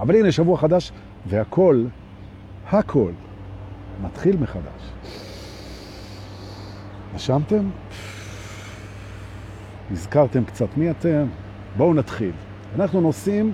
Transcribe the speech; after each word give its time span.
אבל 0.00 0.16
הנה 0.16 0.32
שבוע 0.32 0.56
חדש, 0.56 0.92
והכל, 1.26 1.84
הכל, 2.70 3.10
מתחיל 4.02 4.36
מחדש. 4.36 4.92
נשמתם? 7.14 7.70
נזכרתם 9.90 10.44
קצת 10.44 10.76
מי 10.76 10.90
אתם? 10.90 11.26
בואו 11.76 11.94
נתחיל. 11.94 12.32
אנחנו 12.74 13.00
נוסעים 13.00 13.52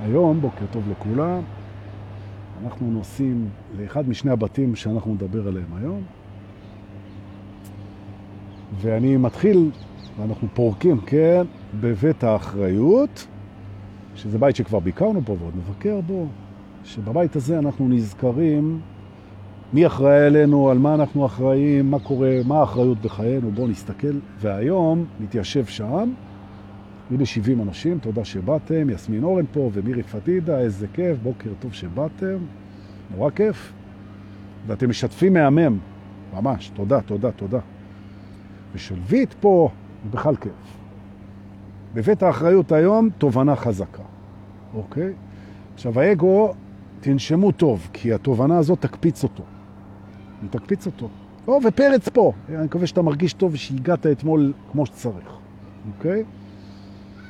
היום, 0.00 0.40
בוקר 0.40 0.64
טוב 0.70 0.84
לכולם, 0.90 1.42
אנחנו 2.64 2.90
נוסעים 2.90 3.48
לאחד 3.78 4.08
משני 4.08 4.30
הבתים 4.30 4.76
שאנחנו 4.76 5.14
נדבר 5.14 5.48
עליהם 5.48 5.74
היום, 5.76 6.02
ואני 8.80 9.16
מתחיל, 9.16 9.70
ואנחנו 10.18 10.48
פורקים, 10.54 11.00
כן, 11.00 11.42
בבית 11.80 12.24
האחריות, 12.24 13.26
שזה 14.14 14.38
בית 14.38 14.56
שכבר 14.56 14.78
ביקרנו 14.78 15.20
פה 15.24 15.36
ועוד 15.40 15.54
נבקר 15.56 16.00
בו, 16.00 16.26
שבבית 16.84 17.36
הזה 17.36 17.58
אנחנו 17.58 17.88
נזכרים 17.88 18.80
מי 19.72 19.86
אחראי 19.86 20.26
עלינו, 20.26 20.70
על 20.70 20.78
מה 20.78 20.94
אנחנו 20.94 21.26
אחראים, 21.26 21.90
מה 21.90 21.98
קורה, 21.98 22.40
מה 22.46 22.60
האחריות 22.60 22.98
בחיינו, 22.98 23.50
בואו 23.50 23.68
נסתכל. 23.68 24.18
והיום 24.40 25.04
נתיישב 25.20 25.64
שם, 25.64 26.12
הנה 27.10 27.26
70 27.26 27.60
אנשים, 27.62 27.98
תודה 27.98 28.24
שבאתם, 28.24 28.90
יסמין 28.90 29.24
אורן 29.24 29.44
פה 29.52 29.70
ומירי 29.72 30.02
פדידה, 30.02 30.58
איזה 30.58 30.86
כיף, 30.92 31.18
בוקר 31.22 31.50
טוב 31.60 31.72
שבאתם, 31.72 32.36
נורא 33.16 33.30
כיף. 33.30 33.72
ואתם 34.66 34.90
משתפים 34.90 35.32
מהמם, 35.32 35.78
ממש, 36.34 36.70
תודה, 36.74 37.00
תודה, 37.00 37.30
תודה. 37.32 37.58
ושלבית 38.74 39.34
פה, 39.40 39.70
בכלל 40.10 40.36
כיף. 40.36 40.79
בבית 41.94 42.22
האחריות 42.22 42.72
היום, 42.72 43.08
תובנה 43.18 43.56
חזקה, 43.56 44.02
אוקיי? 44.74 45.12
עכשיו, 45.74 46.00
האגו, 46.00 46.52
תנשמו 47.00 47.52
טוב, 47.52 47.88
כי 47.92 48.12
התובנה 48.12 48.58
הזאת 48.58 48.80
תקפיץ 48.80 49.22
אותו. 49.22 49.42
היא 50.42 50.50
תקפיץ 50.50 50.86
אותו. 50.86 51.08
או, 51.48 51.58
ופרץ 51.64 52.08
פה. 52.08 52.32
אני 52.48 52.64
מקווה 52.64 52.86
שאתה 52.86 53.02
מרגיש 53.02 53.32
טוב 53.32 53.56
שהגעת 53.56 54.06
אתמול 54.06 54.52
כמו 54.72 54.86
שצריך, 54.86 55.28
אוקיי? 55.96 56.24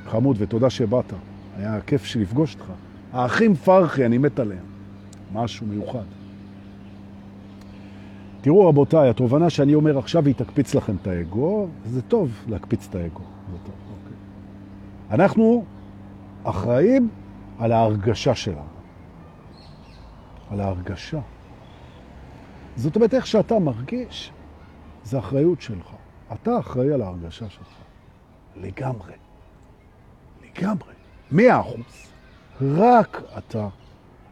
חמוד, 0.05 0.35
ותודה 0.39 0.69
שבאת. 0.69 1.13
היה 1.57 1.81
כיף 1.81 2.05
שלפגוש 2.05 2.55
אותך. 2.55 2.65
האחים 3.13 3.55
פרחי, 3.55 4.05
אני 4.05 4.17
מת 4.17 4.39
עליהם. 4.39 4.65
משהו 5.33 5.67
מיוחד. 5.67 6.03
תראו 8.41 8.67
רבותיי, 8.67 9.09
התובנה 9.09 9.49
שאני 9.49 9.75
אומר 9.75 9.97
עכשיו 9.97 10.25
היא 10.25 10.35
תקפיץ 10.35 10.75
לכם 10.75 10.95
את 11.01 11.07
האגו, 11.07 11.67
זה 11.85 12.01
טוב 12.01 12.31
להקפיץ 12.47 12.87
את 12.89 12.95
האגו. 12.95 13.30
אנחנו 15.11 15.65
אחראים 16.43 17.09
על 17.59 17.71
ההרגשה 17.71 18.35
שלנו. 18.35 18.61
על 20.51 20.61
ההרגשה. 20.61 21.19
זאת 22.75 22.95
אומרת, 22.95 23.13
איך 23.13 23.27
שאתה 23.27 23.59
מרגיש, 23.59 24.31
זה 25.03 25.19
אחריות 25.19 25.61
שלך. 25.61 25.95
אתה 26.33 26.59
אחראי 26.59 26.93
על 26.93 27.01
ההרגשה 27.01 27.49
שלך. 27.49 27.67
לגמרי. 28.55 29.13
לגמרי. 30.43 30.93
מאה 31.31 31.59
אחוז. 31.59 32.11
רק 32.61 33.21
אתה 33.37 33.67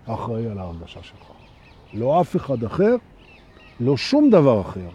אחראי 0.06 0.48
על 0.48 0.60
ההרגשה 0.60 1.04
שלך. 1.04 1.32
לא 1.94 2.22
אף 2.22 2.36
אחד 2.36 2.64
אחר, 2.64 2.96
לא 3.80 3.98
שום 3.98 4.30
דבר 4.30 4.62
אחר. 4.62 4.90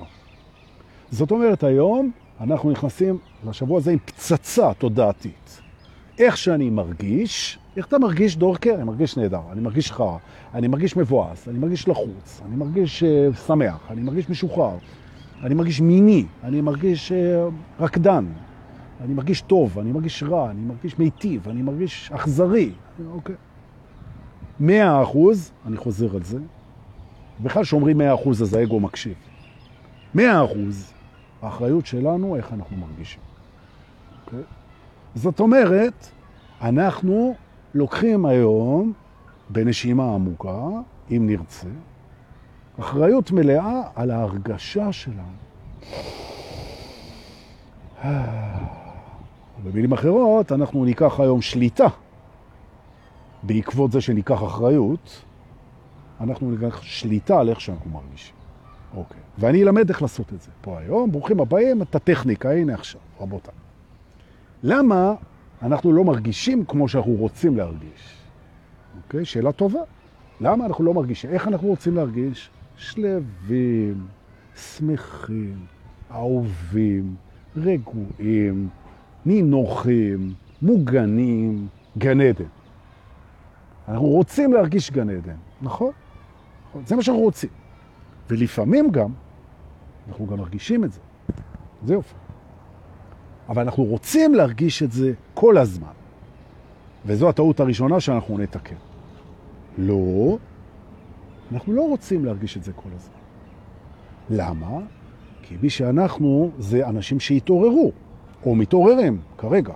זאת 1.10 1.30
אומרת, 1.30 1.64
היום 1.64 2.10
אנחנו 2.40 2.70
נכנסים 2.70 3.18
לשבוע 3.46 3.78
הזה 3.78 3.92
עם 3.92 3.98
פצצה 3.98 4.74
תודעתית. 4.74 5.60
איך 6.18 6.36
שאני 6.36 6.70
מרגיש, 6.70 7.58
איך 7.76 7.86
אתה 7.86 7.98
מרגיש 7.98 8.36
דורקר? 8.36 8.74
אני 8.74 8.84
מרגיש 8.84 9.16
נהדר, 9.16 9.40
אני 9.52 9.60
מרגיש 9.60 9.92
חרא, 9.92 10.16
אני 10.54 10.68
מרגיש 10.68 10.96
מבואס, 10.96 11.48
אני 11.48 11.58
מרגיש 11.58 11.88
לחוץ, 11.88 12.40
אני 12.46 12.56
מרגיש 12.56 13.02
uh, 13.02 13.36
שמח, 13.36 13.86
אני 13.90 14.02
מרגיש 14.02 14.30
משוחרר, 14.30 14.76
אני 15.42 15.54
מרגיש 15.54 15.80
מיני, 15.80 16.26
אני 16.42 16.60
מרגיש 16.60 17.12
uh, 17.12 17.82
רקדן, 17.82 18.26
אני 19.00 19.14
מרגיש 19.14 19.40
טוב, 19.40 19.78
אני 19.78 19.92
מרגיש 19.92 20.22
רע, 20.22 20.50
אני 20.50 20.60
מרגיש 20.60 20.98
מיטיב, 20.98 21.48
אני 21.48 21.62
מרגיש 21.62 22.10
אכזרי. 22.12 22.70
אוקיי. 23.12 23.34
מאה 24.60 25.02
אחוז, 25.02 25.52
אני 25.66 25.76
חוזר 25.76 26.16
על 26.16 26.22
זה, 26.22 26.38
בכלל 27.40 27.64
שאומרים 27.64 27.98
מאה 27.98 28.14
אחוז 28.14 28.42
אז 28.42 28.54
האגו 28.54 28.80
מקשיב. 28.80 29.14
מאה 30.14 30.44
אחוז, 30.44 30.92
האחריות 31.42 31.86
שלנו 31.86 32.36
איך 32.36 32.52
אנחנו 32.52 32.76
מרגישים. 32.76 33.20
אוקיי? 34.24 34.42
זאת 35.14 35.40
אומרת, 35.40 36.08
אנחנו 36.62 37.34
לוקחים 37.74 38.26
היום, 38.26 38.92
בנשימה 39.50 40.14
עמוקה, 40.14 40.68
אם 41.10 41.26
נרצה, 41.26 41.68
אחריות 42.80 43.30
מלאה 43.30 43.82
על 43.94 44.10
ההרגשה 44.10 44.92
שלנו. 44.92 45.44
במילים 49.64 49.92
אחרות, 49.92 50.52
אנחנו 50.52 50.84
ניקח 50.84 51.20
היום 51.20 51.42
שליטה. 51.42 51.86
בעקבות 53.42 53.92
זה 53.92 54.00
שניקח 54.00 54.42
אחריות, 54.42 55.24
אנחנו 56.20 56.50
ניקח 56.50 56.82
שליטה 56.82 57.40
על 57.40 57.48
איך 57.48 57.60
שאנחנו 57.60 57.90
מרגישים. 57.90 58.34
אוקיי. 58.96 59.20
ואני 59.38 59.62
אלמד 59.62 59.88
איך 59.88 60.02
לעשות 60.02 60.32
את 60.32 60.40
זה 60.40 60.50
פה 60.60 60.78
היום. 60.78 61.12
ברוכים 61.12 61.40
הבאים, 61.40 61.82
את 61.82 61.94
הטכניקה, 61.94 62.50
הנה 62.52 62.74
עכשיו, 62.74 63.00
רבותיי. 63.20 63.63
למה 64.64 65.14
אנחנו 65.62 65.92
לא 65.92 66.04
מרגישים 66.04 66.64
כמו 66.64 66.88
שאנחנו 66.88 67.12
רוצים 67.12 67.56
להרגיש? 67.56 68.16
אוקיי? 68.96 69.24
שאלה 69.24 69.52
טובה. 69.52 69.80
למה 70.40 70.66
אנחנו 70.66 70.84
לא 70.84 70.94
מרגישים? 70.94 71.30
איך 71.30 71.48
אנחנו 71.48 71.68
רוצים 71.68 71.96
להרגיש? 71.96 72.50
שלווים, 72.76 74.06
שמחים, 74.56 75.66
אהובים, 76.10 77.14
רגועים, 77.56 78.68
נינוחים, 79.26 80.34
מוגנים, 80.62 81.68
גן 81.98 82.20
עדן. 82.20 82.44
אנחנו 83.88 84.06
רוצים 84.06 84.52
להרגיש 84.52 84.90
גן 84.90 85.10
עדן, 85.10 85.36
נכון? 85.62 85.92
זה 86.86 86.96
מה 86.96 87.02
שאנחנו 87.02 87.22
רוצים. 87.22 87.50
ולפעמים 88.30 88.90
גם, 88.90 89.10
אנחנו 90.08 90.26
גם 90.26 90.38
מרגישים 90.38 90.84
את 90.84 90.92
זה. 90.92 91.00
זה 91.86 91.94
יופי. 91.94 92.14
אבל 93.48 93.62
אנחנו 93.62 93.84
רוצים 93.84 94.34
להרגיש 94.34 94.82
את 94.82 94.92
זה 94.92 95.12
כל 95.34 95.58
הזמן. 95.58 95.92
וזו 97.06 97.28
הטעות 97.28 97.60
הראשונה 97.60 98.00
שאנחנו 98.00 98.38
נתקן. 98.38 98.74
לא, 99.78 100.38
אנחנו 101.52 101.72
לא 101.72 101.88
רוצים 101.88 102.24
להרגיש 102.24 102.56
את 102.56 102.64
זה 102.64 102.72
כל 102.72 102.88
הזמן. 102.96 103.14
למה? 104.30 104.78
כי 105.42 105.56
מי 105.62 105.70
שאנחנו 105.70 106.50
זה 106.58 106.88
אנשים 106.88 107.20
שהתעוררו, 107.20 107.92
או 108.46 108.54
מתעוררים 108.54 109.20
כרגע. 109.38 109.74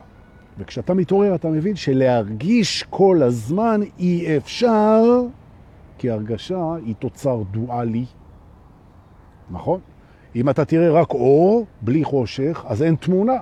וכשאתה 0.59 0.95
מתעורר 0.95 1.35
אתה 1.35 1.49
מבין 1.49 1.77
שלהרגיש 1.77 2.83
כל 2.91 3.23
הזמן 3.23 3.81
אי 3.99 4.37
אפשר, 4.37 5.03
כי 5.99 6.11
הרגשה 6.11 6.75
היא 6.85 6.95
תוצר 6.95 7.43
דואלי. 7.51 8.05
נכון? 9.51 9.81
אם 10.37 10.51
אתה 10.51 10.65
תראה 10.65 11.01
רק 11.01 11.11
אור, 11.11 11.67
בלי 11.81 12.05
חושך, 12.05 12.65
אז 12.69 12.83
אין 12.83 12.95
תמונה. 12.95 13.37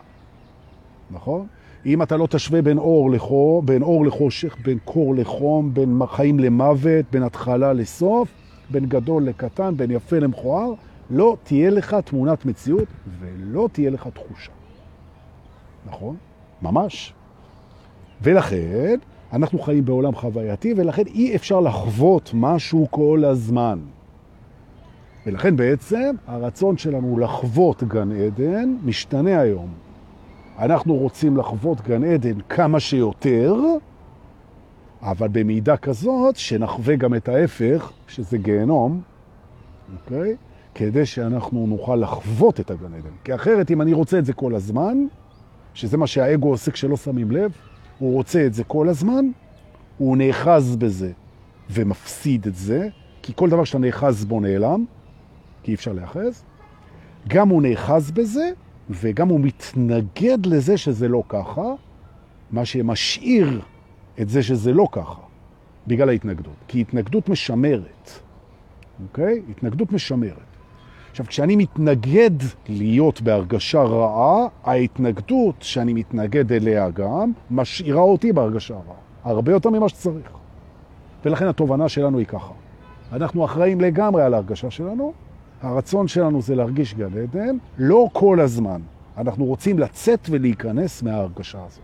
נכון? 1.11 1.47
אם 1.87 2.03
אתה 2.03 2.17
לא 2.17 2.27
תשווה 2.31 2.63
בין 2.63 2.79
אור 2.79 3.11
לחור, 3.11 3.63
בין 3.63 3.83
אור 3.83 4.07
לחושך, 4.07 4.57
בין 4.65 4.79
קור 4.85 5.15
לחום, 5.15 5.75
בין 5.75 5.99
חיים 6.07 6.39
למוות, 6.39 7.05
בין 7.11 7.23
התחלה 7.23 7.73
לסוף, 7.73 8.29
בין 8.71 8.87
גדול 8.87 9.25
לקטן, 9.25 9.77
בין 9.77 9.91
יפה 9.91 10.19
למכוער, 10.19 10.73
לא 11.11 11.37
תהיה 11.43 11.71
לך 11.71 11.97
תמונת 12.05 12.47
מציאות 12.47 12.89
ולא 13.21 13.69
תהיה 13.73 13.91
לך 13.91 14.09
תחושה. 14.15 14.53
נכון? 15.87 16.17
ממש. 16.63 17.13
ולכן, 18.23 18.99
אנחנו 19.33 19.59
חיים 19.59 19.85
בעולם 19.85 20.15
חווייתי, 20.15 20.75
ולכן 20.77 21.07
אי 21.07 21.37
אפשר 21.37 21.61
לחוות 21.61 22.31
משהו 22.35 22.87
כל 22.91 23.25
הזמן. 23.25 23.79
ולכן 25.27 25.57
בעצם 25.57 26.15
הרצון 26.27 26.79
שלנו 26.79 27.19
לחוות 27.19 27.83
גן 27.83 28.13
עדן 28.13 28.77
משתנה 28.85 29.41
היום. 29.41 29.86
אנחנו 30.59 30.95
רוצים 30.95 31.37
לחוות 31.37 31.81
גן 31.81 32.05
עדן 32.05 32.41
כמה 32.49 32.81
שיותר, 32.81 33.55
אבל 35.03 35.29
במידה 35.29 35.77
כזאת 35.77 36.37
שנחווה 36.37 36.97
גם 36.97 37.15
את 37.15 37.29
ההפך, 37.29 37.93
שזה 38.09 38.39
גיהנום, 38.39 39.01
אוקיי? 39.95 40.37
כדי 40.75 41.07
שאנחנו 41.07 41.67
נוכל 41.67 41.97
לחוות 41.97 42.61
את 42.61 42.71
הגן 42.71 42.95
עדן. 42.95 43.11
כי 43.25 43.35
אחרת, 43.35 43.71
אם 43.71 43.83
אני 43.83 43.93
רוצה 43.93 44.19
את 44.19 44.25
זה 44.25 44.33
כל 44.33 44.55
הזמן, 44.55 45.07
שזה 45.75 45.97
מה 45.97 46.07
שהאגו 46.07 46.49
עושה 46.49 46.71
כשלא 46.71 46.97
שמים 46.97 47.31
לב, 47.31 47.53
הוא 47.99 48.13
רוצה 48.13 48.47
את 48.47 48.55
זה 48.55 48.65
כל 48.65 48.89
הזמן, 48.89 49.27
הוא 49.99 50.17
נאחז 50.17 50.77
בזה 50.77 51.13
ומפסיד 51.71 52.47
את 52.47 52.55
זה, 52.55 52.89
כי 53.23 53.33
כל 53.37 53.51
דבר 53.51 53.65
שאתה 53.65 53.79
נאחז 53.79 54.25
בו 54.25 54.41
נעלם, 54.41 54.85
כי 55.63 55.71
אי 55.71 55.75
אפשר 55.75 55.93
להאחז. 55.93 56.45
גם 57.29 57.49
הוא 57.49 57.63
נאחז 57.63 58.11
בזה, 58.11 58.51
וגם 58.91 59.29
הוא 59.29 59.41
מתנגד 59.41 60.47
לזה 60.47 60.77
שזה 60.77 61.09
לא 61.09 61.23
ככה, 61.29 61.73
מה 62.51 62.65
שמשאיר 62.65 63.61
את 64.21 64.29
זה 64.29 64.43
שזה 64.43 64.73
לא 64.73 64.89
ככה. 64.93 65.21
בגלל 65.87 66.09
ההתנגדות. 66.09 66.55
כי 66.69 66.81
התנגדות 66.81 67.29
משמרת, 67.29 68.11
אוקיי? 69.03 69.43
התנגדות 69.51 69.93
משמרת. 69.93 70.33
עכשיו, 71.11 71.27
כשאני 71.27 71.57
מתנגד 71.57 72.31
להיות 72.69 73.21
בהרגשה 73.21 73.83
רעה, 73.83 74.47
ההתנגדות 74.65 75.55
שאני 75.61 75.93
מתנגד 75.93 76.53
אליה 76.53 76.91
גם, 76.91 77.33
משאירה 77.51 78.01
אותי 78.01 78.33
בהרגשה 78.33 78.75
רעה. 78.75 78.97
הרבה 79.25 79.53
יותר 79.53 79.71
ממה 79.71 79.89
שצריך. 79.89 80.31
ולכן 81.25 81.47
התובנה 81.47 81.89
שלנו 81.89 82.19
היא 82.19 82.27
ככה. 82.27 82.53
אנחנו 83.13 83.45
אחראים 83.45 83.81
לגמרי 83.81 84.23
על 84.23 84.35
ההרגשה 84.35 84.71
שלנו, 84.71 85.13
הרצון 85.63 86.09
שלנו 86.09 86.43
זה 86.43 86.55
להרגיש 86.55 86.95
גן 86.95 87.19
עדן, 87.23 87.57
לא 87.79 88.09
כל 88.13 88.41
הזמן. 88.41 88.81
אנחנו 89.17 89.45
רוצים 89.45 89.79
לצאת 89.79 90.29
ולהיכנס 90.31 91.03
מההרגשה 91.03 91.65
הזאת. 91.67 91.83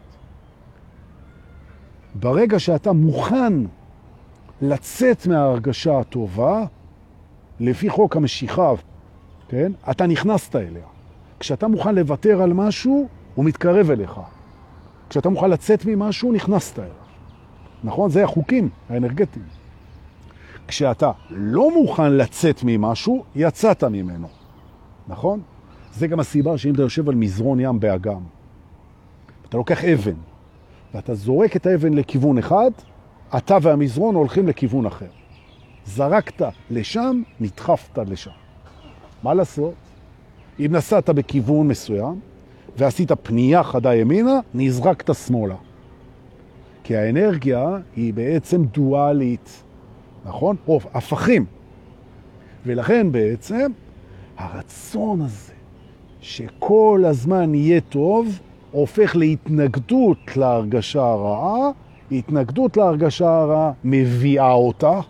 ברגע 2.14 2.58
שאתה 2.58 2.92
מוכן 2.92 3.52
לצאת 4.62 5.26
מההרגשה 5.26 5.98
הטובה, 5.98 6.64
לפי 7.60 7.90
חוק 7.90 8.16
המשיכה, 8.16 8.72
כן? 9.48 9.72
אתה 9.90 10.06
נכנסת 10.06 10.56
אליה. 10.56 10.86
כשאתה 11.40 11.68
מוכן 11.68 11.94
לוותר 11.94 12.42
על 12.42 12.52
משהו, 12.52 13.08
הוא 13.34 13.44
מתקרב 13.44 13.90
אליך. 13.90 14.20
כשאתה 15.08 15.28
מוכן 15.28 15.50
לצאת 15.50 15.84
ממשהו, 15.86 16.32
נכנסת 16.32 16.78
אליו. 16.78 16.90
נכון? 17.84 18.10
זה 18.10 18.24
החוקים 18.24 18.68
האנרגטיים. 18.88 19.61
כשאתה 20.68 21.10
לא 21.30 21.70
מוכן 21.74 22.12
לצאת 22.12 22.60
ממשהו, 22.64 23.24
יצאת 23.34 23.84
ממנו. 23.84 24.28
נכון? 25.08 25.40
זה 25.92 26.06
גם 26.06 26.20
הסיבה 26.20 26.58
שאם 26.58 26.74
אתה 26.74 26.82
יושב 26.82 27.08
על 27.08 27.14
מזרון 27.14 27.60
ים 27.60 27.80
באגם, 27.80 28.20
אתה 29.48 29.56
לוקח 29.56 29.84
אבן, 29.84 30.14
ואתה 30.94 31.14
זורק 31.14 31.56
את 31.56 31.66
האבן 31.66 31.94
לכיוון 31.94 32.38
אחד, 32.38 32.70
אתה 33.36 33.58
והמזרון 33.62 34.14
הולכים 34.14 34.48
לכיוון 34.48 34.86
אחר. 34.86 35.06
זרקת 35.86 36.42
לשם, 36.70 37.22
נדחפת 37.40 37.98
לשם. 37.98 38.30
מה 39.22 39.34
לעשות? 39.34 39.74
אם 40.60 40.66
נסעת 40.70 41.10
בכיוון 41.10 41.68
מסוים, 41.68 42.20
ועשית 42.76 43.12
פנייה 43.22 43.62
חדה 43.62 43.94
ימינה, 43.94 44.40
נזרקת 44.54 45.14
שמאלה. 45.14 45.56
כי 46.84 46.96
האנרגיה 46.96 47.78
היא 47.96 48.14
בעצם 48.14 48.64
דואלית, 48.64 49.61
נכון? 50.24 50.56
או 50.68 50.80
הפכים. 50.94 51.44
ולכן 52.66 53.12
בעצם 53.12 53.70
הרצון 54.36 55.20
הזה 55.20 55.52
שכל 56.20 57.02
הזמן 57.06 57.54
יהיה 57.54 57.80
טוב, 57.80 58.38
הופך 58.70 59.16
להתנגדות 59.16 60.36
להרגשה 60.36 61.02
הרעה, 61.02 61.70
התנגדות 62.12 62.76
להרגשה 62.76 63.40
הרעה 63.40 63.72
מביאה 63.84 64.52
אותה, 64.52 65.00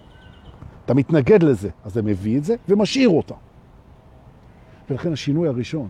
אתה 0.85 0.95
מתנגד 0.95 1.43
לזה, 1.43 1.69
אז 1.85 1.95
זה 1.95 2.03
מביא 2.03 2.39
את 2.39 2.45
זה 2.45 2.55
ומשאיר 2.69 3.09
אותה. 3.09 3.35
ולכן 4.91 5.13
השינוי 5.13 5.49
הראשון 5.49 5.89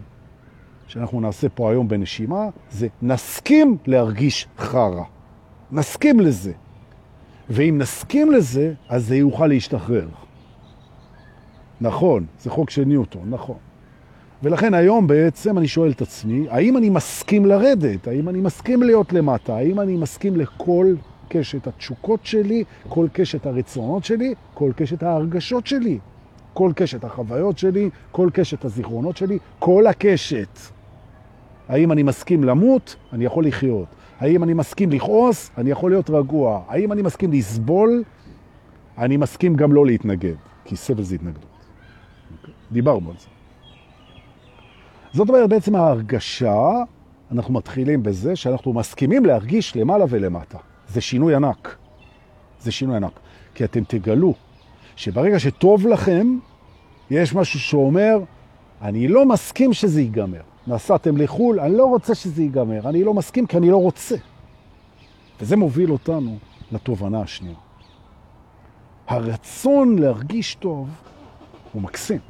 שאנחנו 0.87 1.21
נעשה 1.21 1.49
פה 1.49 1.71
היום 1.71 1.89
בנשימה, 1.89 2.49
זה 2.71 2.89
נסכים 3.03 3.77
להרגיש 3.87 4.49
חרה. 4.59 5.05
נסכים 5.73 6.21
לזה. 6.21 6.53
ואם 7.51 7.75
נסכים 7.79 8.33
לזה, 8.33 8.75
אז 8.89 9.07
זה 9.07 9.17
יוכל 9.17 9.47
להשתחרר. 9.47 10.09
נכון, 11.81 12.27
זה 12.41 12.51
חוק 12.51 12.71
של 12.71 12.85
ניוטון, 12.85 13.31
נכון. 13.31 13.57
ולכן 14.43 14.75
היום 14.75 15.07
בעצם 15.07 15.59
אני 15.59 15.69
שואל 15.69 15.91
את 15.91 16.03
עצמי, 16.03 16.47
האם 16.51 16.77
אני 16.77 16.91
מסכים 16.91 17.47
לרדת? 17.47 18.09
האם 18.09 18.29
אני 18.29 18.41
מסכים 18.41 18.83
להיות 18.83 19.13
למטה? 19.13 19.57
האם 19.57 19.81
אני 19.81 19.97
מסכים 19.97 20.37
לכל 20.37 20.95
קשת 21.29 21.67
התשוקות 21.67 22.27
שלי, 22.27 22.65
כל 22.89 23.07
קשת 23.13 23.47
הרצונות 23.47 24.05
שלי, 24.05 24.35
כל 24.55 24.73
קשת 24.77 25.03
ההרגשות 25.03 25.67
שלי, 25.67 25.99
כל 26.55 26.73
קשת 26.77 27.05
החוויות 27.05 27.59
שלי, 27.59 27.91
כל 28.13 28.31
קשת 28.33 28.65
הזיכרונות 28.65 29.17
שלי, 29.17 29.39
כל 29.59 29.87
הקשת. 29.87 30.59
האם 31.69 31.93
אני 31.93 32.03
מסכים 32.03 32.45
למות? 32.45 32.97
אני 33.13 33.25
יכול 33.25 33.47
לחיות. 33.47 33.87
האם 34.23 34.43
אני 34.43 34.55
מסכים 34.55 34.91
לכעוס? 34.91 35.51
אני 35.59 35.71
יכול 35.71 35.91
להיות 35.91 36.11
רגוע. 36.11 36.63
האם 36.69 36.93
אני 36.93 37.03
מסכים 37.03 37.33
לסבול? 37.33 38.03
אני 38.99 39.17
מסכים 39.17 39.55
גם 39.55 39.73
לא 39.73 39.87
להתנגד, 39.87 40.35
כי 40.65 40.77
סבל 40.77 41.03
זה 41.03 41.15
התנגדות. 41.15 41.67
דיברנו 42.73 43.11
על 43.11 43.17
זה. 43.19 43.27
זאת 45.13 45.29
אומרת, 45.29 45.49
בעצם 45.49 45.75
ההרגשה, 45.75 46.71
אנחנו 47.33 47.55
מתחילים 47.55 48.03
בזה 48.03 48.37
שאנחנו 48.37 48.73
מסכימים 48.73 49.25
להרגיש 49.25 49.77
למעלה 49.77 50.05
ולמטה. 50.09 50.59
זה 50.89 51.01
שינוי 51.01 51.35
ענק. 51.35 51.77
זה 52.61 52.73
שינוי 52.73 52.97
ענק. 52.97 53.21
כי 53.55 53.65
אתם 53.65 53.85
תגלו 53.85 54.35
שברגע 54.97 55.39
שטוב 55.39 55.87
לכם, 55.87 56.39
יש 57.11 57.35
משהו 57.35 57.61
שאומר, 57.61 58.19
אני 58.83 59.09
לא 59.09 59.27
מסכים 59.27 59.73
שזה 59.73 60.01
ייגמר. 60.01 60.52
נסעתם 60.67 61.17
לחו"ל, 61.17 61.61
אני 61.61 61.77
לא 61.77 61.85
רוצה 61.85 62.15
שזה 62.15 62.43
ייגמר. 62.43 62.89
אני 62.89 63.05
לא 63.05 63.15
מסכים 63.15 63.47
כי 63.47 63.57
אני 63.57 63.71
לא 63.71 63.77
רוצה. 63.77 64.17
וזה 65.41 65.57
מוביל 65.57 65.93
אותנו 65.93 66.37
לתובנה 66.73 67.21
השנייה. 67.21 67.57
הרצון 69.07 69.99
להרגיש 69.99 70.55
טוב 70.55 70.89
הוא 71.73 71.83
מקסים. 71.83 72.21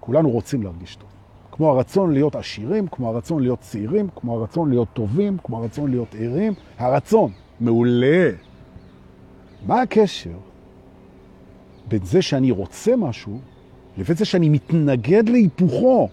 כולנו 0.00 0.30
רוצים 0.30 0.62
להרגיש 0.62 0.96
טוב. 0.96 1.08
כמו 1.52 1.70
הרצון 1.70 2.12
להיות 2.12 2.36
עשירים, 2.36 2.86
כמו 2.88 3.08
הרצון 3.08 3.42
להיות 3.42 3.60
צעירים, 3.60 4.08
כמו 4.16 4.38
הרצון 4.38 4.70
להיות 4.70 4.88
טובים, 4.92 5.36
כמו 5.44 5.58
הרצון 5.58 5.90
להיות 5.90 6.14
ערים. 6.18 6.52
הרצון, 6.78 7.32
מעולה. 7.60 8.30
מה 9.66 9.82
הקשר 9.82 10.36
בין 11.88 12.04
זה 12.04 12.22
שאני 12.22 12.50
רוצה 12.50 12.96
משהו 12.96 13.38
לבין 13.98 14.16
זה 14.16 14.24
שאני 14.24 14.48
מתנגד 14.48 15.28
להיפוכו? 15.28 16.08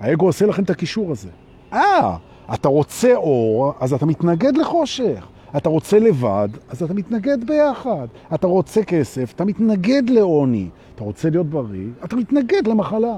האגו 0.00 0.26
עושה 0.26 0.46
לכם 0.46 0.62
את 0.62 0.70
הקישור 0.70 1.12
הזה. 1.12 1.28
אה, 1.72 2.16
אתה 2.54 2.68
רוצה 2.68 3.14
אור, 3.14 3.72
אז 3.80 3.92
אתה 3.92 4.06
מתנגד 4.06 4.56
לחושך. 4.56 5.26
אתה 5.56 5.68
רוצה 5.68 5.98
לבד, 5.98 6.48
אז 6.68 6.82
אתה 6.82 6.94
מתנגד 6.94 7.46
ביחד. 7.46 8.06
אתה 8.34 8.46
רוצה 8.46 8.84
כסף, 8.84 9.32
אתה 9.34 9.44
מתנגד 9.44 10.10
לעוני. 10.10 10.68
אתה 10.94 11.04
רוצה 11.04 11.30
להיות 11.30 11.46
בריא, 11.46 11.88
אתה 12.04 12.16
מתנגד 12.16 12.66
למחלה. 12.66 13.16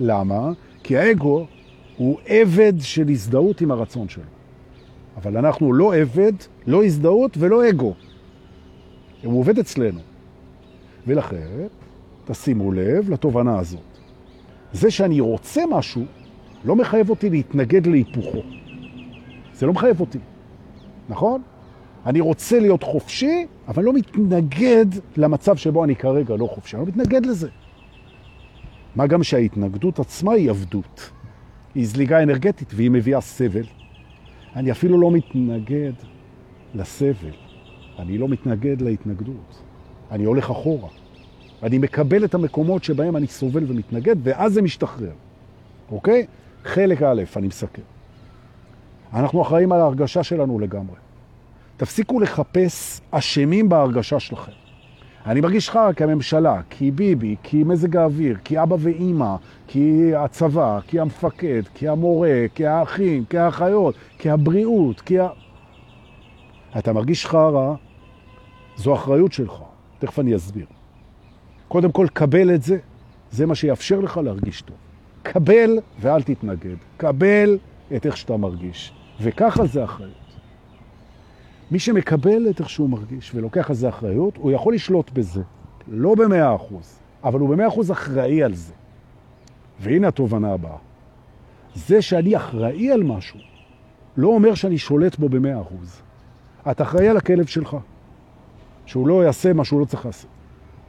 למה? 0.00 0.50
כי 0.82 0.96
האגו 0.96 1.46
הוא 1.96 2.18
עבד 2.26 2.72
של 2.80 3.08
הזדהות 3.08 3.60
עם 3.60 3.70
הרצון 3.70 4.08
שלו. 4.08 4.24
אבל 5.16 5.36
אנחנו 5.36 5.72
לא 5.72 5.94
עבד, 5.94 6.32
לא 6.66 6.84
הזדהות 6.84 7.36
ולא 7.38 7.68
אגו. 7.68 7.94
הוא 9.24 9.40
עובד 9.40 9.58
אצלנו. 9.58 10.00
ולכן, 11.06 11.66
תשימו 12.24 12.72
לב 12.72 13.10
לתובנה 13.10 13.58
הזאת. 13.58 13.91
זה 14.72 14.90
שאני 14.90 15.20
רוצה 15.20 15.62
משהו, 15.70 16.04
לא 16.64 16.76
מחייב 16.76 17.10
אותי 17.10 17.30
להתנגד 17.30 17.86
להיפוכו. 17.86 18.38
זה 19.54 19.66
לא 19.66 19.72
מחייב 19.72 20.00
אותי, 20.00 20.18
נכון? 21.08 21.42
אני 22.06 22.20
רוצה 22.20 22.60
להיות 22.60 22.82
חופשי, 22.82 23.46
אבל 23.68 23.82
לא 23.82 23.92
מתנגד 23.92 24.86
למצב 25.16 25.56
שבו 25.56 25.84
אני 25.84 25.96
כרגע 25.96 26.36
לא 26.36 26.46
חופשי. 26.46 26.76
אני 26.76 26.86
לא 26.86 26.92
מתנגד 26.92 27.26
לזה. 27.26 27.48
מה 28.96 29.06
גם 29.06 29.22
שההתנגדות 29.22 29.98
עצמה 29.98 30.32
היא 30.32 30.50
עבדות. 30.50 31.10
היא 31.74 31.86
זליגה 31.86 32.22
אנרגטית 32.22 32.72
והיא 32.74 32.90
מביאה 32.90 33.20
סבל. 33.20 33.64
אני 34.56 34.70
אפילו 34.70 35.00
לא 35.00 35.10
מתנגד 35.10 35.92
לסבל. 36.74 37.34
אני 37.98 38.18
לא 38.18 38.28
מתנגד 38.28 38.82
להתנגדות. 38.82 39.62
אני 40.10 40.24
הולך 40.24 40.50
אחורה. 40.50 40.88
אני 41.62 41.78
מקבל 41.78 42.24
את 42.24 42.34
המקומות 42.34 42.84
שבהם 42.84 43.16
אני 43.16 43.26
סובל 43.26 43.64
ומתנגד, 43.68 44.16
ואז 44.22 44.52
זה 44.52 44.62
משתחרר. 44.62 45.12
אוקיי? 45.90 46.26
חלק 46.64 47.02
א', 47.02 47.22
אני 47.36 47.46
מסכם. 47.46 47.82
אנחנו 49.12 49.42
אחראים 49.42 49.72
על 49.72 49.80
ההרגשה 49.80 50.22
שלנו 50.22 50.58
לגמרי. 50.58 50.96
תפסיקו 51.76 52.20
לחפש 52.20 53.00
אשמים 53.10 53.68
בהרגשה 53.68 54.20
שלכם. 54.20 54.52
אני 55.26 55.40
מרגיש 55.40 55.70
חרא 55.70 55.92
כממשלה, 55.92 56.60
כי 56.70 56.90
ביבי, 56.90 57.36
כי 57.42 57.64
מזג 57.64 57.96
האוויר, 57.96 58.36
כי 58.44 58.62
אבא 58.62 58.76
ואימא, 58.78 59.36
כי 59.66 60.14
הצבא, 60.14 60.78
כי 60.86 61.00
המפקד, 61.00 61.62
כי 61.74 61.88
המורה, 61.88 62.44
כי 62.54 62.66
האחים, 62.66 63.24
כי 63.24 63.38
האחיות, 63.38 63.94
כי 64.18 64.30
הבריאות, 64.30 65.00
כי 65.00 65.20
ה... 65.20 65.28
אתה 66.78 66.92
מרגיש 66.92 67.26
חרא, 67.26 67.74
זו 68.76 68.94
אחריות 68.94 69.32
שלך. 69.32 69.52
תכף 69.98 70.18
אני 70.18 70.36
אסביר. 70.36 70.66
קודם 71.72 71.92
כל, 71.92 72.06
קבל 72.12 72.54
את 72.54 72.62
זה, 72.62 72.78
זה 73.30 73.46
מה 73.46 73.54
שיאפשר 73.54 74.00
לך 74.00 74.16
להרגיש 74.16 74.62
טוב. 74.62 74.76
קבל 75.22 75.78
ואל 76.00 76.22
תתנגד. 76.22 76.76
קבל 76.96 77.58
את 77.96 78.06
איך 78.06 78.16
שאתה 78.16 78.36
מרגיש. 78.36 78.92
וככה 79.20 79.66
זה 79.66 79.84
אחריות. 79.84 80.14
מי 81.70 81.78
שמקבל 81.78 82.50
את 82.50 82.60
איך 82.60 82.70
שהוא 82.70 82.90
מרגיש 82.90 83.34
ולוקח 83.34 83.70
על 83.70 83.76
זה 83.76 83.88
אחריות, 83.88 84.36
הוא 84.36 84.52
יכול 84.52 84.74
לשלוט 84.74 85.10
בזה. 85.10 85.42
לא 85.88 86.14
במאה 86.14 86.54
אחוז, 86.54 86.98
אבל 87.24 87.40
הוא 87.40 87.48
במאה 87.48 87.68
אחוז 87.68 87.92
אחראי 87.92 88.42
על 88.42 88.54
זה. 88.54 88.72
והנה 89.80 90.08
התובנה 90.08 90.52
הבאה. 90.52 90.78
זה 91.74 92.02
שאני 92.02 92.36
אחראי 92.36 92.90
על 92.90 93.02
משהו, 93.02 93.40
לא 94.16 94.28
אומר 94.28 94.54
שאני 94.54 94.78
שולט 94.78 95.18
בו 95.18 95.28
במאה 95.28 95.60
אחוז. 95.60 96.02
אתה 96.70 96.82
אחראי 96.82 97.08
על 97.08 97.16
הכלב 97.16 97.46
שלך, 97.46 97.76
שהוא 98.86 99.08
לא 99.08 99.24
יעשה 99.24 99.52
מה 99.52 99.64
שהוא 99.64 99.80
לא 99.80 99.84
צריך 99.84 100.06
לעשות. 100.06 100.31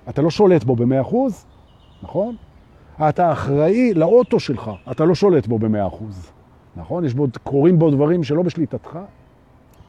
אתה 0.10 0.22
לא 0.22 0.30
שולט 0.30 0.64
בו 0.64 0.76
ב-100%, 0.76 1.16
נכון? 2.04 2.36
אתה 3.10 3.32
אחראי 3.32 3.94
לאוטו 3.94 4.40
שלך, 4.40 4.72
אתה 4.92 5.06
לא 5.06 5.16
שולט 5.16 5.48
בו 5.48 5.60
ב-100%, 5.60 6.04
נכון? 6.76 7.06
יש 7.06 7.14
בו, 7.14 7.28
קורים 7.44 7.80
בו 7.80 7.92
דברים 7.92 8.24
שלא 8.24 8.42
בשליטתך, 8.42 9.00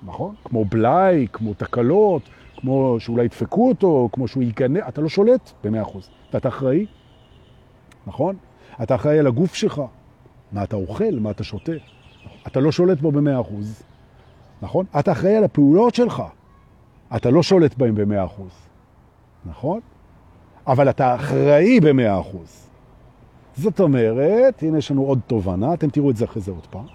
נכון? 0.02 0.35
כמו 0.44 0.64
בלאי, 0.64 1.26
כמו 1.33 1.54
תקלות, 1.54 2.23
כמו 2.56 2.97
שאולי 2.99 3.25
ידפקו 3.25 3.68
אותו, 3.68 4.09
כמו 4.12 4.28
שהוא 4.28 4.42
ייכנס, 4.42 4.83
אתה 4.88 5.00
לא 5.00 5.09
שולט 5.09 5.52
ב-100%. 5.64 5.99
ואתה 6.35 6.49
אחראי, 6.49 6.87
נכון? 8.06 8.37
אתה 8.83 8.94
אחראי 8.94 9.18
על 9.18 9.26
הגוף 9.26 9.54
שלך, 9.54 9.83
מה 10.52 10.64
אתה 10.64 10.76
אוכל, 10.76 11.18
מה 11.21 11.30
אתה 11.30 11.44
שותה. 11.44 11.73
אתה 12.47 12.61
לא 12.61 12.73
שולט 12.73 13.00
בו 13.00 13.12
ב-100%, 13.12 13.52
נכון? 14.62 14.87
אתה 14.99 15.12
אחראי 15.12 15.37
על 15.37 15.44
הפעולות 15.44 15.94
שלך, 15.94 16.23
אתה 17.16 17.30
לא 17.30 17.42
שולט 17.42 17.75
בהם 17.75 17.94
ב-100%, 17.94 18.40
נכון? 19.47 19.80
אבל 20.66 20.90
אתה 20.90 21.14
אחראי 21.14 21.80
ב-100%. 21.80 22.37
זאת 23.56 23.80
אומרת, 23.80 24.62
הנה 24.62 24.78
יש 24.78 24.90
לנו 24.90 25.02
עוד 25.02 25.21
תובנה, 25.26 25.75
אתם 25.75 25.90
תראו 25.90 26.11
את 26.11 26.16
זה 26.16 26.25
אחרי 26.25 26.42
זה 26.42 26.50
עוד 26.50 26.66
פעם, 26.71 26.87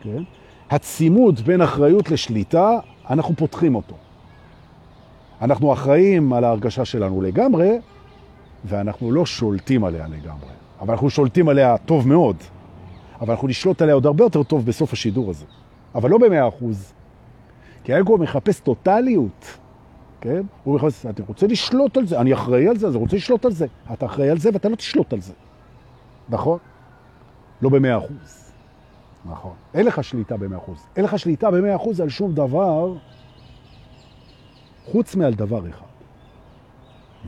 כן? 0.00 0.22
הצימוד 0.70 1.40
בין 1.40 1.60
אחריות 1.60 2.10
לשליטה, 2.10 2.78
אנחנו 3.10 3.36
פותחים 3.36 3.74
אותו. 3.74 3.94
אנחנו 5.42 5.72
אחראים 5.72 6.32
על 6.32 6.44
ההרגשה 6.44 6.84
שלנו 6.84 7.22
לגמרי, 7.22 7.78
ואנחנו 8.64 9.12
לא 9.12 9.26
שולטים 9.26 9.84
עליה 9.84 10.08
לגמרי. 10.08 10.50
אבל 10.80 10.90
אנחנו 10.90 11.10
שולטים 11.10 11.48
עליה 11.48 11.78
טוב 11.78 12.08
מאוד. 12.08 12.36
אבל 13.20 13.30
אנחנו 13.30 13.48
נשלוט 13.48 13.82
עליה 13.82 13.94
עוד 13.94 14.06
הרבה 14.06 14.24
יותר 14.24 14.42
טוב 14.42 14.66
בסוף 14.66 14.92
השידור 14.92 15.30
הזה. 15.30 15.44
אבל 15.94 16.10
לא 16.10 16.18
במאה 16.18 16.48
אחוז. 16.48 16.92
כי 17.84 17.94
האגו 17.94 18.18
מחפש 18.18 18.60
טוטליות, 18.60 19.58
כן? 20.22 20.42
הוא 20.64 20.74
מחפש, 20.74 21.06
אתה 21.06 21.22
רוצה 21.26 21.46
לשלוט 21.46 21.96
על 21.96 22.06
זה, 22.06 22.20
אני 22.20 22.34
אחראי 22.34 22.68
על 22.68 22.76
זה, 22.76 22.86
אז 22.86 22.94
אני 22.94 23.02
רוצה 23.02 23.16
לשלוט 23.16 23.44
על 23.44 23.52
זה. 23.52 23.66
אתה 23.92 24.06
אחראי 24.06 24.30
על 24.30 24.38
זה 24.38 24.50
ואתה 24.52 24.68
לא 24.68 24.76
תשלוט 24.76 25.12
על 25.12 25.20
זה. 25.20 25.32
נכון? 26.28 26.58
לא 27.62 27.68
במאה 27.68 27.98
אחוז. 27.98 28.52
נכון. 29.24 29.52
אין 29.74 29.86
לך 29.86 30.04
שליטה 30.04 30.36
במאה 30.36 30.58
אחוז. 30.58 30.86
אין 30.96 31.04
לך 31.04 31.18
שליטה 31.18 31.50
במאה 31.50 31.76
אחוז 31.76 32.00
על 32.00 32.08
שום 32.08 32.34
דבר, 32.34 32.94
חוץ 34.84 35.14
מעל 35.14 35.34
דבר 35.34 35.68
אחד. 35.68 35.86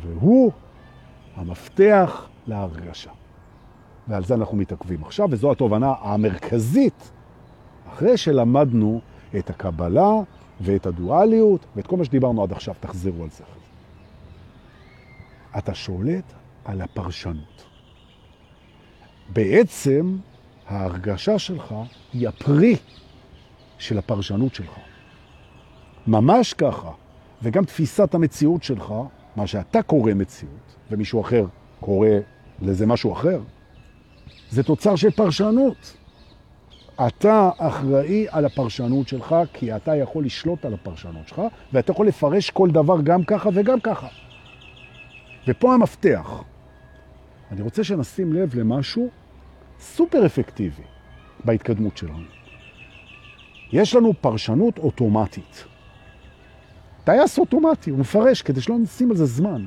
והוא 0.03 0.53
המפתח 1.37 2.29
להרגשה. 2.47 3.11
ועל 4.09 4.25
זה 4.25 4.35
אנחנו 4.35 4.57
מתעכבים 4.57 5.03
עכשיו, 5.03 5.29
וזו 5.31 5.53
התובנה 5.53 5.95
המרכזית, 6.01 7.11
אחרי 7.89 8.17
שלמדנו 8.17 9.01
את 9.39 9.51
הקבלה 9.51 10.11
ואת 10.65 10.87
הדואליות 10.87 11.67
ואת 11.77 11.87
כל 11.87 11.97
מה 11.97 12.05
שדיברנו 12.05 12.43
עד 12.43 12.53
עכשיו, 12.53 12.75
תחזרו 12.81 13.23
על 13.23 13.31
זה. 13.31 13.45
אתה 15.59 15.75
שולט 15.75 16.33
על 16.65 16.81
הפרשנות. 16.81 17.65
בעצם 19.29 20.17
ההרגשה 20.67 21.39
שלך 21.39 21.75
היא 22.13 22.29
הפרי 22.29 22.77
של 23.79 23.99
הפרשנות 23.99 24.55
שלך. 24.55 24.79
ממש 26.07 26.55
ככה. 26.55 26.91
וגם 27.43 27.65
תפיסת 27.65 28.15
המציאות 28.15 28.63
שלך, 28.63 28.95
מה 29.37 29.47
שאתה 29.47 29.83
קורא 29.83 30.15
מציאות, 30.15 30.77
ומישהו 30.91 31.21
אחר 31.21 31.47
קורא 31.81 32.09
לזה 32.63 32.87
משהו 32.87 33.13
אחר, 33.13 33.41
זה 34.51 34.63
תוצר 34.63 34.97
של 34.97 35.11
פרשנות. 35.11 35.97
אתה 37.07 37.51
אחראי 37.59 38.27
על 38.31 38.45
הפרשנות 38.45 39.09
שלך, 39.09 39.35
כי 39.53 39.77
אתה 39.77 39.97
יכול 39.97 40.25
לשלוט 40.25 40.65
על 40.65 40.75
הפרשנות 40.75 41.29
שלך, 41.29 41.43
ואתה 41.73 41.93
יכול 41.93 42.07
לפרש 42.07 42.51
כל 42.51 42.71
דבר 42.71 43.01
גם 43.01 43.25
ככה 43.25 43.49
וגם 43.55 43.81
ככה. 43.81 44.07
ופה 45.49 45.75
המפתח. 45.75 46.43
אני 47.51 47.63
רוצה 47.63 47.85
שנשים 47.85 48.33
לב 48.33 48.55
למשהו 48.55 49.09
סופר 49.79 50.27
אפקטיבי 50.27 50.83
בהתקדמות 51.45 51.97
שלנו. 51.97 52.25
יש 53.73 53.95
לנו 53.95 54.13
פרשנות 54.21 54.79
אוטומטית. 54.79 55.65
טייס 57.05 57.39
אוטומטי, 57.39 57.91
הוא 57.91 57.99
מפרש, 57.99 58.43
כדי 58.43 58.61
שלא 58.61 58.79
נשים 58.79 59.11
על 59.11 59.17
זה 59.17 59.25
זמן. 59.25 59.67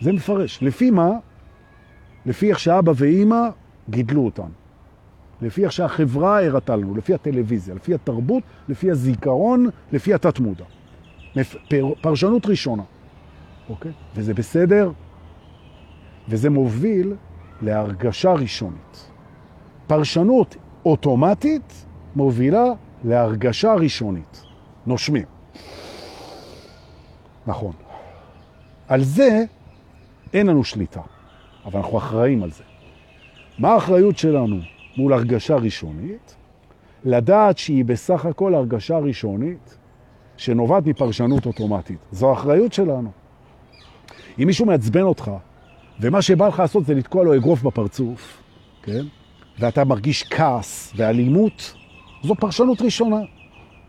זה 0.00 0.12
מפרש. 0.12 0.62
לפי 0.62 0.90
מה? 0.90 1.10
לפי 2.26 2.50
איך 2.50 2.58
שאבא 2.58 2.92
ואימא 2.96 3.48
גידלו 3.90 4.24
אותנו. 4.24 4.57
לפי 5.42 5.64
איך 5.64 5.72
שהחברה 5.72 6.44
הראתה 6.44 6.76
לנו, 6.76 6.96
לפי 6.96 7.14
הטלוויזיה, 7.14 7.74
לפי 7.74 7.94
התרבות, 7.94 8.42
לפי 8.68 8.90
הזיכרון, 8.90 9.68
לפי 9.92 10.14
התת-מודע. 10.14 10.64
פרשנות 12.00 12.46
ראשונה, 12.46 12.82
אוקיי? 13.68 13.92
וזה 14.14 14.34
בסדר, 14.34 14.90
וזה 16.28 16.50
מוביל 16.50 17.14
להרגשה 17.62 18.32
ראשונית. 18.32 19.10
פרשנות 19.86 20.56
אוטומטית 20.84 21.84
מובילה 22.16 22.64
להרגשה 23.04 23.74
ראשונית. 23.74 24.42
נושמים. 24.86 25.24
נכון. 27.46 27.72
על 28.88 29.02
זה 29.02 29.44
אין 30.32 30.46
לנו 30.46 30.64
שליטה, 30.64 31.00
אבל 31.64 31.78
אנחנו 31.78 31.98
אחראים 31.98 32.42
על 32.42 32.50
זה. 32.50 32.64
מה 33.58 33.68
האחריות 33.68 34.18
שלנו 34.18 34.56
מול 34.96 35.12
הרגשה 35.12 35.56
ראשונית? 35.56 36.36
לדעת 37.04 37.58
שהיא 37.58 37.84
בסך 37.84 38.26
הכל 38.26 38.54
הרגשה 38.54 38.98
ראשונית 38.98 39.78
שנובעת 40.36 40.86
מפרשנות 40.86 41.46
אוטומטית. 41.46 41.98
זו 42.12 42.30
האחריות 42.30 42.72
שלנו. 42.72 43.10
אם 44.38 44.46
מישהו 44.46 44.66
מעצבן 44.66 45.02
אותך, 45.02 45.30
ומה 46.00 46.22
שבא 46.22 46.48
לך 46.48 46.58
לעשות 46.58 46.86
זה 46.86 46.94
לתקוע 46.94 47.24
לו 47.24 47.36
אגרוף 47.36 47.62
בפרצוף, 47.62 48.42
כן? 48.82 49.04
ואתה 49.58 49.84
מרגיש 49.84 50.22
כעס 50.22 50.92
ואלימות, 50.96 51.74
זו 52.24 52.34
פרשנות 52.34 52.82
ראשונה, 52.82 53.20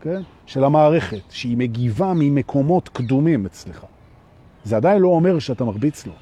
כן? 0.00 0.22
של 0.46 0.64
המערכת, 0.64 1.22
שהיא 1.30 1.56
מגיבה 1.56 2.12
ממקומות 2.14 2.88
קדומים 2.88 3.46
אצלך. 3.46 3.84
זה 4.64 4.76
עדיין 4.76 5.02
לא 5.02 5.08
אומר 5.08 5.38
שאתה 5.38 5.64
מרביץ 5.64 6.06
לו, 6.06 6.12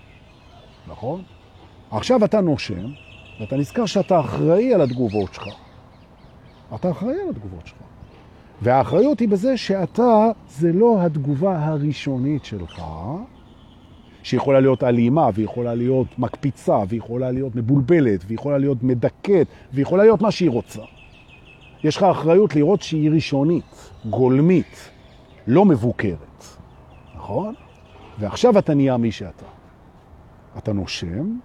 נכון? 0.89 1.23
עכשיו 1.91 2.25
אתה 2.25 2.41
נושם, 2.41 2.87
ואתה 3.41 3.57
נזכר 3.57 3.87
שאתה 3.87 4.21
אחראי 4.21 4.75
על 4.75 4.81
התגובות 4.81 5.35
שלך. 5.35 5.49
אתה 6.75 6.91
אחראי 6.91 7.21
על 7.21 7.31
התגובות 7.31 7.67
שלך. 7.67 7.79
והאחריות 8.63 9.21
היא 9.21 9.29
בזה 9.29 9.57
שאתה, 9.57 10.31
זה 10.49 10.73
לא 10.73 11.03
התגובה 11.03 11.67
הראשונית 11.67 12.45
שלך, 12.45 12.83
שיכולה 14.23 14.61
להיות 14.61 14.85
אלימה, 14.85 15.29
ויכולה 15.35 15.75
להיות 15.75 16.19
מקפיצה, 16.19 16.79
ויכולה 16.89 17.31
להיות 17.31 17.57
מבולבלת, 17.57 18.25
ויכולה 18.27 18.59
להיות 18.59 18.83
מדכאת, 18.83 19.47
ויכולה 19.73 20.03
להיות 20.03 20.23
מה 20.23 20.31
שהיא 20.31 20.51
רוצה. 20.51 20.83
יש 21.85 21.97
לך 21.97 22.03
אחריות 22.03 22.57
לראות 22.57 22.83
שהיא 22.83 23.11
ראשונית, 23.11 23.91
גולמית, 24.11 24.91
לא 25.47 25.65
מבוקרת, 25.65 26.45
נכון? 27.17 27.55
ועכשיו 28.19 28.59
אתה 28.59 28.75
נהיה 28.75 28.97
מי 28.97 29.13
שאתה. 29.13 29.47
אתה 30.59 30.73
נושם, 30.73 31.39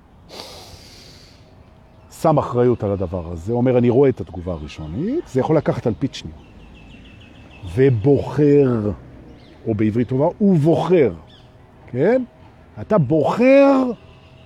שם 2.24 2.38
אחריות 2.38 2.84
על 2.84 2.92
הדבר 2.92 3.32
הזה, 3.32 3.54
אומר, 3.54 3.78
אני 3.78 3.90
רואה 3.90 4.10
את 4.10 4.22
התגובה 4.22 4.54
הראשונית, 4.54 5.28
זה 5.28 5.40
יכול 5.40 5.58
לקחת 5.58 5.88
על 5.88 5.94
פיץ' 6.00 6.16
שניה. 6.16 6.34
ובוחר, 7.76 8.92
או 9.68 9.76
בעברית 9.76 10.08
טובה, 10.08 10.28
הוא 10.38 10.58
בוחר, 10.58 11.14
כן? 11.88 12.24
אתה 12.82 12.98
בוחר 12.98 13.92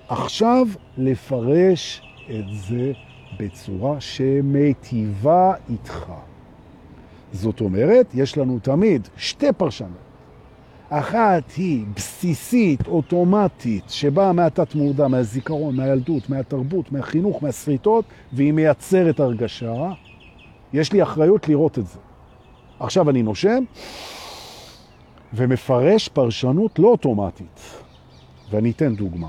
עכשיו 0.08 0.66
לפרש 0.96 2.02
את 2.30 2.44
זה 2.68 2.92
בצורה 3.38 4.00
שמטיבה 4.00 5.54
איתך. 5.70 6.12
זאת 7.32 7.60
אומרת, 7.60 8.10
יש 8.14 8.38
לנו 8.38 8.58
תמיד 8.62 9.08
שתי 9.16 9.52
פרשנות. 9.56 10.07
אחת 10.90 11.50
היא 11.56 11.86
בסיסית, 11.96 12.86
אוטומטית, 12.86 13.84
שבאה 13.88 14.32
מהתת 14.32 14.74
מודע, 14.74 15.08
מהזיכרון, 15.08 15.76
מהילדות, 15.76 16.30
מהתרבות, 16.30 16.92
מהחינוך, 16.92 17.42
מהסריטות, 17.42 18.04
והיא 18.32 18.52
מייצרת 18.52 19.20
הרגשה. 19.20 19.92
יש 20.72 20.92
לי 20.92 21.02
אחריות 21.02 21.48
לראות 21.48 21.78
את 21.78 21.86
זה. 21.86 21.98
עכשיו 22.80 23.10
אני 23.10 23.22
נושם 23.22 23.64
ומפרש 25.32 26.08
פרשנות 26.08 26.78
לא 26.78 26.88
אוטומטית. 26.88 27.60
ואני 28.50 28.70
אתן 28.70 28.94
דוגמה. 28.94 29.28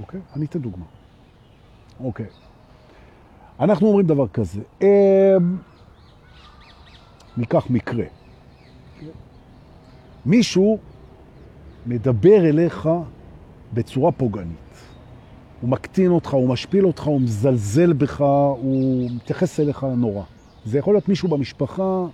אוקיי? 0.00 0.20
אני 0.36 0.46
אתן 0.46 0.58
דוגמה. 0.58 0.84
אוקיי. 2.00 2.26
אנחנו 3.60 3.86
אומרים 3.86 4.06
דבר 4.06 4.28
כזה, 4.28 4.60
אמ, 4.82 4.86
ניקח 7.36 7.70
מקרה. 7.70 8.04
מישהו 10.26 10.78
מדבר 11.86 12.48
אליך 12.48 12.88
בצורה 13.72 14.12
פוגענית. 14.12 14.58
הוא 15.60 15.70
מקטין 15.70 16.10
אותך, 16.10 16.34
הוא 16.34 16.48
משפיל 16.48 16.86
אותך, 16.86 17.02
הוא 17.02 17.20
מזלזל 17.20 17.92
בך, 17.92 18.20
הוא 18.60 19.10
מתייחס 19.10 19.60
אליך 19.60 19.86
נורא. 19.96 20.22
זה 20.64 20.78
יכול 20.78 20.94
להיות 20.94 21.08
מישהו 21.08 21.28
במשפחה, 21.28 22.04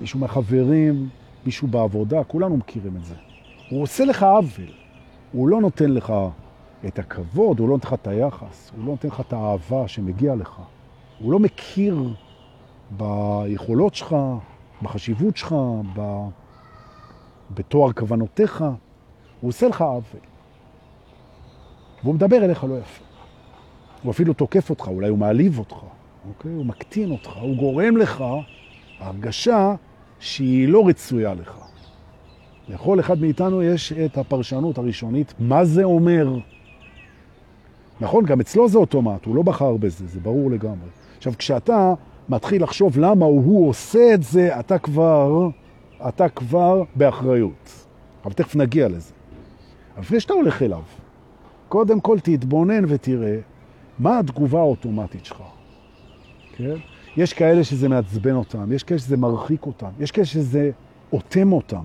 מישהו 0.00 0.20
מהחברים, 0.20 1.08
מישהו 1.46 1.68
בעבודה, 1.68 2.24
כולנו 2.24 2.56
מכירים 2.56 2.96
את 2.96 3.04
זה. 3.04 3.14
הוא 3.70 3.82
עושה 3.82 4.04
לך 4.04 4.22
עוול. 4.22 4.72
הוא 5.32 5.48
לא 5.48 5.60
נותן 5.60 5.90
לך 5.90 6.12
את 6.86 6.98
הכבוד, 6.98 7.58
הוא 7.60 7.68
לא 7.68 7.74
נותן 7.74 7.88
לך 7.88 7.94
את 7.94 8.06
היחס, 8.06 8.70
הוא 8.76 8.84
לא 8.84 8.90
נותן 8.90 9.08
לך 9.08 9.20
את 9.20 9.32
האהבה 9.32 9.88
שמגיע 9.88 10.34
לך. 10.34 10.60
הוא 11.18 11.32
לא 11.32 11.38
מכיר 11.38 12.14
ביכולות 12.90 13.94
שלך, 13.94 14.16
בחשיבות 14.82 15.36
שלך, 15.36 15.54
ב... 15.96 16.28
בתואר 17.54 17.92
כוונותיך. 17.92 18.64
הוא 19.40 19.48
עושה 19.48 19.68
לך 19.68 19.80
עוול. 19.80 20.20
והוא 22.02 22.14
מדבר 22.14 22.44
אליך 22.44 22.64
לא 22.64 22.78
יפה. 22.78 23.04
הוא 24.02 24.12
אפילו 24.12 24.32
תוקף 24.32 24.70
אותך, 24.70 24.88
אולי 24.88 25.08
הוא 25.08 25.18
מעליב 25.18 25.58
אותך, 25.58 25.76
אוקיי? 26.28 26.52
הוא 26.52 26.66
מקטין 26.66 27.10
אותך, 27.10 27.36
הוא 27.36 27.56
גורם 27.56 27.96
לך 27.96 28.24
הרגשה 29.00 29.74
שהיא 30.20 30.68
לא 30.68 30.88
רצויה 30.88 31.34
לך. 31.34 31.58
לכל 32.68 33.00
אחד 33.00 33.20
מאיתנו 33.20 33.62
יש 33.62 33.92
את 33.92 34.18
הפרשנות 34.18 34.78
הראשונית, 34.78 35.34
מה 35.38 35.64
זה 35.64 35.84
אומר. 35.84 36.38
נכון, 38.00 38.24
גם 38.24 38.40
אצלו 38.40 38.68
זה 38.68 38.78
אוטומט, 38.78 39.24
הוא 39.24 39.36
לא 39.36 39.42
בחר 39.42 39.76
בזה, 39.76 40.06
זה 40.06 40.20
ברור 40.20 40.50
לגמרי. 40.50 40.88
עכשיו, 41.16 41.32
כשאתה 41.38 41.94
מתחיל 42.28 42.62
לחשוב 42.62 42.98
למה 42.98 43.26
הוא 43.26 43.68
עושה 43.68 44.14
את 44.14 44.22
זה, 44.22 44.60
אתה 44.60 44.78
כבר, 44.78 45.48
אתה 46.08 46.28
כבר 46.28 46.82
באחריות. 46.94 47.86
אבל 48.24 48.32
תכף 48.32 48.56
נגיע 48.56 48.88
לזה. 48.88 49.12
אבל 49.94 50.02
לפני 50.02 50.20
שאתה 50.20 50.32
הולך 50.32 50.62
אליו, 50.62 50.82
קודם 51.68 52.00
כל 52.00 52.20
תתבונן 52.20 52.84
ותראה 52.88 53.38
מה 53.98 54.18
התגובה 54.18 54.58
האוטומטית 54.58 55.24
שלך. 55.24 55.42
כן? 56.56 56.74
יש 57.16 57.32
כאלה 57.32 57.64
שזה 57.64 57.88
מעצבן 57.88 58.34
אותם, 58.34 58.72
יש 58.72 58.82
כאלה 58.82 58.98
שזה 58.98 59.16
מרחיק 59.16 59.66
אותם, 59.66 59.90
יש 60.00 60.10
כאלה 60.10 60.26
שזה 60.26 60.70
אוטם 61.12 61.52
אותם, 61.52 61.84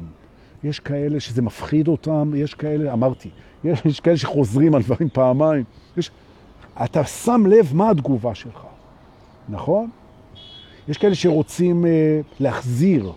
יש 0.63 0.79
כאלה 0.79 1.19
שזה 1.19 1.41
מפחיד 1.41 1.87
אותם, 1.87 2.31
יש 2.35 2.53
כאלה, 2.53 2.93
אמרתי, 2.93 3.29
יש, 3.63 3.81
יש 3.85 3.99
כאלה 3.99 4.17
שחוזרים 4.17 4.75
על 4.75 4.81
דברים 4.81 5.09
פעמיים. 5.09 5.63
יש, 5.97 6.11
אתה 6.83 7.03
שם 7.03 7.43
לב 7.47 7.71
מה 7.73 7.89
התגובה 7.89 8.35
שלך, 8.35 8.65
נכון? 9.49 9.89
יש 10.87 10.97
כאלה 10.97 11.15
שרוצים 11.15 11.85
אה, 11.85 12.21
להחזיר, 12.39 13.11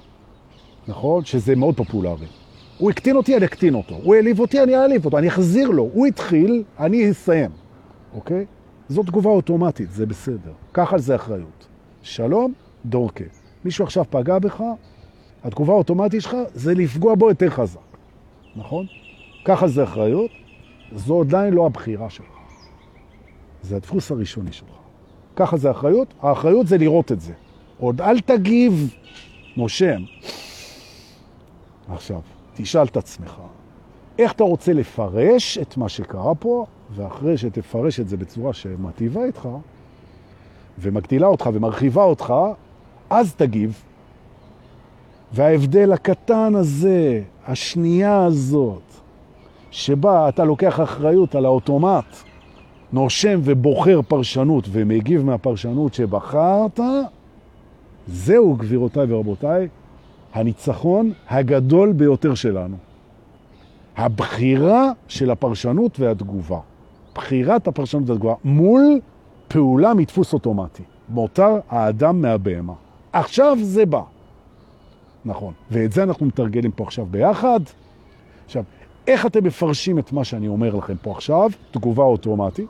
נכון? 0.88 1.25
שזה 1.25 1.57
מאוד 1.57 1.76
פופולרי. 1.76 2.26
הוא 2.79 2.91
הקטין 2.91 3.17
אותי, 3.17 3.37
אני 3.37 3.45
אקטין 3.45 3.75
אותו. 3.75 3.95
הוא 4.03 4.14
העליב 4.14 4.41
אותי, 4.41 4.62
אני 4.62 4.76
אעליב 4.76 5.05
אותו. 5.05 5.19
אני 5.19 5.29
אחזיר 5.29 5.71
לו. 5.71 5.91
הוא 5.93 6.07
התחיל, 6.07 6.62
אני 6.79 7.11
אסיים. 7.11 7.50
אוקיי? 8.14 8.47
זו 8.88 9.03
תגובה 9.03 9.31
אוטומטית, 9.31 9.91
זה 9.91 10.07
בסדר. 10.07 10.53
קח 10.73 10.93
על 10.93 10.99
זה 10.99 11.14
אחריות. 11.14 11.67
שלום, 12.03 12.53
דורקה. 12.85 13.25
מישהו 13.64 13.85
עכשיו 13.85 14.05
פגע 14.11 14.38
בך, 14.38 14.62
התגובה 15.45 15.73
האוטומטית 15.73 16.23
שלך 16.23 16.37
זה 16.55 16.75
לפגוע 16.75 17.14
בו 17.14 17.29
יותר 17.29 17.50
חזק. 17.50 17.81
נכון? 18.57 18.87
קח 19.45 19.62
על 19.62 19.69
זה 19.69 19.85
אחריות, 19.85 20.31
זו 20.95 21.21
עדיין 21.21 21.55
לא 21.55 21.67
הבחירה 21.67 22.11
שלך. 22.11 22.26
זה 23.62 23.76
הדפוס 23.76 24.11
הראשוני 24.11 24.53
שלך. 24.53 24.69
קח 25.35 25.53
על 25.53 25.59
זה 25.59 25.71
אחריות, 25.71 26.14
האחריות 26.23 26.67
זה 26.67 26.79
לראות 26.79 27.12
את 27.12 27.21
זה. 27.21 27.33
עוד 27.79 28.00
אל 28.00 28.21
תגיב, 28.21 28.95
נושם. 29.57 30.03
עכשיו, 31.88 32.21
תשאל 32.55 32.83
את 32.87 32.97
עצמך, 32.97 33.41
איך 34.19 34.33
אתה 34.33 34.45
רוצה 34.45 34.73
לפרש 34.73 35.59
את 35.59 35.76
מה 35.76 35.88
שקרה 35.88 36.35
פה, 36.35 36.67
ואחרי 36.95 37.37
שתפרש 37.37 38.00
את 38.00 38.09
זה 38.09 38.17
בצורה 38.17 38.53
שמטיבה 38.53 39.25
איתך, 39.25 39.49
ומגדילה 40.79 41.26
אותך 41.26 41.50
ומרחיבה 41.53 42.05
אותך, 42.05 42.35
אז 43.11 43.35
תגיב. 43.35 43.83
וההבדל 45.33 45.93
הקטן 45.93 46.55
הזה, 46.55 47.23
השנייה 47.47 48.25
הזאת, 48.25 48.83
שבה 49.71 50.29
אתה 50.29 50.45
לוקח 50.45 50.80
אחריות 50.80 51.35
על 51.35 51.45
האוטומט, 51.45 52.04
נושם 52.93 53.41
ובוחר 53.45 54.00
פרשנות 54.08 54.65
ומגיב 54.71 55.25
מהפרשנות 55.25 55.95
שבחרת, 55.95 56.80
זהו, 58.06 58.54
גבירותיי 58.54 59.13
ורבותיי, 59.13 59.69
הניצחון 60.34 61.12
הגדול 61.28 61.92
ביותר 61.92 62.34
שלנו. 62.34 62.76
הבחירה 63.97 64.90
של 65.08 65.30
הפרשנות 65.30 66.00
והתגובה. 66.00 66.58
בחירת 67.14 67.68
הפרשנות 67.68 68.10
והתגובה 68.10 68.34
מול 68.44 69.00
פעולה 69.49 69.94
מדפוס 69.94 70.32
אוטומטי. 70.32 70.82
מותר 71.08 71.58
האדם 71.68 72.23
מהבהמה. 72.23 72.73
עכשיו 73.12 73.58
זה 73.62 73.86
בא. 73.86 74.00
נכון. 75.25 75.52
ואת 75.70 75.92
זה 75.92 76.02
אנחנו 76.02 76.26
מתרגלים 76.26 76.70
פה 76.70 76.84
עכשיו 76.84 77.06
ביחד. 77.06 77.60
עכשיו, 78.44 78.64
איך 79.06 79.26
אתם 79.26 79.44
מפרשים 79.44 79.99
את 79.99 80.12
מה 80.12 80.25
שאני 80.25 80.49
אומר 80.49 80.75
לכם 80.75 80.94
פה 81.02 81.10
עכשיו? 81.10 81.50
תגובה 81.70 82.04
אוטומטית. 82.04 82.68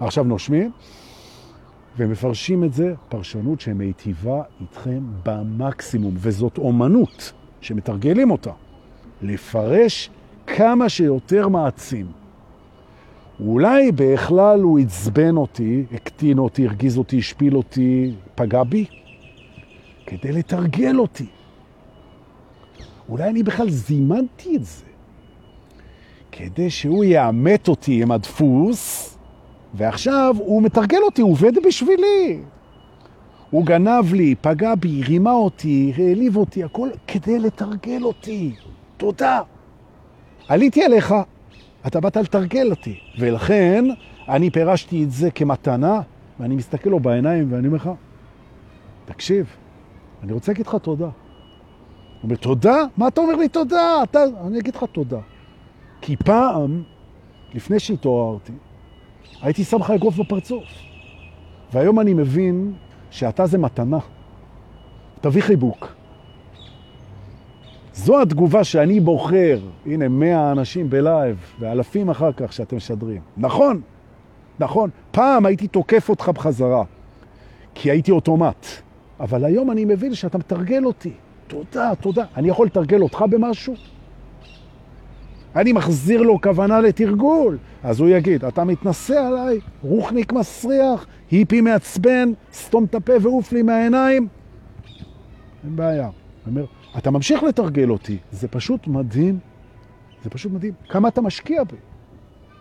עכשיו 0.00 0.24
נושמים. 0.24 0.70
ומפרשים 1.96 2.64
את 2.64 2.72
זה 2.72 2.94
פרשנות 3.08 3.60
שמיטיבה 3.60 4.42
איתכם 4.60 5.00
במקסימום, 5.24 6.14
וזאת 6.16 6.58
אומנות 6.58 7.32
שמתרגלים 7.60 8.30
אותה. 8.30 8.50
לפרש 9.22 10.10
כמה 10.46 10.88
שיותר 10.88 11.48
מעצים. 11.48 12.06
אולי 13.40 13.92
בכלל 13.92 14.60
הוא 14.60 14.78
עצבן 14.78 15.36
אותי, 15.36 15.84
הקטין 15.92 16.38
אותי, 16.38 16.66
הרגיז 16.66 16.98
אותי, 16.98 17.18
השפיל 17.18 17.56
אותי, 17.56 18.14
פגע 18.34 18.62
בי, 18.62 18.84
כדי 20.06 20.32
לתרגל 20.32 20.98
אותי. 20.98 21.26
אולי 23.08 23.30
אני 23.30 23.42
בכלל 23.42 23.70
זימנתי 23.70 24.56
את 24.56 24.64
זה, 24.64 24.84
כדי 26.32 26.70
שהוא 26.70 27.04
יאמת 27.04 27.68
אותי 27.68 28.02
עם 28.02 28.12
הדפוס, 28.12 29.11
ועכשיו 29.74 30.36
הוא 30.38 30.62
מתרגל 30.62 30.98
אותי, 31.02 31.22
הוא 31.22 31.32
עובד 31.32 31.52
בשבילי. 31.66 32.40
הוא 33.50 33.66
גנב 33.66 34.12
לי, 34.12 34.34
פגע 34.40 34.74
בי, 34.74 35.02
רימה 35.02 35.32
אותי, 35.32 35.92
העליב 35.96 36.36
אותי, 36.36 36.64
הכל 36.64 36.88
כדי 37.06 37.38
לתרגל 37.38 38.02
אותי. 38.02 38.54
תודה. 38.96 39.40
עליתי 40.48 40.84
עליך, 40.84 41.14
אתה 41.86 42.00
באת 42.00 42.16
לתרגל 42.16 42.70
אותי. 42.70 42.98
ולכן 43.18 43.84
אני 44.28 44.50
פירשתי 44.50 45.04
את 45.04 45.10
זה 45.10 45.30
כמתנה, 45.30 46.00
ואני 46.40 46.56
מסתכל 46.56 46.90
לו 46.90 47.00
בעיניים 47.00 47.52
ואני 47.52 47.66
אומר 47.66 47.76
לך, 47.76 47.90
תקשיב, 49.04 49.46
אני 50.22 50.32
רוצה 50.32 50.52
להגיד 50.52 50.66
לך 50.66 50.74
תודה. 50.82 51.04
הוא 51.04 51.12
אומר, 52.22 52.36
תודה? 52.36 52.76
מה 52.96 53.08
אתה 53.08 53.20
אומר 53.20 53.34
לי 53.34 53.48
תודה? 53.48 54.02
אתה... 54.02 54.24
אני 54.46 54.58
אגיד 54.58 54.74
לך 54.74 54.84
תודה. 54.92 55.18
כי 56.00 56.16
פעם, 56.16 56.82
לפני 57.54 57.78
שהתעוררתי, 57.78 58.52
הייתי 59.42 59.64
שם 59.64 59.78
לך 59.78 59.90
אגרוף 59.90 60.16
בפרצוף. 60.18 60.64
והיום 61.72 62.00
אני 62.00 62.14
מבין 62.14 62.72
שאתה 63.10 63.46
זה 63.46 63.58
מתנה. 63.58 63.98
תביא 65.20 65.42
חיבוק. 65.42 65.94
זו 67.94 68.22
התגובה 68.22 68.64
שאני 68.64 69.00
בוחר, 69.00 69.60
הנה 69.86 70.08
מאה 70.08 70.52
אנשים 70.52 70.90
בלייב 70.90 71.54
ואלפים 71.60 72.10
אחר 72.10 72.32
כך 72.32 72.52
שאתם 72.52 72.76
משדרים. 72.76 73.20
נכון, 73.36 73.80
נכון, 74.58 74.90
פעם 75.10 75.46
הייתי 75.46 75.68
תוקף 75.68 76.08
אותך 76.08 76.28
בחזרה, 76.28 76.84
כי 77.74 77.90
הייתי 77.90 78.10
אוטומט, 78.10 78.66
אבל 79.20 79.44
היום 79.44 79.70
אני 79.70 79.84
מבין 79.84 80.14
שאתה 80.14 80.38
מתרגל 80.38 80.84
אותי. 80.84 81.12
תודה, 81.46 81.92
תודה. 82.00 82.24
אני 82.36 82.48
יכול 82.48 82.66
לתרגל 82.66 83.02
אותך 83.02 83.24
במשהו? 83.30 83.74
אני 85.56 85.72
מחזיר 85.72 86.22
לו 86.22 86.40
כוונה 86.40 86.80
לתרגול. 86.80 87.58
אז 87.82 88.00
הוא 88.00 88.08
יגיד, 88.08 88.44
אתה 88.44 88.64
מתנסה 88.64 89.28
עליי, 89.28 89.60
רוחניק 89.82 90.32
מסריח, 90.32 91.06
היפי 91.30 91.60
מעצבן, 91.60 92.32
סתום 92.52 92.84
את 92.84 92.94
הפה 92.94 93.12
ועוף 93.22 93.52
לי 93.52 93.62
מהעיניים. 93.62 94.28
אין 95.64 95.76
בעיה. 95.76 96.08
אומר, 96.46 96.64
אתה 96.98 97.10
ממשיך 97.10 97.42
לתרגל 97.42 97.90
אותי, 97.90 98.18
זה 98.32 98.48
פשוט 98.48 98.86
מדהים, 98.86 99.38
זה 100.24 100.30
פשוט 100.30 100.52
מדהים. 100.52 100.72
כמה 100.88 101.08
אתה 101.08 101.20
משקיע 101.20 101.64
בי. 101.64 101.76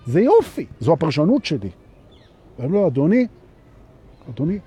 זה 0.05 0.21
יופי, 0.21 0.65
זו 0.79 0.93
הפרשנות 0.93 1.45
שלי. 1.45 1.69
אומר 2.59 2.67
לו, 2.67 2.87
אדוני, 2.87 3.27
אדוני, 4.29 4.59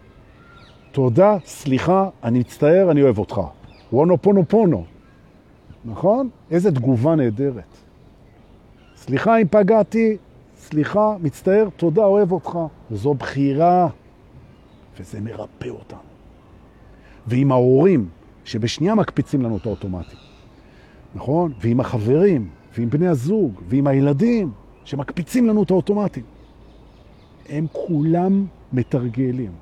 תודה, 0.92 1.36
סליחה, 1.44 2.08
אני 2.24 2.38
מצטער, 2.38 2.90
אני 2.90 3.02
אוהב 3.02 3.18
אותך. 3.18 3.40
וונו 3.92 4.22
פונו 4.22 4.48
פונו. 4.48 4.84
נכון? 5.84 6.28
איזה 6.50 6.72
תגובה 6.72 7.14
נהדרת. 7.14 7.83
סליחה 9.04 9.36
אם 9.36 9.46
פגעתי, 9.50 10.16
סליחה, 10.56 11.16
מצטער, 11.20 11.68
תודה, 11.76 12.04
אוהב 12.04 12.32
אותך. 12.32 12.58
זו 12.90 13.14
בחירה, 13.14 13.88
וזה 14.98 15.20
מרפא 15.20 15.68
אותנו. 15.68 15.98
ועם 17.26 17.52
ההורים, 17.52 18.08
שבשנייה 18.44 18.94
מקפיצים 18.94 19.42
לנו 19.42 19.56
את 19.56 19.66
האוטומטי, 19.66 20.16
נכון? 21.14 21.52
ועם 21.60 21.80
החברים, 21.80 22.48
ועם 22.78 22.90
בני 22.90 23.08
הזוג, 23.08 23.60
ועם 23.68 23.86
הילדים, 23.86 24.52
שמקפיצים 24.84 25.46
לנו 25.46 25.62
את 25.62 25.70
האוטומטי. 25.70 26.22
הם 27.48 27.66
כולם 27.72 28.46
מתרגלים, 28.72 29.52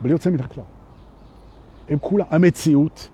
בלי 0.00 0.12
יוצא 0.12 0.30
מן 0.30 0.40
הכלל. 0.40 0.64
הם 1.88 1.98
כולם, 2.00 2.26
המציאות, 2.30 3.08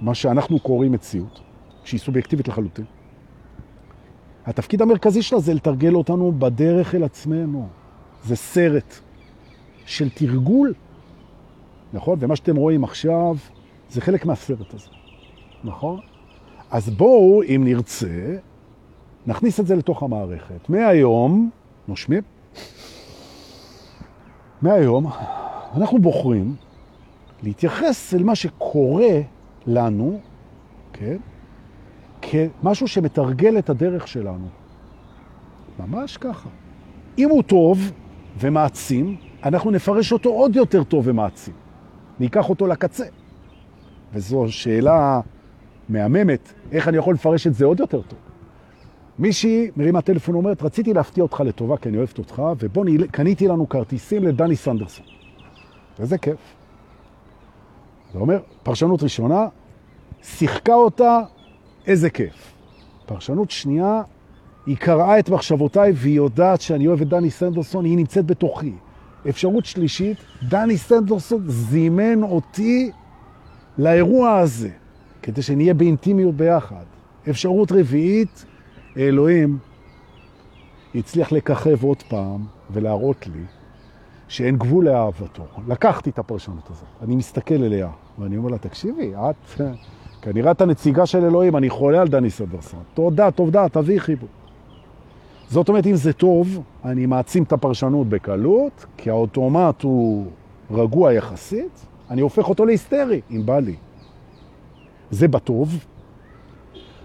מה 0.00 0.14
שאנחנו 0.14 0.60
קוראים 0.60 0.92
מציאות, 0.92 1.40
שהיא 1.84 2.00
סובייקטיבית 2.00 2.48
לחלוטין, 2.48 2.84
התפקיד 4.48 4.82
המרכזי 4.82 5.22
שלה 5.22 5.40
זה 5.40 5.54
לתרגל 5.54 5.94
אותנו 5.94 6.32
בדרך 6.38 6.94
אל 6.94 7.04
עצמנו. 7.04 7.68
זה 8.24 8.36
סרט 8.36 8.94
של 9.86 10.10
תרגול, 10.10 10.74
נכון? 11.92 12.18
ומה 12.20 12.36
שאתם 12.36 12.56
רואים 12.56 12.84
עכשיו 12.84 13.36
זה 13.90 14.00
חלק 14.00 14.26
מהסרט 14.26 14.74
הזה, 14.74 14.88
נכון? 15.64 16.00
אז 16.70 16.90
בואו, 16.90 17.42
אם 17.42 17.62
נרצה, 17.64 18.36
נכניס 19.26 19.60
את 19.60 19.66
זה 19.66 19.76
לתוך 19.76 20.02
המערכת. 20.02 20.68
מהיום, 20.68 21.50
נושמים, 21.88 22.22
מהיום 24.62 25.06
אנחנו 25.76 25.98
בוחרים 25.98 26.54
להתייחס 27.42 28.14
אל 28.14 28.22
מה 28.22 28.34
שקורה 28.34 29.20
לנו, 29.66 30.20
כן? 30.92 31.16
כמשהו 32.22 32.88
שמתרגל 32.88 33.58
את 33.58 33.70
הדרך 33.70 34.08
שלנו. 34.08 34.48
ממש 35.78 36.16
ככה. 36.16 36.48
אם 37.18 37.30
הוא 37.30 37.42
טוב 37.42 37.92
ומעצים, 38.38 39.16
אנחנו 39.44 39.70
נפרש 39.70 40.12
אותו 40.12 40.30
עוד 40.30 40.56
יותר 40.56 40.84
טוב 40.84 41.04
ומעצים. 41.08 41.54
ניקח 42.20 42.48
אותו 42.48 42.66
לקצה. 42.66 43.04
וזו 44.12 44.44
שאלה 44.48 45.20
מהממת, 45.88 46.52
איך 46.72 46.88
אני 46.88 46.96
יכול 46.96 47.14
לפרש 47.14 47.46
את 47.46 47.54
זה 47.54 47.64
עוד 47.64 47.80
יותר 47.80 48.02
טוב. 48.02 48.18
מישהי 49.18 49.70
מרימה 49.76 50.02
טלפון 50.02 50.34
ואומרת, 50.34 50.62
רציתי 50.62 50.94
להפתיע 50.94 51.22
אותך 51.22 51.40
לטובה 51.40 51.76
כי 51.76 51.88
אני 51.88 51.96
אוהבת 51.96 52.18
אותך, 52.18 52.42
ובוא 52.58 52.84
נ... 52.84 53.06
קניתי 53.06 53.48
לנו 53.48 53.68
כרטיסים 53.68 54.24
לדני 54.24 54.56
סנדרסון. 54.56 55.06
וזה 55.98 56.18
כיף. 56.18 56.38
זה 58.12 58.18
אומר, 58.18 58.38
פרשנות 58.62 59.02
ראשונה, 59.02 59.46
שיחקה 60.22 60.74
אותה, 60.74 61.20
איזה 61.88 62.10
כיף. 62.10 62.54
פרשנות 63.06 63.50
שנייה, 63.50 64.02
היא 64.66 64.76
קראה 64.76 65.18
את 65.18 65.28
מחשבותיי 65.28 65.92
והיא 65.94 66.16
יודעת 66.16 66.60
שאני 66.60 66.86
אוהב 66.86 67.00
את 67.00 67.08
דני 67.08 67.30
סנדרסון, 67.30 67.84
היא 67.84 67.96
נמצאת 67.96 68.26
בתוכי. 68.26 68.72
אפשרות 69.28 69.64
שלישית, 69.64 70.18
דני 70.48 70.78
סנדרסון 70.78 71.42
זימן 71.46 72.22
אותי 72.22 72.90
לאירוע 73.78 74.38
הזה, 74.38 74.70
כדי 75.22 75.42
שנהיה 75.42 75.74
באינטימיות 75.74 76.34
ביחד. 76.34 76.84
אפשרות 77.30 77.72
רביעית, 77.72 78.44
אלוהים 78.96 79.58
הצליח 80.94 81.32
לככב 81.32 81.84
עוד 81.84 82.02
פעם 82.02 82.44
ולהראות 82.70 83.26
לי 83.26 83.42
שאין 84.28 84.56
גבול 84.56 84.84
לאהבתו. 84.84 85.46
לקחתי 85.68 86.10
את 86.10 86.18
הפרשנות 86.18 86.70
הזאת, 86.70 86.88
אני 87.02 87.16
מסתכל 87.16 87.54
אליה, 87.54 87.90
ואני 88.18 88.36
אומר 88.36 88.50
לה, 88.50 88.58
תקשיבי, 88.58 89.12
את 89.14 89.60
כנראה 90.22 90.50
את 90.50 90.60
הנציגה 90.60 91.06
של 91.06 91.24
אלוהים, 91.24 91.56
אני 91.56 91.70
חולה 91.70 92.00
על 92.00 92.08
דני 92.08 92.30
סדרסון. 92.30 92.80
תודה, 92.94 93.30
תודה, 93.30 93.68
תביא 93.68 94.00
חיבור. 94.00 94.28
זאת 95.48 95.68
אומרת, 95.68 95.86
אם 95.86 95.94
זה 95.94 96.12
טוב, 96.12 96.62
אני 96.84 97.06
מעצים 97.06 97.42
את 97.42 97.52
הפרשנות 97.52 98.08
בקלות, 98.08 98.86
כי 98.96 99.10
האוטומט 99.10 99.82
הוא 99.82 100.26
רגוע 100.70 101.12
יחסית, 101.12 101.86
אני 102.10 102.20
הופך 102.20 102.48
אותו 102.48 102.66
להיסטרי, 102.66 103.20
אם 103.30 103.46
בא 103.46 103.58
לי. 103.58 103.74
זה 105.10 105.28
בטוב, 105.28 105.84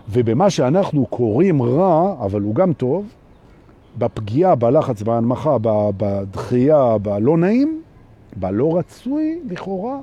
ובמה 0.10 0.49
שאנחנו 0.49 1.06
קוראים 1.06 1.62
רע, 1.62 2.15
אבל 2.26 2.41
הוא 2.41 2.56
גם 2.56 2.73
טוב, 2.73 3.06
בפגיעה, 3.97 4.56
בלחץ, 4.56 5.02
בהנמכה, 5.02 5.58
בדחייה, 5.97 6.97
בלא 6.97 7.38
נעים, 7.38 7.82
בלא 8.36 8.78
רצוי 8.78 9.39
לכאורה, 9.49 9.97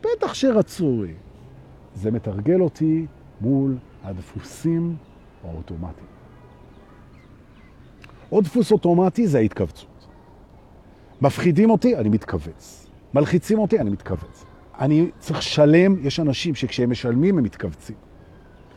בטח 0.00 0.34
שרצוי. 0.34 1.14
זה 1.94 2.10
מתרגל 2.10 2.60
אותי 2.60 3.06
מול 3.40 3.76
הדפוסים 4.04 4.96
האוטומטיים. 5.44 6.06
עוד 8.30 8.44
דפוס 8.44 8.72
אוטומטי 8.72 9.26
זה 9.26 9.38
ההתכווצות. 9.38 10.06
מפחידים 11.20 11.70
אותי, 11.70 11.96
אני 11.96 12.08
מתכווץ. 12.08 12.86
מלחיצים 13.14 13.58
אותי, 13.58 13.80
אני 13.80 13.90
מתכווץ. 13.90 14.44
אני 14.78 15.10
צריך 15.18 15.42
שלם, 15.42 15.96
יש 16.06 16.20
אנשים 16.20 16.54
שכשהם 16.54 16.90
משלמים 16.90 17.38
הם 17.38 17.44
מתכווצים. 17.44 17.96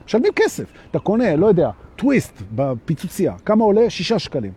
משלמים 0.06 0.32
כסף. 0.36 0.74
אתה 0.92 1.00
קונה, 1.00 1.36
לא 1.36 1.46
יודע, 1.46 1.70
טוויסט 1.96 2.42
בפיצוצייה, 2.56 3.38
כמה 3.46 3.64
עולה? 3.64 3.90
שישה 3.90 4.20
שקלים. 4.20 4.52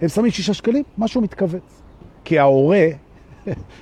הם 0.00 0.08
שמים 0.08 0.30
שישה 0.30 0.54
שקלים, 0.54 0.84
משהו 0.98 1.20
מתכווץ. 1.20 1.82
כי 2.24 2.38
ההורה 2.38 2.86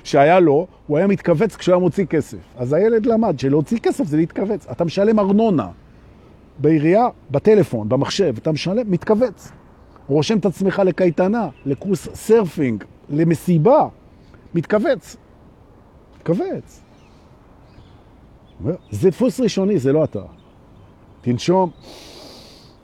שהיה 0.03 0.39
לו, 0.39 0.67
הוא 0.87 0.97
היה 0.97 1.07
מתכווץ 1.07 1.55
כשהוא 1.55 1.73
היה 1.73 1.79
מוציא 1.79 2.05
כסף. 2.05 2.37
אז 2.57 2.73
הילד 2.73 3.05
למד 3.05 3.39
שלהוציא 3.39 3.79
כסף 3.79 4.03
זה 4.03 4.17
להתכווץ. 4.17 4.67
אתה 4.71 4.85
משלם 4.85 5.19
ארנונה 5.19 5.67
בעירייה, 6.59 7.07
בטלפון, 7.31 7.89
במחשב, 7.89 8.33
אתה 8.37 8.51
משלם, 8.51 8.91
מתכווץ. 8.91 9.51
רושם 10.07 10.37
את 10.37 10.45
עצמך 10.45 10.81
לקייטנה, 10.85 11.47
לקורס 11.65 12.07
surfing, 12.13 12.83
למסיבה, 13.09 13.87
מתכווץ. 14.53 15.15
מתכווץ. 16.17 16.81
זה 18.91 19.09
דפוס 19.09 19.39
ראשוני, 19.39 19.79
זה 19.79 19.93
לא 19.93 20.03
אתה. 20.03 20.21
תנשום, 21.21 21.69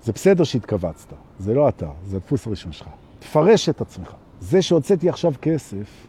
זה 0.03 0.11
בסדר 0.11 0.43
שהתכווצת, 0.43 1.13
זה 1.39 1.53
לא 1.53 1.69
אתה, 1.69 1.89
זה 2.05 2.17
הדפוס 2.17 2.47
הראשון 2.47 2.71
שלך. 2.71 2.87
תפרש 3.19 3.69
את 3.69 3.81
עצמך. 3.81 4.13
זה 4.39 4.61
שהוצאתי 4.61 5.09
עכשיו 5.09 5.33
כסף, 5.41 6.07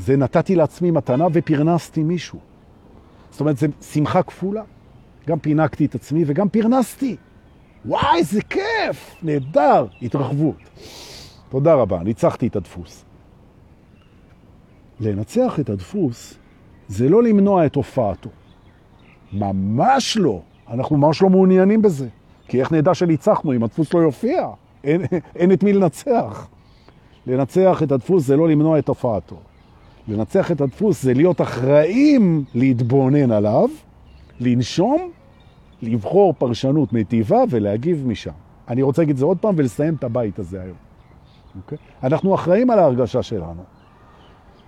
זה 0.00 0.16
נתתי 0.16 0.56
לעצמי 0.56 0.90
מתנה 0.90 1.26
ופרנסתי 1.32 2.02
מישהו. 2.02 2.38
זאת 3.30 3.40
אומרת, 3.40 3.56
זה 3.56 3.66
שמחה 3.80 4.22
כפולה. 4.22 4.62
גם 5.26 5.38
פינקתי 5.38 5.84
את 5.84 5.94
עצמי 5.94 6.24
וגם 6.26 6.48
פרנסתי. 6.48 7.16
וואי, 7.84 8.18
איזה 8.18 8.42
כיף! 8.42 9.16
נהדר! 9.22 9.86
התרחבות. 10.02 10.56
תודה 11.48 11.74
רבה, 11.74 12.02
ניצחתי 12.02 12.46
את 12.46 12.56
הדפוס. 12.56 13.04
לנצח 15.00 15.60
את 15.60 15.70
הדפוס 15.70 16.34
זה 16.88 17.08
לא 17.08 17.22
למנוע 17.22 17.66
את 17.66 17.74
הופעתו. 17.74 18.30
ממש 19.32 20.16
לא. 20.16 20.40
אנחנו 20.68 20.96
ממש 20.96 21.22
לא 21.22 21.30
מעוניינים 21.30 21.82
בזה. 21.82 22.08
כי 22.48 22.60
איך 22.60 22.72
נדע 22.72 22.94
שניצחנו 22.94 23.52
אם 23.52 23.62
הדפוס 23.62 23.94
לא 23.94 23.98
יופיע? 23.98 24.48
אין, 24.84 25.02
אין 25.36 25.52
את 25.52 25.62
מי 25.62 25.72
לנצח. 25.72 26.48
לנצח 27.26 27.82
את 27.82 27.92
הדפוס 27.92 28.26
זה 28.26 28.36
לא 28.36 28.48
למנוע 28.48 28.78
את 28.78 28.88
הופעתו. 28.88 29.36
לנצח 30.10 30.52
את 30.52 30.60
הדפוס 30.60 31.02
זה 31.02 31.14
להיות 31.14 31.40
אחראים 31.40 32.44
להתבונן 32.54 33.30
עליו, 33.30 33.68
לנשום, 34.40 35.10
לבחור 35.82 36.34
פרשנות 36.38 36.92
מטיבה 36.92 37.38
ולהגיב 37.50 38.06
משם. 38.06 38.30
אני 38.68 38.82
רוצה 38.82 39.02
להגיד 39.02 39.16
זה 39.16 39.24
עוד 39.24 39.38
פעם 39.38 39.54
ולסיים 39.58 39.94
את 39.94 40.04
הבית 40.04 40.38
הזה 40.38 40.62
היום. 40.62 40.76
Okay? 40.76 41.56
אוקיי? 41.56 41.78
אנחנו 42.02 42.34
אחראים 42.34 42.70
על 42.70 42.78
ההרגשה 42.78 43.22
שלנו. 43.22 43.62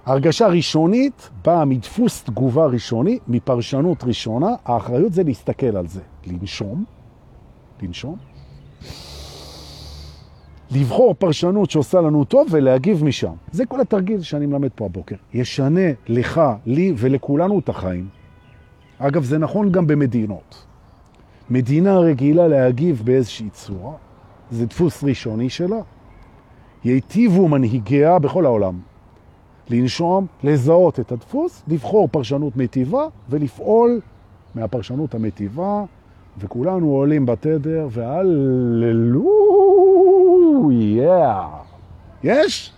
הרגשה 0.07 0.47
ראשונית 0.47 1.31
באה 1.45 1.65
מדפוס 1.65 2.25
תגובה 2.25 2.67
ראשוני, 2.67 3.19
מפרשנות 3.29 4.05
ראשונה. 4.05 4.49
האחריות 4.65 5.13
זה 5.13 5.23
להסתכל 5.23 5.77
על 5.77 5.87
זה, 5.87 6.01
לנשום, 6.27 6.85
לנשום, 7.83 8.17
לבחור 10.75 11.15
פרשנות 11.19 11.71
שעושה 11.71 12.01
לנו 12.01 12.25
טוב 12.25 12.49
ולהגיב 12.51 13.05
משם. 13.05 13.33
זה 13.53 13.67
כל 13.67 13.81
התרגיל 13.81 14.21
שאני 14.21 14.47
מלמד 14.47 14.71
פה 14.75 14.85
הבוקר. 14.85 15.17
ישנה 15.35 15.91
לך, 16.09 16.41
לי 16.67 16.95
ולכולנו 16.97 17.59
את 17.59 17.69
החיים. 17.69 18.09
אגב, 18.99 19.25
זה 19.25 19.39
נכון 19.39 19.73
גם 19.73 19.87
במדינות. 19.87 20.67
מדינה 21.51 21.99
רגילה 21.99 22.49
להגיב 22.49 23.03
באיזושהי 23.05 23.51
צורה, 23.51 23.93
זה 24.51 24.67
דפוס 24.67 25.05
ראשוני 25.05 25.51
שלה. 25.51 25.81
ייטיבו 26.85 27.49
מנהיגיה 27.49 28.19
בכל 28.19 28.47
העולם. 28.47 28.79
לנשום, 29.71 30.27
לזהות 30.45 31.01
את 31.01 31.13
הדפוס, 31.13 31.63
לבחור 31.69 32.09
פרשנות 32.09 32.57
מטיבה 32.57 33.07
ולפעול 33.31 34.01
מהפרשנות 34.55 35.15
המטיבה, 35.15 35.85
וכולנו 36.39 36.91
עולים 36.91 37.27
בתדר, 37.27 37.89
והללויה. 40.63 41.49
יש? 42.25 42.73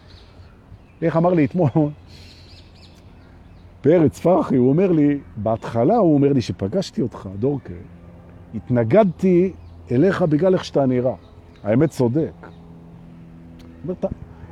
איך 1.03 1.17
אמר 1.17 1.35
לי 1.35 1.45
אתמול? 1.45 1.69
פרץ 3.81 4.19
פרחי, 4.19 4.57
הוא 4.57 4.69
אומר 4.69 4.93
לי, 4.93 5.19
בהתחלה 5.37 5.97
הוא 5.97 6.15
אומר 6.15 6.33
לי 6.33 6.41
שפגשתי 6.41 7.03
אותך, 7.03 7.29
דורקה, 7.39 7.75
התנגדתי 8.55 9.53
אליך 9.91 10.23
בגלל 10.23 10.55
איך 10.55 10.65
שאתה 10.65 10.87
נראה. 10.87 11.15
האמת 11.65 11.91
צודק. 11.91 12.47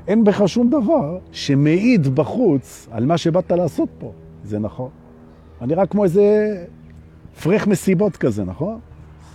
אין 0.08 0.24
בך 0.24 0.42
שום 0.46 0.70
דבר 0.70 1.18
שמעיד 1.32 2.14
בחוץ 2.14 2.88
על 2.90 3.06
מה 3.06 3.18
שבאת 3.18 3.52
לעשות 3.52 3.88
פה. 3.98 4.12
זה 4.44 4.58
נכון. 4.58 4.90
אני 5.60 5.74
רק 5.74 5.90
כמו 5.90 6.04
איזה 6.04 6.56
פרח 7.42 7.66
מסיבות 7.66 8.16
כזה, 8.16 8.44
נכון? 8.44 8.80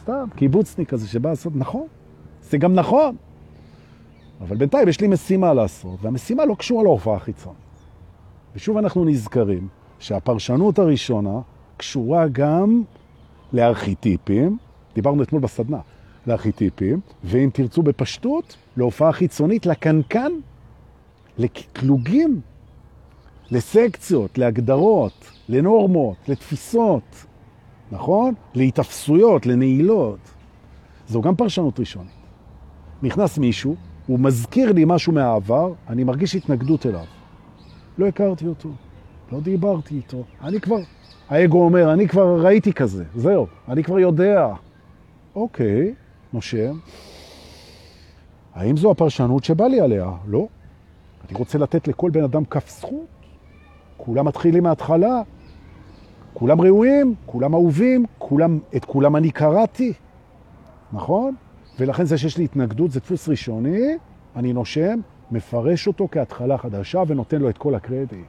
סתם, 0.02 0.28
קיבוצניק 0.36 0.90
כזה 0.90 1.08
שבא 1.08 1.30
לעשות, 1.30 1.54
נכון. 1.56 1.88
זה 2.42 2.58
גם 2.58 2.74
נכון. 2.74 3.16
אבל 4.42 4.58
בינתיים 4.58 4.88
יש 4.88 5.02
לי 5.02 5.08
משימה 5.08 5.54
לעשות, 5.54 6.00
והמשימה 6.02 6.46
לא 6.46 6.56
קשורה 6.56 6.84
להופעה 6.84 7.16
החיצונית. 7.16 7.58
ושוב 8.56 8.78
אנחנו 8.78 9.06
נזכרים 9.06 9.68
שהפרשנות 10.00 10.80
הראשונה 10.80 11.40
קשורה 11.78 12.28
גם 12.28 12.84
לארכיטיפים, 13.54 14.58
דיברנו 14.96 15.24
אתמול 15.24 15.42
בסדנה, 15.42 15.80
לארכיטיפים, 16.28 17.00
ואם 17.24 17.50
תרצו 17.54 17.84
בפשטות, 17.84 18.58
להופעה 18.78 19.12
חיצונית, 19.12 19.66
לקנקן, 19.66 20.32
לקטלוגים, 21.38 22.42
לסקציות, 23.52 24.38
להגדרות, 24.38 25.32
לנורמות, 25.50 26.16
לתפיסות, 26.28 27.26
נכון? 27.92 28.34
להתאפסויות, 28.54 29.46
לנעילות. 29.46 30.20
זו 31.08 31.22
גם 31.22 31.36
פרשנות 31.36 31.80
ראשונית. 31.80 32.12
נכנס 33.04 33.38
מישהו, 33.38 33.76
הוא 34.08 34.20
מזכיר 34.20 34.72
לי 34.72 34.84
משהו 34.88 35.14
מהעבר, 35.14 35.74
אני 35.90 36.04
מרגיש 36.04 36.36
התנגדות 36.36 36.86
אליו. 36.86 37.06
לא 37.98 38.06
הכרתי 38.06 38.48
אותו, 38.48 38.70
לא 39.32 39.40
דיברתי 39.40 39.96
איתו. 39.96 40.24
אני 40.42 40.62
כבר, 40.62 40.78
האגו 41.30 41.64
אומר, 41.64 41.94
אני 41.94 42.08
כבר 42.08 42.42
ראיתי 42.42 42.74
כזה, 42.74 43.04
זהו, 43.16 43.48
אני 43.68 43.84
כבר 43.84 44.00
יודע. 44.00 44.54
אוקיי, 45.36 45.94
נושם. 46.34 46.78
האם 48.56 48.78
זו 48.78 48.92
הפרשנות 48.92 49.44
שבא 49.44 49.68
לי 49.68 49.82
עליה? 49.82 50.12
לא. 50.28 50.48
אני 51.30 51.38
רוצה 51.38 51.58
לתת 51.58 51.88
לכל 51.88 52.12
בן 52.12 52.24
אדם 52.24 52.46
כף 52.46 52.70
זכות. 52.70 53.08
כולם 53.98 54.26
מתחילים 54.26 54.64
מההתחלה, 54.64 55.22
כולם 56.34 56.62
ראויים, 56.62 57.16
כולם 57.26 57.54
אהובים, 57.54 58.06
כולם, 58.18 58.60
את 58.76 58.86
כולם 58.86 59.16
אני 59.16 59.32
קראתי, 59.32 59.94
נכון? 60.94 61.36
ולכן 61.80 62.06
זה 62.06 62.18
שיש 62.18 62.38
לי 62.38 62.44
התנגדות 62.44 62.92
זה 62.92 63.00
דפוס 63.00 63.30
ראשוני, 63.30 63.98
אני 64.36 64.54
נושם, 64.54 65.00
מפרש 65.32 65.88
אותו 65.88 66.08
כהתחלה 66.12 66.58
חדשה 66.58 67.04
ונותן 67.08 67.42
לו 67.42 67.50
את 67.50 67.58
כל 67.58 67.76
הקרדיט. 67.76 68.28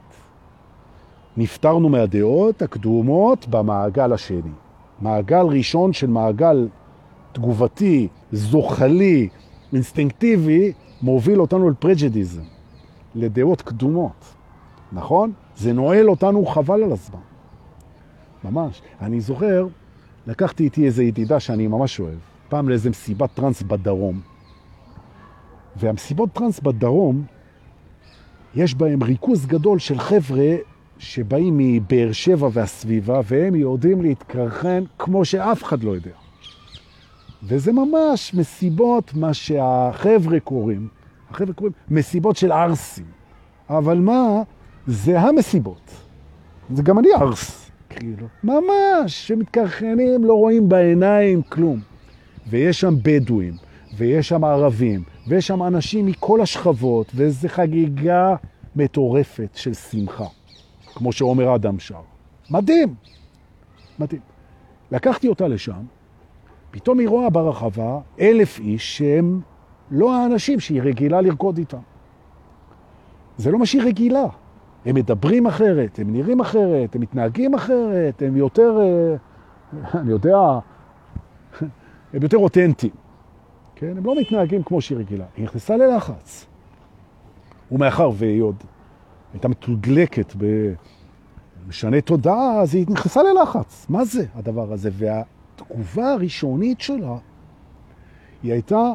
נפטרנו 1.37 1.89
מהדעות 1.89 2.61
הקדומות 2.61 3.47
במעגל 3.47 4.13
השני. 4.13 4.51
מעגל 5.01 5.45
ראשון 5.45 5.93
של 5.93 6.07
מעגל 6.07 6.67
תגובתי, 7.31 8.07
זוחלי, 8.31 9.29
אינסטינקטיבי, 9.73 10.73
מוביל 11.01 11.41
אותנו 11.41 11.69
לפרג'דיזם, 11.69 12.41
לדעות 13.15 13.61
קדומות, 13.61 14.33
נכון? 14.91 15.31
זה 15.57 15.73
נועל 15.73 16.09
אותנו 16.09 16.45
חבל 16.45 16.83
על 16.83 16.91
הזמן. 16.91 17.19
ממש. 18.43 18.81
אני 19.01 19.21
זוכר, 19.21 19.67
לקחתי 20.27 20.63
איתי 20.63 20.85
איזו 20.85 21.01
ידידה 21.01 21.39
שאני 21.39 21.67
ממש 21.67 21.99
אוהב, 21.99 22.19
פעם 22.49 22.69
לאיזו 22.69 22.89
מסיבת 22.89 23.29
טרנס 23.33 23.61
בדרום. 23.61 24.19
והמסיבות 25.75 26.29
טרנס 26.33 26.59
בדרום, 26.59 27.23
יש 28.55 28.75
בהם 28.75 29.03
ריכוז 29.03 29.45
גדול 29.45 29.79
של 29.79 29.99
חבר'ה 29.99 30.55
שבאים 30.97 31.57
מבאר 31.57 32.11
שבע 32.11 32.49
והסביבה, 32.53 33.21
והם 33.25 33.55
יודעים 33.55 34.01
להתקרחן 34.01 34.83
כמו 34.99 35.25
שאף 35.25 35.63
אחד 35.63 35.83
לא 35.83 35.91
יודע. 35.91 36.11
וזה 37.43 37.71
ממש 37.71 38.33
מסיבות, 38.33 39.13
מה 39.13 39.33
שהחבר'ה 39.33 40.39
קוראים, 40.39 40.87
החבר'ה 41.29 41.53
קוראים 41.53 41.73
מסיבות 41.89 42.35
של 42.35 42.51
ארסים. 42.51 43.05
אבל 43.69 43.97
מה? 43.97 44.41
זה 44.87 45.19
המסיבות. 45.19 45.91
זה 46.73 46.83
גם 46.83 46.99
אני 46.99 47.09
ארס, 47.21 47.71
כאילו. 47.89 48.27
ממש, 48.43 49.27
שמתקרחנים, 49.27 50.23
לא 50.23 50.33
רואים 50.33 50.69
בעיניים 50.69 51.41
כלום. 51.41 51.79
ויש 52.49 52.81
שם 52.81 52.95
בדואים, 53.01 53.53
ויש 53.97 54.29
שם 54.29 54.43
ערבים, 54.43 55.03
ויש 55.27 55.47
שם 55.47 55.63
אנשים 55.63 56.05
מכל 56.05 56.41
השכבות, 56.41 57.11
וזו 57.15 57.47
חגיגה 57.47 58.35
מטורפת 58.75 59.49
של 59.53 59.73
שמחה, 59.73 60.25
כמו 60.95 61.11
שעומר 61.11 61.55
אדם 61.55 61.79
שר. 61.79 62.01
מדהים, 62.49 62.95
מדהים. 63.99 64.21
לקחתי 64.91 65.27
אותה 65.27 65.47
לשם, 65.47 65.83
פתאום 66.71 66.99
היא 66.99 67.09
רואה 67.09 67.29
ברחבה 67.29 67.99
אלף 68.19 68.59
איש 68.59 68.97
שהם 68.97 69.41
לא 69.91 70.15
האנשים 70.15 70.59
שהיא 70.59 70.81
רגילה 70.81 71.21
לרקוד 71.21 71.57
איתם. 71.57 71.77
זה 73.37 73.51
לא 73.51 73.59
מה 73.59 73.65
שהיא 73.65 73.81
רגילה. 73.81 74.25
הם 74.85 74.95
מדברים 74.95 75.47
אחרת, 75.47 75.99
הם 75.99 76.13
נראים 76.13 76.39
אחרת, 76.39 76.95
הם 76.95 77.01
מתנהגים 77.01 77.53
אחרת, 77.53 78.21
הם 78.21 78.37
יותר, 78.37 78.79
אה, 78.81 79.15
אני 80.01 80.11
יודע, 80.11 80.59
הם 82.13 82.23
יותר 82.23 82.37
אותנטיים. 82.37 82.93
כן? 83.75 83.97
הם 83.97 84.05
לא 84.05 84.15
מתנהגים 84.19 84.63
כמו 84.63 84.81
שהיא 84.81 84.97
רגילה. 84.97 85.25
היא 85.37 85.45
נכנסה 85.45 85.77
ללחץ. 85.77 86.45
ומאחר 87.71 88.09
והיא 88.13 88.41
עוד 88.41 88.55
הייתה 89.33 89.47
מתודלקת 89.47 90.33
במשנה 91.65 92.01
תודעה, 92.01 92.61
אז 92.61 92.75
היא 92.75 92.85
נכנסה 92.89 93.21
ללחץ. 93.23 93.85
מה 93.89 94.05
זה 94.05 94.25
הדבר 94.35 94.73
הזה? 94.73 94.89
והתגובה 94.93 96.11
הראשונית 96.13 96.81
שלה 96.81 97.17
היא 98.43 98.51
הייתה 98.51 98.91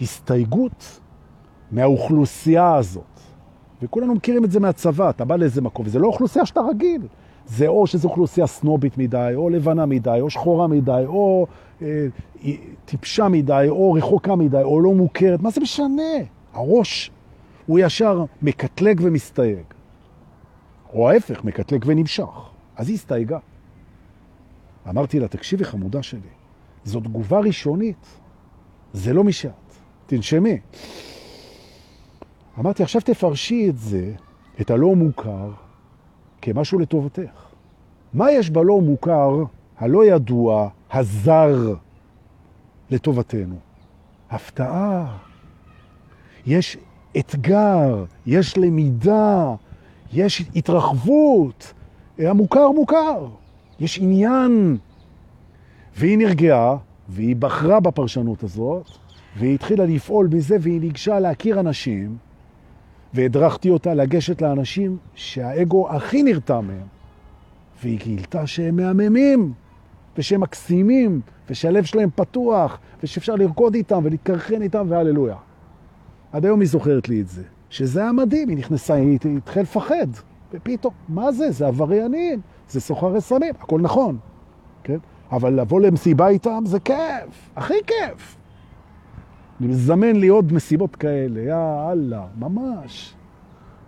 הסתייגות 0.00 1.00
מהאוכלוסייה 1.72 2.74
הזאת. 2.74 3.20
וכולנו 3.82 4.14
מכירים 4.14 4.44
את 4.44 4.50
זה 4.50 4.60
מהצבא, 4.60 5.10
אתה 5.10 5.24
בא 5.24 5.36
לאיזה 5.36 5.62
מקום, 5.62 5.86
וזה 5.86 5.98
לא 5.98 6.06
אוכלוסייה 6.06 6.46
שאתה 6.46 6.60
רגיל. 6.60 7.02
זה 7.46 7.68
או 7.68 7.86
שזו 7.86 8.08
אוכלוסייה 8.08 8.46
סנובית 8.46 8.98
מדי, 8.98 9.32
או 9.34 9.50
לבנה 9.50 9.86
מדי, 9.86 10.18
או 10.20 10.30
שחורה 10.30 10.66
מדי, 10.66 11.02
או 11.06 11.46
אה, 11.82 12.06
טיפשה 12.84 13.28
מדי, 13.28 13.66
או 13.68 13.92
רחוקה 13.92 14.36
מדי, 14.36 14.62
או 14.62 14.80
לא 14.80 14.94
מוכרת. 14.94 15.40
מה 15.40 15.50
זה 15.50 15.60
משנה? 15.60 16.12
הראש 16.52 17.10
הוא 17.66 17.78
ישר 17.78 18.24
מקטלג 18.42 19.00
ומסתייג. 19.04 19.64
או 20.92 21.10
ההפך, 21.10 21.44
מקטלג 21.44 21.84
ונמשך. 21.86 22.50
אז 22.76 22.88
היא 22.88 22.94
הסתייגה. 22.94 23.38
אמרתי 24.88 25.20
לה, 25.20 25.28
תקשיבי 25.28 25.64
חמודה 25.64 26.02
שלי, 26.02 26.20
זו 26.84 27.00
תגובה 27.00 27.38
ראשונית, 27.38 28.06
זה 28.92 29.12
לא 29.12 29.24
מי 29.24 29.32
שאת. 29.32 29.50
תנשמי. 30.06 30.58
אמרתי, 32.58 32.82
עכשיו 32.82 33.00
תפרשי 33.00 33.68
את 33.68 33.78
זה, 33.78 34.12
את 34.60 34.70
הלא 34.70 34.94
מוכר, 34.94 35.50
כמשהו 36.42 36.78
לטובתך. 36.78 37.52
מה 38.14 38.32
יש 38.32 38.50
בלא 38.50 38.80
מוכר, 38.80 39.44
הלא 39.78 40.04
ידוע, 40.04 40.68
הזר, 40.92 41.74
לטובתנו? 42.90 43.56
הפתעה. 44.30 45.18
יש 46.46 46.76
אתגר, 47.18 48.04
יש 48.26 48.58
למידה, 48.58 49.54
יש 50.12 50.44
התרחבות. 50.56 51.72
המוכר 52.18 52.70
מוכר, 52.70 53.26
יש 53.80 53.98
עניין. 53.98 54.76
והיא 55.96 56.18
נרגעה, 56.18 56.76
והיא 57.08 57.36
בחרה 57.36 57.80
בפרשנות 57.80 58.42
הזאת, 58.42 58.86
והיא 59.38 59.54
התחילה 59.54 59.84
לפעול 59.84 60.26
בזה, 60.26 60.56
והיא 60.60 60.80
ניגשה 60.80 61.20
להכיר 61.20 61.60
אנשים, 61.60 62.16
והדרכתי 63.14 63.70
אותה 63.70 63.94
לגשת 63.94 64.42
לאנשים 64.42 64.96
שהאגו 65.14 65.90
הכי 65.90 66.22
נרתע 66.22 66.60
מהם. 66.60 66.86
והיא 67.82 67.98
גילתה 67.98 68.46
שהם 68.46 68.76
מהממים, 68.76 69.52
ושהם 70.18 70.40
מקסימים, 70.40 71.20
ושהלב 71.50 71.84
שלהם 71.84 72.08
פתוח, 72.14 72.78
ושאפשר 73.02 73.34
לרקוד 73.34 73.74
איתם 73.74 74.00
ולהתקרחן 74.04 74.62
איתם, 74.62 74.86
והללויה. 74.88 75.36
עד 76.32 76.44
היום 76.44 76.60
היא 76.60 76.68
זוכרת 76.68 77.08
לי 77.08 77.20
את 77.20 77.28
זה, 77.28 77.42
שזה 77.70 78.00
היה 78.00 78.12
מדהים, 78.12 78.48
היא 78.48 78.56
נכנסה, 78.56 78.94
היא 78.94 79.18
התחילה 79.36 79.62
לפחד, 79.62 80.06
ופתאום, 80.52 80.94
מה 81.08 81.32
זה? 81.32 81.50
זה 81.50 81.66
עבריינים, 81.66 82.40
זה 82.68 82.80
סוחרי 82.80 83.20
סמים, 83.20 83.54
הכל 83.60 83.80
נכון, 83.80 84.18
כן? 84.84 84.98
אבל 85.32 85.60
לבוא 85.60 85.80
למסיבה 85.80 86.28
איתם 86.28 86.62
זה 86.66 86.80
כיף, 86.80 87.50
הכי 87.56 87.74
כיף. 87.86 88.36
אני 89.62 89.70
מזמן 89.70 90.16
לי 90.16 90.28
עוד 90.28 90.52
מסיבות 90.52 90.96
כאלה, 90.96 91.40
יא 91.40 91.92
אללה, 91.92 92.26
ממש. 92.38 93.14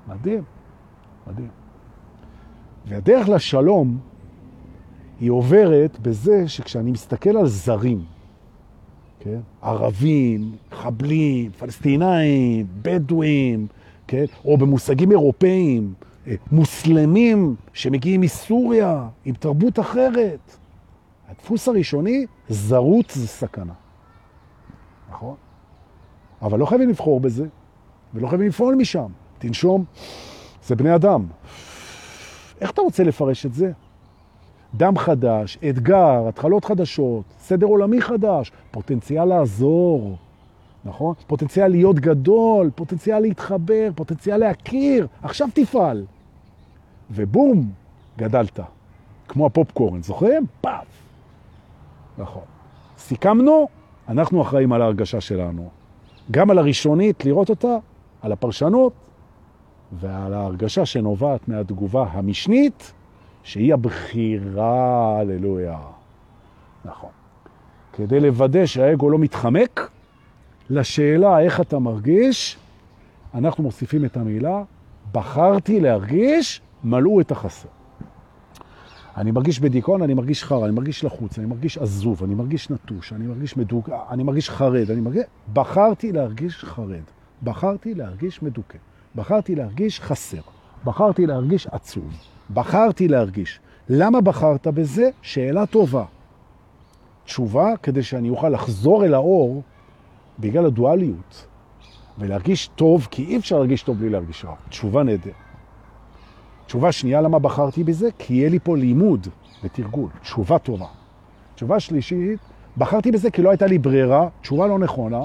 מדהים, 0.08 0.42
מדהים. 1.26 1.48
והדרך 2.86 3.28
לשלום 3.28 3.98
היא 5.20 5.30
עוברת 5.30 5.98
בזה 6.02 6.48
שכשאני 6.48 6.90
מסתכל 6.90 7.36
על 7.36 7.46
זרים, 7.46 8.04
כן? 9.20 9.40
ערבים, 9.62 10.52
חבלים, 10.70 11.50
פלסטינאים, 11.50 12.66
בדואים, 12.82 13.66
כן? 14.06 14.24
או 14.44 14.56
במושגים 14.56 15.10
אירופאיים, 15.10 15.94
אה, 16.26 16.34
מוסלמים 16.52 17.54
שמגיעים 17.72 18.20
מסוריה 18.20 19.08
עם 19.24 19.34
תרבות 19.34 19.78
אחרת. 19.78 20.56
הדפוס 21.28 21.68
הראשוני, 21.68 22.26
זרות 22.48 23.10
זה 23.10 23.28
סכנה. 23.28 23.72
נכון? 25.10 25.34
אבל 26.44 26.58
לא 26.58 26.66
חייבים 26.66 26.88
לבחור 26.88 27.20
בזה, 27.20 27.46
ולא 28.14 28.28
חייבים 28.28 28.48
לפעול 28.48 28.74
משם. 28.74 29.06
תנשום, 29.38 29.84
זה 30.64 30.76
בני 30.76 30.94
אדם. 30.94 31.26
איך 32.60 32.70
אתה 32.70 32.82
רוצה 32.82 33.04
לפרש 33.04 33.46
את 33.46 33.54
זה? 33.54 33.72
דם 34.74 34.98
חדש, 34.98 35.58
אתגר, 35.70 36.28
התחלות 36.28 36.64
חדשות, 36.64 37.24
סדר 37.38 37.66
עולמי 37.66 38.00
חדש, 38.00 38.52
פוטנציאל 38.70 39.24
לעזור, 39.24 40.16
נכון? 40.84 41.14
פוטנציאל 41.26 41.68
להיות 41.68 41.96
גדול, 41.96 42.70
פוטנציאל 42.74 43.18
להתחבר, 43.18 43.90
פוטנציאל 43.94 44.36
להכיר, 44.36 45.06
עכשיו 45.22 45.48
תפעל. 45.54 46.04
ובום, 47.10 47.70
גדלת. 48.18 48.60
כמו 49.28 49.46
הפופקורן, 49.46 50.02
זוכרים? 50.02 50.46
פאף. 50.60 50.86
נכון. 52.18 52.42
סיכמנו, 52.98 53.68
אנחנו 54.08 54.42
אחראים 54.42 54.72
על 54.72 54.82
ההרגשה 54.82 55.20
שלנו. 55.20 55.83
גם 56.30 56.50
על 56.50 56.58
הראשונית, 56.58 57.24
לראות 57.24 57.50
אותה, 57.50 57.76
על 58.22 58.32
הפרשנות, 58.32 58.92
ועל 59.92 60.34
ההרגשה 60.34 60.86
שנובעת 60.86 61.48
מהתגובה 61.48 62.06
המשנית, 62.10 62.92
שהיא 63.42 63.74
הבחירה, 63.74 65.18
הללויה. 65.18 65.78
נכון. 66.84 67.10
כדי 67.92 68.20
לוודא 68.20 68.66
שהאגו 68.66 69.10
לא 69.10 69.18
מתחמק, 69.18 69.90
לשאלה 70.70 71.40
איך 71.40 71.60
אתה 71.60 71.78
מרגיש, 71.78 72.58
אנחנו 73.34 73.62
מוסיפים 73.62 74.04
את 74.04 74.16
המילה, 74.16 74.62
בחרתי 75.12 75.80
להרגיש, 75.80 76.60
מלאו 76.84 77.20
את 77.20 77.30
החסר. 77.30 77.68
אני 79.16 79.30
מרגיש 79.30 79.60
בדיכאון, 79.60 80.02
אני 80.02 80.14
מרגיש 80.14 80.44
חר, 80.44 80.64
אני 80.64 80.72
מרגיש 80.72 81.04
לחוץ, 81.04 81.38
אני 81.38 81.46
מרגיש 81.46 81.78
עזוב, 81.78 82.24
אני 82.24 82.34
מרגיש 82.34 82.70
נטוש, 82.70 83.12
אני 83.12 83.26
מרגיש 83.26 83.56
מדוכא, 83.56 83.96
אני 84.10 84.22
מרגיש 84.22 84.50
חרד, 84.50 84.90
אני 84.90 85.00
מרגיש... 85.00 85.22
בחרתי 85.52 86.12
להרגיש 86.12 86.64
חרד, 86.64 87.02
בחרתי 87.42 87.94
להרגיש 87.94 88.42
מדוכא, 88.42 88.78
בחרתי 89.14 89.54
להרגיש 89.54 90.00
חסר, 90.00 90.40
בחרתי 90.84 91.26
להרגיש 91.26 91.66
עצוב, 91.66 92.12
בחרתי 92.54 93.08
להרגיש. 93.08 93.60
למה 93.88 94.20
בחרת 94.20 94.66
בזה? 94.66 95.10
שאלה 95.22 95.66
טובה. 95.66 96.04
תשובה 97.24 97.68
כדי 97.82 98.02
שאני 98.02 98.30
אוכל 98.30 98.48
לחזור 98.48 99.04
אל 99.04 99.14
האור 99.14 99.62
בגלל 100.38 100.66
הדואליות 100.66 101.46
ולהרגיש 102.18 102.68
טוב, 102.68 103.08
כי 103.10 103.24
אי 103.24 103.36
אפשר 103.36 103.56
להרגיש 103.56 103.82
טוב 103.82 103.98
בלי 103.98 104.10
להרגיש 104.10 104.44
רע. 104.44 104.54
תשובה 104.68 105.02
נהדרת. 105.02 105.43
תשובה 106.66 106.92
שנייה, 106.92 107.20
למה 107.20 107.38
בחרתי 107.38 107.84
בזה? 107.84 108.08
כי 108.18 108.34
יהיה 108.34 108.48
לי 108.48 108.58
פה 108.58 108.76
לימוד 108.76 109.26
ותרגול. 109.64 110.10
תשובה 110.22 110.58
טובה. 110.58 110.86
תשובה 111.54 111.80
שלישית, 111.80 112.38
בחרתי 112.76 113.10
בזה 113.10 113.30
כי 113.30 113.42
לא 113.42 113.50
הייתה 113.50 113.66
לי 113.66 113.78
ברירה. 113.78 114.28
תשובה 114.40 114.66
לא 114.66 114.78
נכונה, 114.78 115.20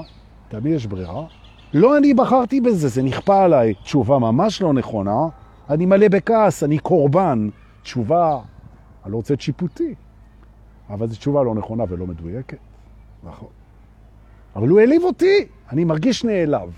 תמיד 0.47 0.73
יש 0.73 0.87
ברירה. 0.87 1.25
לא 1.73 1.97
אני 1.97 2.13
בחרתי 2.13 2.61
בזה, 2.61 2.87
זה 2.87 3.03
נכפה 3.03 3.43
עליי. 3.43 3.73
תשובה 3.73 4.19
ממש 4.19 4.61
לא 4.61 4.73
נכונה, 4.73 5.27
אני 5.69 5.85
מלא 5.85 6.07
בכעס, 6.07 6.63
אני 6.63 6.79
קורבן. 6.79 7.49
תשובה, 7.83 8.39
אני 9.03 9.11
לא 9.11 9.17
רוצה 9.17 9.33
את 9.33 9.41
שיפוטי, 9.41 9.95
אבל 10.89 11.07
זו 11.07 11.15
תשובה 11.15 11.43
לא 11.43 11.55
נכונה 11.55 11.83
ולא 11.89 12.07
מדויקת. 12.07 12.57
נכון. 13.23 13.47
אבל 14.55 14.67
הוא 14.67 14.79
העליב 14.79 15.03
אותי, 15.03 15.45
אני 15.71 15.83
מרגיש 15.83 16.25
נעלב. 16.25 16.71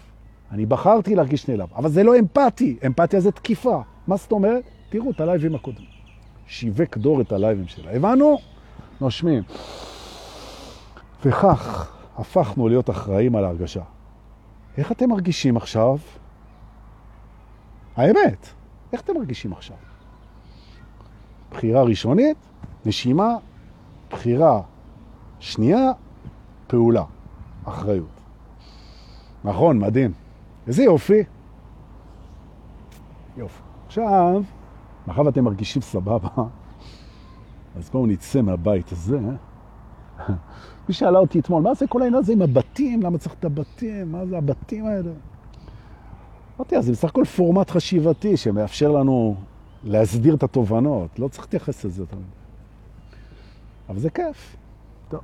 אני 0.52 0.66
בחרתי 0.66 1.16
להרגיש 1.16 1.50
נעלב, 1.50 1.68
אבל 1.76 1.90
זה 1.90 2.04
לא 2.04 2.20
אמפתי, 2.20 2.78
אמפתיה 2.86 3.20
זה 3.20 3.32
תקיפה. 3.32 3.82
מה 4.12 4.18
זאת 4.18 4.32
אומרת? 4.32 4.64
תראו 4.90 5.12
את 5.12 5.20
הלייבים 5.22 5.56
הקודמים. 5.56 5.88
שיווק 6.48 6.98
דור 6.98 7.22
את 7.22 7.32
הלייבים 7.32 7.68
שלה. 7.68 7.92
הבנו? 7.92 8.38
נושמים. 9.02 9.44
וכך 11.26 11.92
הפכנו 12.18 12.68
להיות 12.68 12.90
אחראים 12.90 13.36
על 13.36 13.46
ההרגשה. 13.46 13.82
איך 14.78 14.92
אתם 14.92 15.10
מרגישים 15.10 15.58
עכשיו? 15.58 15.98
האמת, 17.96 18.48
איך 18.94 19.02
אתם 19.02 19.14
מרגישים 19.14 19.54
עכשיו? 19.54 19.78
בחירה 21.52 21.84
ראשונית, 21.84 22.38
נשימה, 22.86 23.36
בחירה 24.10 24.62
שנייה, 25.40 25.92
פעולה, 26.68 27.04
אחריות. 27.66 28.22
נכון, 29.44 29.80
מדהים. 29.80 30.12
איזה 30.68 30.84
יופי. 30.84 31.24
יופי. 33.38 33.71
עכשיו, 33.92 34.42
מאחר 35.08 35.26
ואתם 35.26 35.44
מרגישים 35.44 35.82
סבבה, 35.82 36.30
אז 37.76 37.90
בואו 37.90 38.06
נצא 38.06 38.42
מהבית 38.42 38.92
הזה. 38.92 39.20
מי 40.88 40.94
שאלה 40.94 41.20
אותי 41.20 41.40
אתמול, 41.40 41.64
מה 41.64 41.74
זה 41.74 41.88
כל 41.88 42.02
העניין 42.02 42.24
הזה 42.24 42.34
עם 42.34 42.42
הבתים? 42.42 43.02
למה 43.02 43.18
צריך 43.18 43.36
את 43.40 43.46
הבתים? 43.46 44.12
מה 44.12 44.26
זה 44.26 44.38
הבתים 44.38 44.86
האלה? 44.86 45.12
אמרתי, 46.58 46.78
אז 46.78 46.86
זה 46.86 46.92
בסך 46.92 47.10
הכל 47.10 47.26
פורמט 47.26 47.70
חשיבתי 47.70 48.38
שמאפשר 48.38 48.92
לנו 48.92 49.36
להסדיר 49.84 50.36
את 50.36 50.44
התובנות. 50.44 51.20
לא 51.20 51.28
צריך 51.28 51.44
להתייחס 51.44 51.86
לזה 51.86 52.06
תמיד. 52.06 52.24
אבל 53.90 54.00
זה 54.00 54.10
כיף. 54.10 54.58
טוב. 55.10 55.22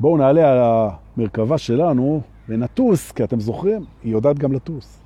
בואו 0.00 0.16
נעלה 0.16 0.52
על 0.52 0.58
המרכבה 1.16 1.58
שלנו 1.58 2.20
ונטוס, 2.48 3.12
כי 3.12 3.24
אתם 3.24 3.40
זוכרים, 3.40 3.84
היא 4.02 4.12
יודעת 4.12 4.38
גם 4.38 4.52
לטוס. 4.52 5.03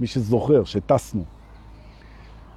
מי 0.00 0.06
שזוכר, 0.06 0.64
שטסנו. 0.64 1.24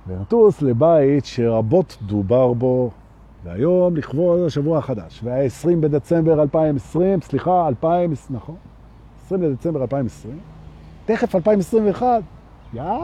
ונטוס 0.08 0.62
לבית 0.62 1.26
שרבות 1.26 1.98
דובר 2.02 2.54
בו, 2.54 2.92
והיום 3.44 3.96
לכבוד 3.96 4.40
השבוע 4.46 4.78
החדש. 4.78 5.20
והיה 5.24 5.44
20 5.44 5.82
בדצמבר 5.82 6.42
2020, 6.42 7.22
סליחה, 7.22 7.68
2000, 7.68 8.14
נכון? 8.30 8.56
20 9.26 9.42
בדצמבר 9.42 9.82
2020. 9.82 10.40
תכף 11.06 11.36
2021. 11.36 12.22
יאה! 12.74 12.98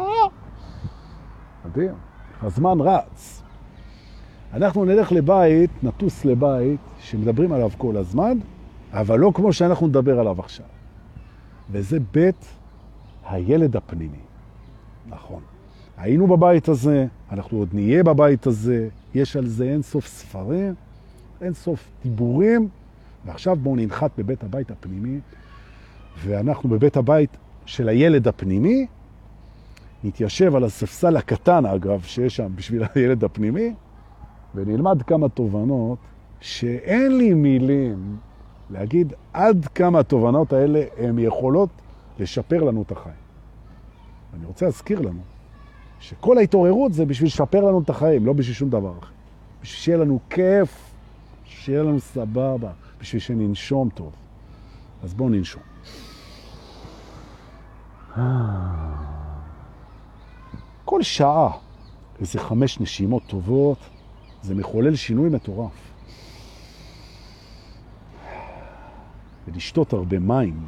מדהים. 1.65 1.93
הזמן 2.41 2.81
רץ. 2.81 3.41
אנחנו 4.53 4.85
נלך 4.85 5.11
לבית, 5.11 5.83
נטוס 5.83 6.25
לבית, 6.25 6.79
שמדברים 6.99 7.51
עליו 7.51 7.69
כל 7.77 7.97
הזמן, 7.97 8.37
אבל 8.91 9.19
לא 9.19 9.31
כמו 9.35 9.53
שאנחנו 9.53 9.87
נדבר 9.87 10.19
עליו 10.19 10.39
עכשיו. 10.39 10.65
וזה 11.71 11.97
בית 12.11 12.45
הילד 13.29 13.75
הפנימי. 13.75 14.17
נכון. 15.07 15.41
היינו 15.97 16.27
בבית 16.27 16.69
הזה, 16.69 17.07
אנחנו 17.31 17.57
עוד 17.57 17.69
נהיה 17.73 18.03
בבית 18.03 18.47
הזה, 18.47 18.89
יש 19.15 19.35
על 19.35 19.45
זה 19.45 19.65
אין 19.65 19.81
סוף 19.81 20.07
ספרים, 20.07 20.73
אין 21.41 21.53
סוף 21.53 21.91
דיבורים, 22.03 22.67
ועכשיו 23.25 23.55
בואו 23.55 23.75
ננחת 23.75 24.11
בבית 24.17 24.43
הבית 24.43 24.71
הפנימי, 24.71 25.19
ואנחנו 26.23 26.69
בבית 26.69 26.97
הבית 26.97 27.37
של 27.65 27.89
הילד 27.89 28.27
הפנימי, 28.27 28.87
נתיישב 30.03 30.55
על 30.55 30.63
הספסל 30.63 31.17
הקטן, 31.17 31.65
אגב, 31.65 32.01
שיש 32.01 32.35
שם 32.35 32.51
בשביל 32.55 32.83
הילד 32.95 33.23
הפנימי, 33.23 33.73
ונלמד 34.55 35.01
כמה 35.01 35.29
תובנות 35.29 35.97
שאין 36.39 37.17
לי 37.17 37.33
מילים 37.33 38.17
להגיד 38.69 39.13
עד 39.33 39.65
כמה 39.65 39.99
התובנות 39.99 40.53
האלה 40.53 40.83
הן 40.97 41.19
יכולות 41.19 41.69
לשפר 42.19 42.63
לנו 42.63 42.81
את 42.81 42.91
החיים. 42.91 43.15
אני 44.33 44.45
רוצה 44.45 44.65
להזכיר 44.65 45.01
לנו 45.01 45.21
שכל 45.99 46.37
ההתעוררות 46.37 46.93
זה 46.93 47.05
בשביל 47.05 47.27
לשפר 47.27 47.63
לנו 47.63 47.81
את 47.81 47.89
החיים, 47.89 48.25
לא 48.25 48.33
בשביל 48.33 48.55
שום 48.55 48.69
דבר 48.69 48.93
אחר. 48.99 49.11
בשביל 49.61 49.79
שיהיה 49.79 49.97
לנו 49.97 50.19
כיף, 50.29 50.91
שיהיה 51.45 51.83
לנו 51.83 51.99
סבבה, 51.99 52.71
בשביל 53.01 53.21
שננשום 53.21 53.89
טוב. 53.89 54.13
אז 55.03 55.13
בואו 55.13 55.29
ננשום. 55.29 55.61
כל 60.85 61.03
שעה, 61.03 61.49
איזה 62.19 62.39
חמש 62.39 62.79
נשימות 62.79 63.23
טובות, 63.27 63.77
זה 64.41 64.55
מחולל 64.55 64.95
שינוי 64.95 65.29
מטורף. 65.29 65.91
ולשתות 69.47 69.93
הרבה 69.93 70.19
מים, 70.19 70.67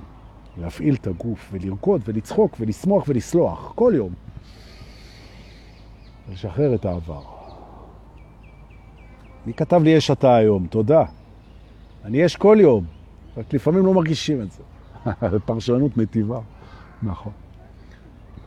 להפעיל 0.61 0.95
את 0.95 1.07
הגוף 1.07 1.49
ולרקוד 1.51 2.01
ולצחוק 2.05 2.55
ולשמוח 2.59 3.03
ולסלוח 3.07 3.71
כל 3.75 3.93
יום. 3.95 4.13
ולשחרר 6.29 6.75
את 6.75 6.85
העבר. 6.85 7.21
מי 9.45 9.53
כתב 9.53 9.81
לי 9.83 9.89
יש 9.89 10.11
אתה 10.11 10.35
היום? 10.35 10.67
תודה. 10.67 11.03
אני 12.05 12.17
יש 12.17 12.35
כל 12.35 12.57
יום, 12.59 12.85
רק 13.37 13.53
לפעמים 13.53 13.85
לא 13.85 13.93
מרגישים 13.93 14.41
את 14.41 14.47
זה. 15.31 15.39
פרשנות 15.45 15.97
מטיבה. 15.97 16.39
נכון. 17.03 17.31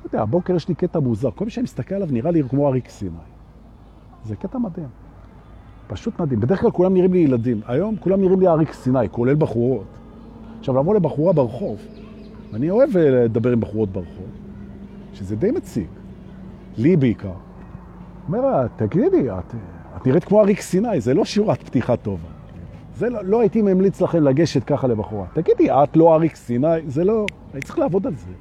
לא 0.00 0.06
יודע, 0.08 0.22
הבוקר 0.22 0.54
יש 0.54 0.68
לי 0.68 0.74
קטע 0.74 0.98
מוזר. 0.98 1.30
כל 1.30 1.44
מי 1.44 1.50
שאני 1.50 1.64
מסתכל 1.64 1.94
עליו 1.94 2.08
נראה 2.11 2.30
לי 2.30 2.42
כמו 2.48 2.68
אריק 2.68 2.88
סיני. 2.88 3.16
זה 4.24 4.36
קטע 4.36 4.58
מדהים. 4.58 4.88
פשוט 5.86 6.20
מדהים. 6.20 6.40
בדרך 6.40 6.61
כלל 6.61 6.70
כולם 6.70 6.94
נראים 6.94 7.12
לי 7.12 7.18
ילדים. 7.18 7.61
היום 7.66 7.96
כולם 7.96 8.20
נראים 8.20 8.40
לי 8.40 8.48
אריק 8.48 8.72
סיני, 8.72 9.08
כולל 9.11 9.34
בחורות. 9.34 9.86
עכשיו, 10.58 10.76
לבוא 10.80 10.94
לבחורה 10.94 11.32
ברחוב, 11.32 11.80
אני 12.55 12.70
אוהב 12.70 12.96
אה, 12.96 13.11
לדבר 13.11 13.53
עם 13.53 13.61
בחורות 13.61 13.88
ברחוב, 13.88 14.28
שזה 15.14 15.36
די 15.36 15.51
מציג. 15.51 15.86
לי 16.78 16.96
בעיקר. 16.96 17.32
אומר 18.26 18.40
לה, 18.40 18.66
תגידי, 18.76 19.30
את, 19.30 19.55
את 19.96 20.07
נראית 20.07 20.24
כמו 20.24 20.40
אריק 20.40 20.61
סיני, 20.61 21.01
זה 21.01 21.14
לא 21.14 21.24
שיעורת 21.24 21.62
פתיחה 21.62 21.96
טובה. 21.96 22.28
זה 22.94 23.11
לא, 23.11 23.24
לא 23.24 23.40
הייתי 23.40 23.62
ממליץ 23.62 24.01
לכם 24.01 24.22
לגשת 24.22 24.64
ככה 24.64 24.86
לבחורה. 24.86 25.26
תגידי, 25.34 25.70
את 25.70 25.96
לא 25.96 26.14
אריק 26.14 26.36
סיני? 26.36 26.66
זה 26.86 27.05
לא, 27.05 27.26
אני 27.55 27.62
צריך 27.62 27.78
לעבוד 27.78 28.07
על 28.07 28.14
זה. 28.14 28.32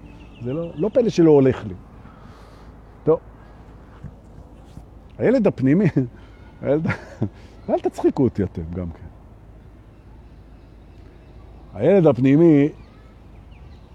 זה 0.44 0.54
לא, 0.54 0.72
לא 0.76 0.90
פלא 0.94 1.10
שלא 1.10 1.32
הולך 1.32 1.66
לי. 1.68 1.74
טוב. 3.04 3.20
הילד 5.18 5.48
הפנימי, 5.48 5.86
הילד... 6.62 6.88
אל 7.70 7.80
תצחיקו 7.80 8.24
אותי 8.24 8.44
אתם 8.44 8.62
גם 8.76 8.90
כן. 8.92 9.08
הילד 11.74 12.08
הפנימי 12.08 12.70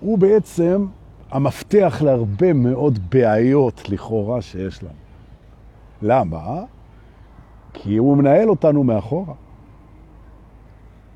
הוא 0.00 0.18
בעצם 0.18 0.86
המפתח 1.30 2.02
להרבה 2.04 2.52
מאוד 2.52 2.98
בעיות 3.10 3.88
לכאורה 3.88 4.42
שיש 4.42 4.82
לנו. 4.82 4.92
למה? 6.02 6.62
כי 7.72 7.96
הוא 7.96 8.16
מנהל 8.16 8.50
אותנו 8.50 8.84
מאחורה. 8.84 9.34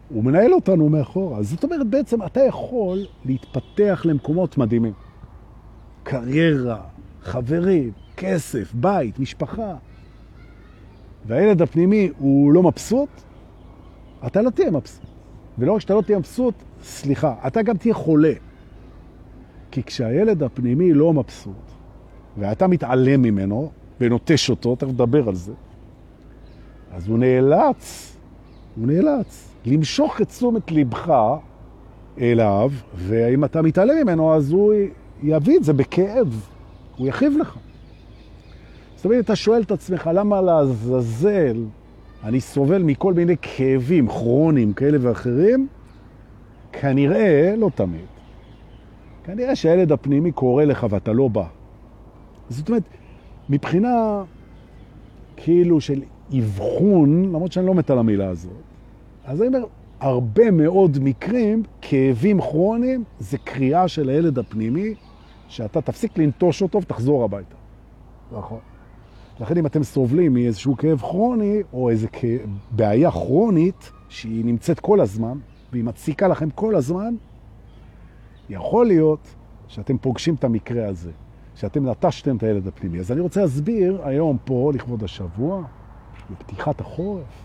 הוא 0.08 0.24
מנהל 0.24 0.52
אותנו 0.52 0.88
מאחורה. 0.88 1.42
זאת 1.42 1.64
אומרת, 1.64 1.86
בעצם 1.86 2.22
אתה 2.22 2.40
יכול 2.40 2.98
להתפתח 3.24 4.02
למקומות 4.04 4.58
מדהימים. 4.58 4.92
קריירה, 6.02 6.80
חברים, 7.22 7.92
כסף, 8.16 8.74
בית, 8.74 9.18
משפחה. 9.18 9.74
והילד 11.26 11.62
הפנימי 11.62 12.10
הוא 12.18 12.52
לא 12.52 12.62
מבסוט, 12.62 13.08
אתה 14.26 14.42
לא 14.42 14.50
תהיה 14.50 14.70
מבסוט. 14.70 15.06
ולא 15.58 15.72
רק 15.72 15.80
שאתה 15.80 15.94
לא 15.94 16.00
תהיה 16.00 16.18
מבסוט, 16.18 16.54
סליחה, 16.82 17.34
אתה 17.46 17.62
גם 17.62 17.76
תהיה 17.76 17.94
חולה. 17.94 18.32
כי 19.70 19.82
כשהילד 19.82 20.42
הפנימי 20.42 20.92
לא 20.92 21.12
מבסוט, 21.12 21.52
ואתה 22.38 22.66
מתעלם 22.66 23.22
ממנו 23.22 23.70
ונוטש 24.00 24.50
אותו, 24.50 24.76
תכף 24.76 24.88
נדבר 24.88 25.28
על 25.28 25.34
זה, 25.34 25.52
אז 26.92 27.08
הוא 27.08 27.18
נאלץ, 27.18 28.16
הוא 28.76 28.86
נאלץ 28.86 29.54
למשוך 29.66 30.20
את 30.20 30.28
תשומת 30.28 30.72
לבך 30.72 31.12
אליו, 32.20 32.70
ואם 32.94 33.44
אתה 33.44 33.62
מתעלם 33.62 33.96
ממנו, 34.02 34.34
אז 34.34 34.52
הוא 34.52 34.74
יביא 35.22 35.56
את 35.56 35.64
זה 35.64 35.72
בכאב, 35.72 36.48
הוא 36.96 37.08
יכאיב 37.08 37.32
לך. 37.40 37.56
זאת 38.96 39.04
אומרת, 39.04 39.24
אתה 39.24 39.36
שואל 39.36 39.62
את 39.62 39.70
עצמך, 39.70 40.10
למה 40.14 40.40
לעזאזל 40.40 41.64
אני 42.24 42.40
סובל 42.40 42.82
מכל 42.82 43.14
מיני 43.14 43.36
כאבים 43.42 44.08
כרוניים 44.08 44.72
כאלה 44.72 44.98
ואחרים? 45.00 45.68
כנראה, 46.72 47.54
לא 47.56 47.70
תמיד, 47.74 48.06
כנראה 49.28 49.56
שהילד 49.56 49.92
הפנימי 49.92 50.32
קורא 50.32 50.64
לך 50.64 50.86
ואתה 50.90 51.12
לא 51.12 51.28
בא. 51.28 51.44
זאת 52.48 52.68
אומרת, 52.68 52.82
מבחינה 53.48 54.24
כאילו 55.36 55.80
של 55.80 56.02
אבחון, 56.38 57.24
למרות 57.24 57.52
שאני 57.52 57.66
לא 57.66 57.74
מת 57.74 57.90
על 57.90 57.98
המילה 57.98 58.28
הזאת, 58.28 58.52
אז 59.24 59.42
אני 59.42 59.48
אומר, 59.48 59.66
הרבה 60.00 60.50
מאוד 60.50 60.98
מקרים, 61.00 61.62
כאבים 61.82 62.40
כרוניים, 62.40 63.04
זה 63.18 63.38
קריאה 63.38 63.88
של 63.88 64.08
הילד 64.08 64.38
הפנימי, 64.38 64.94
שאתה 65.48 65.80
תפסיק 65.80 66.18
לנטוש 66.18 66.62
אותו 66.62 66.82
ותחזור 66.82 67.24
הביתה. 67.24 67.54
נכון. 68.32 68.58
לכן 69.40 69.56
אם 69.56 69.66
אתם 69.66 69.82
סובלים 69.82 70.34
מאיזשהו 70.34 70.76
כאב 70.76 70.98
כרוני, 70.98 71.62
או 71.72 71.90
איזו 71.90 72.08
בעיה 72.70 73.10
כרונית, 73.10 73.92
שהיא 74.08 74.44
נמצאת 74.44 74.80
כל 74.80 75.00
הזמן, 75.00 75.38
והיא 75.72 75.84
מציקה 75.84 76.28
לכם 76.28 76.50
כל 76.50 76.74
הזמן, 76.76 77.14
יכול 78.50 78.86
להיות 78.86 79.34
שאתם 79.68 79.98
פוגשים 79.98 80.34
את 80.34 80.44
המקרה 80.44 80.88
הזה, 80.88 81.10
שאתם 81.54 81.88
נטשתם 81.88 82.36
את 82.36 82.42
הילד 82.42 82.66
הפנימי. 82.66 83.00
אז 83.00 83.12
אני 83.12 83.20
רוצה 83.20 83.40
להסביר 83.40 84.00
היום 84.04 84.38
פה, 84.44 84.70
לכבוד 84.74 85.04
השבוע, 85.04 85.62
בפתיחת 86.30 86.80
החורף, 86.80 87.44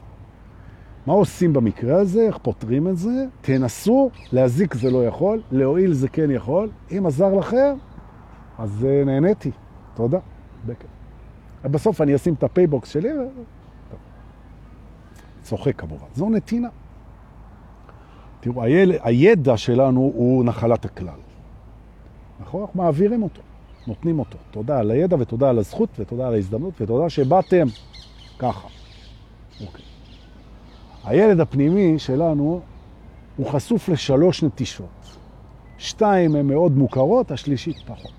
מה 1.08 1.14
עושים 1.14 1.54
במקרה 1.54 2.00
הזה, 2.00 2.22
איך 2.22 2.38
פותרים 2.38 2.88
את 2.88 2.98
זה, 2.98 3.26
תנסו, 3.42 4.10
להזיק 4.32 4.74
זה 4.74 4.92
לא 4.92 5.06
יכול, 5.06 5.42
להועיל 5.52 5.94
זה 5.94 6.10
כן 6.10 6.32
יכול, 6.32 6.70
אם 6.98 7.06
עזר 7.06 7.34
לכם, 7.34 7.76
אז 8.58 8.86
אה, 8.86 9.04
נהניתי, 9.06 9.52
תודה. 9.94 10.20
בכיף. 10.66 10.88
בסוף 11.64 12.02
אני 12.02 12.16
אשים 12.16 12.34
את 12.34 12.44
ה 12.44 12.50
PayBox 12.50 12.90
שלי, 12.90 13.10
ו... 13.20 13.24
צוחק 15.42 15.76
כמובן. 15.76 16.06
זו 16.16 16.30
נתינה. 16.30 16.70
תראו, 18.44 18.64
היל... 18.64 18.92
הידע 19.02 19.58
שלנו 19.58 20.00
הוא 20.16 20.46
נחלת 20.46 20.86
הכלל. 20.86 21.20
נכון? 22.42 22.62
אנחנו 22.62 22.84
מעבירים 22.84 23.24
אותו, 23.24 23.42
נותנים 23.88 24.20
אותו. 24.20 24.38
תודה 24.52 24.80
על 24.80 24.92
הידע 24.92 25.16
ותודה 25.20 25.50
על 25.50 25.60
הזכות 25.60 25.90
ותודה 26.00 26.28
על 26.28 26.34
ההזדמנות 26.34 26.82
ותודה 26.82 27.10
שבאתם 27.10 27.68
ככה. 28.40 28.68
אוקיי. 29.66 29.86
הילד 31.04 31.40
הפנימי 31.40 32.00
שלנו 32.00 32.62
הוא 33.38 33.48
חשוף 33.48 33.90
לשלוש 33.90 34.44
נטישות. 34.44 35.18
שתיים 35.78 36.36
הן 36.36 36.48
מאוד 36.48 36.78
מוכרות, 36.78 37.32
השלישית 37.32 37.78
פחות. 37.86 38.12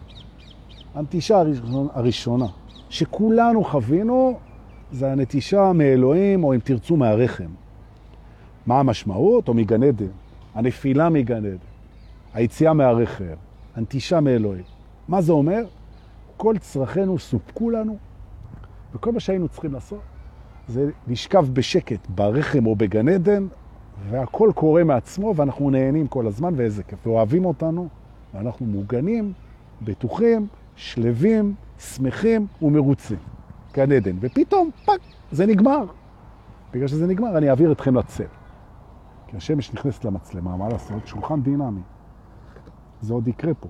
הנטישה 0.95 1.43
הראשונה, 1.95 2.47
שכולנו 2.89 3.65
חווינו, 3.65 4.39
זה 4.93 5.13
הנטישה 5.13 5.73
מאלוהים, 5.73 6.45
או 6.45 6.55
אם 6.55 6.61
תרצו 6.65 6.97
מהרחם. 6.97 7.64
מה 8.67 8.81
המשמעות? 8.81 9.49
או 9.49 9.55
מגן 9.55 9.83
עדן. 9.83 10.07
הנפילה 10.55 11.09
מגן 11.09 11.47
עדן. 11.47 11.57
היציאה 12.35 12.73
מהרחם. 12.73 13.25
הנטישה 13.77 14.21
מאלוהים. 14.21 14.65
מה 15.09 15.23
זה 15.23 15.33
אומר? 15.33 15.65
כל 16.37 16.59
צרכינו 16.59 17.19
סופקו 17.19 17.71
לנו, 17.71 17.97
וכל 18.95 19.13
מה 19.13 19.21
שהיינו 19.21 19.49
צריכים 19.49 19.73
לעשות 19.73 20.01
זה 20.69 20.91
לשכב 21.09 21.47
בשקט 21.53 22.07
ברחם 22.09 22.67
או 22.67 22.77
בגן 22.77 23.09
עדן, 23.09 23.47
והכל 24.11 24.51
קורה 24.55 24.85
מעצמו, 24.85 25.37
ואנחנו 25.37 25.71
נהנים 25.71 26.07
כל 26.07 26.27
הזמן, 26.27 26.55
ואיזה 26.57 26.83
כיף. 26.83 27.07
ואוהבים 27.07 27.45
אותנו, 27.45 27.89
ואנחנו 28.35 28.67
מוגנים, 28.67 29.33
בטוחים, 29.83 30.47
שלווים, 30.77 31.55
שמחים 31.79 32.47
ומרוצים. 32.63 33.19
גן 33.75 33.93
עדן. 33.93 34.17
ופתאום, 34.21 34.71
fuck, 34.85 35.01
זה 35.33 35.47
נגמר. 35.47 35.85
בגלל 36.73 36.89
שזה 36.89 37.07
נגמר, 37.07 37.39
אני 37.39 37.51
אעביר 37.51 37.73
אתכם 37.73 37.97
לצל. 37.97 38.25
כי 39.35 39.39
השמש 39.39 39.75
נכנסת 39.75 40.05
למצלמה, 40.05 40.57
מה 40.57 40.69
לעשות? 40.69 41.07
שולחן 41.07 41.43
דינמי. 41.43 41.81
זה 43.01 43.15
עוד 43.15 43.29
יקרה 43.29 43.55
פה. 43.55 43.69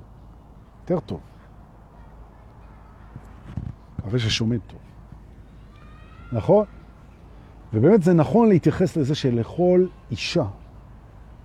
יותר 0.80 1.00
טוב. 1.00 1.20
מקווה 3.98 4.18
ששומעים 4.18 4.60
טוב. 4.66 4.78
נכון? 6.32 6.64
ובאמת 7.72 8.02
זה 8.02 8.14
נכון 8.14 8.48
להתייחס 8.48 8.96
לזה 8.96 9.14
שלכל 9.14 9.86
אישה, 10.10 10.44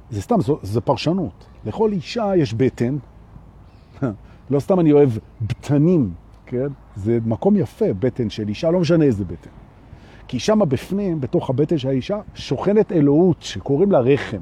זה 0.10 0.22
סתם, 0.22 0.42
זו, 0.42 0.60
זה 0.64 0.82
פרשנות, 0.82 1.48
לכל 1.66 1.92
אישה 1.92 2.32
יש 2.36 2.54
בטן, 2.54 2.98
לא 4.52 4.60
סתם 4.60 4.80
אני 4.80 4.92
אוהב 4.92 5.10
בטנים, 5.42 6.14
כן? 6.46 6.68
זה 6.96 7.20
מקום 7.26 7.56
יפה, 7.56 7.94
בטן 8.00 8.30
של 8.30 8.48
אישה, 8.48 8.72
לא 8.72 8.80
משנה 8.80 9.06
איזה 9.06 9.26
בטן. 9.26 9.59
כי 10.30 10.40
שמה 10.40 10.66
בפנים, 10.66 11.22
בתוך 11.22 11.50
הבטן 11.50 11.78
של 11.78 11.88
האישה, 11.88 12.20
שוכנת 12.36 12.92
אלוהות 12.92 13.42
שקוראים 13.42 13.92
לה 13.92 14.00
רחם. 14.00 14.42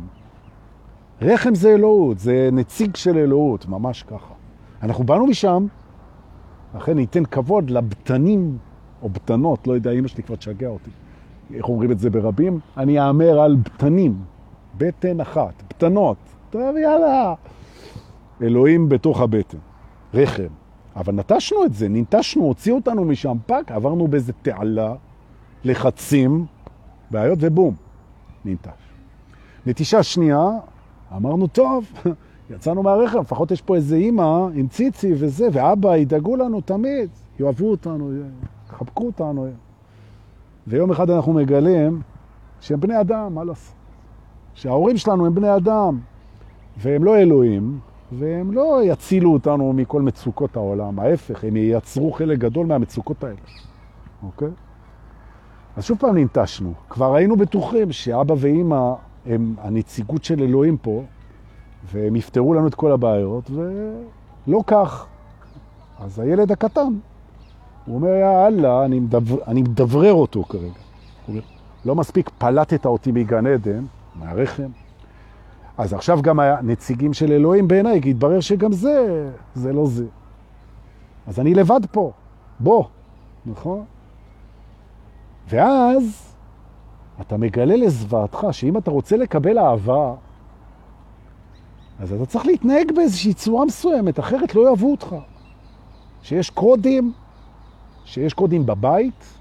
רחם 1.22 1.56
זה 1.56 1.70
אלוהות, 1.70 2.20
זה 2.20 2.50
נציג 2.52 2.96
של 2.96 3.18
אלוהות, 3.18 3.66
ממש 3.66 4.04
ככה. 4.04 4.34
אנחנו 4.84 5.04
באנו 5.04 5.28
משם, 5.28 5.68
לכן 6.76 6.94
ניתן 6.94 7.26
כבוד 7.26 7.70
לבטנים, 7.70 8.58
או 9.02 9.10
בטנות, 9.10 9.68
לא 9.68 9.74
יודע, 9.74 9.92
אמא 9.92 10.08
שלי 10.08 10.24
כבר 10.24 10.36
תשגע 10.36 10.68
אותי. 10.68 10.90
איך 11.54 11.70
אומרים 11.70 11.92
את 11.92 12.00
זה 12.00 12.10
ברבים? 12.10 12.60
אני 12.78 13.08
אהמר 13.08 13.40
על 13.40 13.56
בטנים, 13.56 14.20
בטן 14.78 15.22
אחת, 15.22 15.64
בטנות. 15.70 16.18
טוב, 16.50 16.78
יאללה. 16.78 17.34
אלוהים 18.42 18.90
בתוך 18.90 19.22
הבטן, 19.22 19.58
רחם. 20.14 20.48
אבל 20.96 21.14
נטשנו 21.14 21.66
את 21.66 21.74
זה, 21.74 21.90
ננטשנו, 21.90 22.44
הוציאו 22.44 22.76
אותנו 22.76 23.06
משם, 23.06 23.38
fuck, 23.46 23.72
עברנו 23.72 24.08
באיזה 24.08 24.34
תעלה, 24.34 24.96
לחצים, 25.64 26.46
בעיות 27.12 27.40
ובום, 27.42 27.76
ננטש. 28.46 28.70
נטישה 29.66 30.04
שנייה, 30.04 30.50
אמרנו, 31.16 31.48
טוב, 31.48 31.86
יצאנו 32.56 32.84
מהרכב, 32.84 33.20
לפחות 33.20 33.52
יש 33.52 33.62
פה 33.62 33.76
איזה 33.76 33.96
אימא 33.96 34.48
עם 34.54 34.68
ציצי 34.68 35.14
וזה, 35.18 35.48
ואבא 35.52 35.96
ידאגו 35.96 36.36
לנו 36.36 36.62
תמיד, 36.62 37.10
יאהבו 37.40 37.72
אותנו, 37.72 38.12
יחבקו 38.70 39.06
אותנו. 39.06 39.48
ויום 40.68 40.92
אחד 40.92 41.10
אנחנו 41.10 41.34
מגלים 41.34 42.02
שהם 42.62 42.80
בני 42.80 43.02
אדם, 43.02 43.36
מה 43.36 43.44
לעשות? 43.44 43.76
שההורים 44.54 44.98
שלנו 44.98 45.26
הם 45.26 45.36
בני 45.36 45.56
אדם, 45.56 46.00
והם 46.78 47.04
לא 47.04 47.18
אלוהים, 47.18 47.80
והם 48.12 48.52
לא 48.52 48.80
יצילו 48.84 49.34
אותנו 49.34 49.74
מכל 49.74 50.02
מצוקות 50.02 50.56
העולם, 50.56 51.00
ההפך, 51.00 51.44
הם 51.44 51.56
ייצרו 51.56 52.12
חלק 52.12 52.40
גדול 52.40 52.66
מהמצוקות 52.66 53.24
האלה, 53.24 53.36
אוקיי? 54.24 54.50
אז 55.78 55.84
שוב 55.84 55.98
פעם 55.98 56.18
ננטשנו. 56.18 56.74
כבר 56.90 57.16
היינו 57.16 57.36
בטוחים 57.36 57.92
שאבא 57.92 58.36
ואימא 58.38 58.94
הם 59.26 59.56
הנציגות 59.62 60.24
של 60.24 60.44
אלוהים 60.44 60.78
פה, 60.78 61.04
והם 61.92 62.16
יפתרו 62.16 62.54
לנו 62.54 62.68
את 62.68 62.76
כל 62.76 62.92
הבעיות, 62.92 63.52
ולא 63.52 64.64
כך. 64.68 65.06
אז 66.00 66.20
הילד 66.20 66.52
הקטן, 66.52 66.88
הוא 67.86 67.96
אומר, 67.96 68.10
יא 68.10 68.48
אללה, 68.48 68.86
אני, 68.86 69.00
מדבר, 69.00 69.38
אני 69.48 69.62
מדברר 69.62 70.14
אותו 70.14 70.44
כרגע. 70.44 70.64
הוא 70.66 70.72
אומר, 71.28 71.42
לא 71.86 71.96
מספיק 71.96 72.30
פלטת 72.38 72.86
אותי 72.86 73.12
מגן 73.12 73.48
עדן, 73.48 73.84
מהרחם, 74.16 74.70
אז 75.78 75.94
עכשיו 75.94 76.22
גם 76.22 76.40
הנציגים 76.40 77.14
של 77.14 77.32
אלוהים 77.32 77.68
בעיניי, 77.68 78.02
כי 78.02 78.10
התברר 78.10 78.40
שגם 78.40 78.72
זה, 78.72 79.30
זה 79.56 79.74
לא 79.74 79.88
זה. 79.88 80.06
אז 81.28 81.40
אני 81.40 81.54
לבד 81.54 81.82
פה, 81.92 82.12
בוא, 82.60 82.84
נכון? 83.46 83.86
ואז 85.48 86.34
אתה 87.22 87.38
מגלה 87.38 87.76
לזוועתך 87.76 88.48
שאם 88.52 88.78
אתה 88.78 88.92
רוצה 88.92 89.18
לקבל 89.18 89.60
אהבה, 89.60 90.14
אז 92.00 92.14
אתה 92.14 92.26
צריך 92.26 92.46
להתנהג 92.46 92.92
באיזושהי 92.96 93.34
צורה 93.34 93.66
מסוימת, 93.66 94.20
אחרת 94.20 94.56
לא 94.56 94.68
יאהבו 94.68 94.92
אותך. 94.92 95.16
שיש 96.22 96.50
קודים, 96.50 97.14
שיש 98.06 98.34
קודים 98.34 98.66
בבית, 98.66 99.38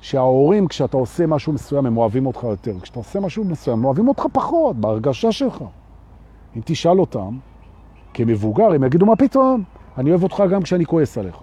שההורים, 0.00 0.68
כשאתה 0.68 0.96
עושה 0.96 1.26
משהו 1.26 1.52
מסוים, 1.52 1.86
הם 1.86 1.96
אוהבים 1.96 2.26
אותך 2.26 2.42
יותר. 2.42 2.80
כשאתה 2.80 2.98
עושה 2.98 3.20
משהו 3.20 3.44
מסוים, 3.44 3.78
הם 3.78 3.84
אוהבים 3.84 4.08
אותך 4.08 4.26
פחות, 4.32 4.76
בהרגשה 4.76 5.32
שלך. 5.32 5.64
אם 6.56 6.60
תשאל 6.64 7.00
אותם, 7.00 7.38
כמבוגר, 8.14 8.72
הם 8.72 8.84
יגידו, 8.84 9.06
מה 9.06 9.16
פתאום? 9.16 9.62
אני 9.98 10.10
אוהב 10.10 10.22
אותך 10.22 10.42
גם 10.50 10.62
כשאני 10.62 10.86
כועס 10.86 11.18
עליך. 11.18 11.36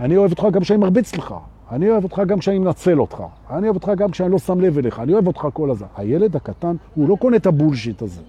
אני 0.00 0.16
אוהב 0.16 0.30
אותך 0.30 0.46
גם 0.52 0.60
כשאני 0.60 0.78
מרביץ 0.78 1.16
לך. 1.16 1.34
אני 1.70 1.90
אוהב 1.90 2.04
אותך 2.04 2.22
גם 2.26 2.38
כשאני 2.38 2.58
מנצל 2.58 3.00
אותך. 3.00 3.22
אני 3.50 3.64
אוהב 3.64 3.74
אותך 3.74 3.90
גם 3.96 4.10
כשאני 4.10 4.32
לא 4.32 4.38
שם 4.38 4.60
לב 4.60 4.78
אליך. 4.78 5.00
אני 5.00 5.12
אוהב 5.12 5.26
אותך 5.26 5.48
כל 5.52 5.70
הזמן. 5.70 5.88
הילד 5.96 6.36
הקטן, 6.36 6.76
הוא 6.94 7.08
לא 7.08 7.16
קונה 7.16 7.36
את 7.36 7.46
הבולשיט 7.46 8.02
הזה. 8.02 8.20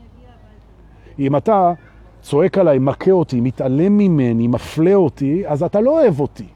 אם 1.19 1.35
אתה 1.35 1.73
צועק 2.21 2.57
עליי, 2.57 2.79
מכה 2.79 3.11
אותי, 3.11 3.41
מתעלם 3.41 3.97
ממני, 3.97 4.47
מפלה 4.47 4.93
אותי, 4.95 5.47
אז 5.47 5.63
אתה 5.63 5.81
לא 5.81 6.01
אוהב 6.01 6.19
אותי. 6.19 6.47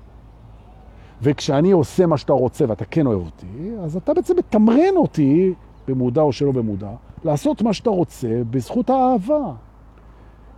וכשאני 1.22 1.72
עושה 1.72 2.06
מה 2.06 2.18
שאתה 2.18 2.34
רוצה 2.34 2.66
ואתה 2.68 2.86
כן 2.86 3.08
אוהב 3.08 3.26
אותי, 3.26 3.72
אז 3.84 3.98
אתה 3.98 4.14
בעצם 4.14 4.38
מתמרן 4.38 4.96
אותי, 4.96 5.54
במודע 5.88 6.22
או 6.22 6.32
שלא 6.32 6.52
במודע, 6.52 6.92
לעשות 7.24 7.62
מה 7.62 7.74
שאתה 7.74 7.90
רוצה 7.90 8.42
בזכות 8.50 8.90
האהבה. 8.90 9.52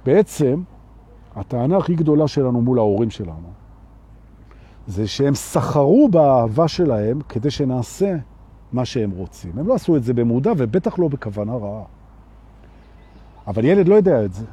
בעצם, 0.06 0.62
הטענה 1.36 1.78
הכי 1.78 1.96
גדולה 1.96 2.28
שלנו 2.28 2.62
מול 2.62 2.80
ההורים 2.80 3.10
שלנו, 3.10 3.53
זה 4.88 5.08
שהם 5.08 5.36
סחרו 5.36 6.10
באהבה 6.10 6.68
שלהם 6.68 7.22
כדי 7.30 7.52
שנעשה 7.52 8.16
מה 8.72 8.86
שהם 8.86 9.12
רוצים. 9.12 9.52
הם 9.60 9.68
לא 9.68 9.74
עשו 9.74 9.98
את 9.98 10.04
זה 10.04 10.14
במודע 10.14 10.52
ובטח 10.58 11.00
לא 11.00 11.08
בכוונה 11.08 11.54
רעה. 11.54 11.84
אבל 13.48 13.66
ילד 13.66 13.88
לא 13.88 13.96
יודע 13.96 14.26
את 14.26 14.34
זה. 14.34 14.46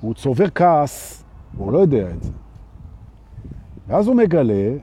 הוא 0.00 0.14
צובר 0.14 0.50
כעס, 0.54 1.24
והוא 1.54 1.72
לא 1.72 1.78
יודע 1.78 2.10
את 2.10 2.22
זה. 2.22 2.32
ואז 3.88 4.06
הוא 4.06 4.16
מגלה 4.16 4.76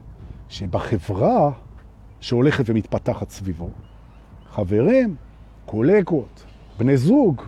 שבחברה 0.49 1.51
שהולכת 2.19 2.63
ומתפתחת 2.67 3.29
סביבו, 3.29 3.69
חברים, 4.51 5.15
קולקות, 5.65 6.45
בני 6.79 6.97
זוג, 6.97 7.41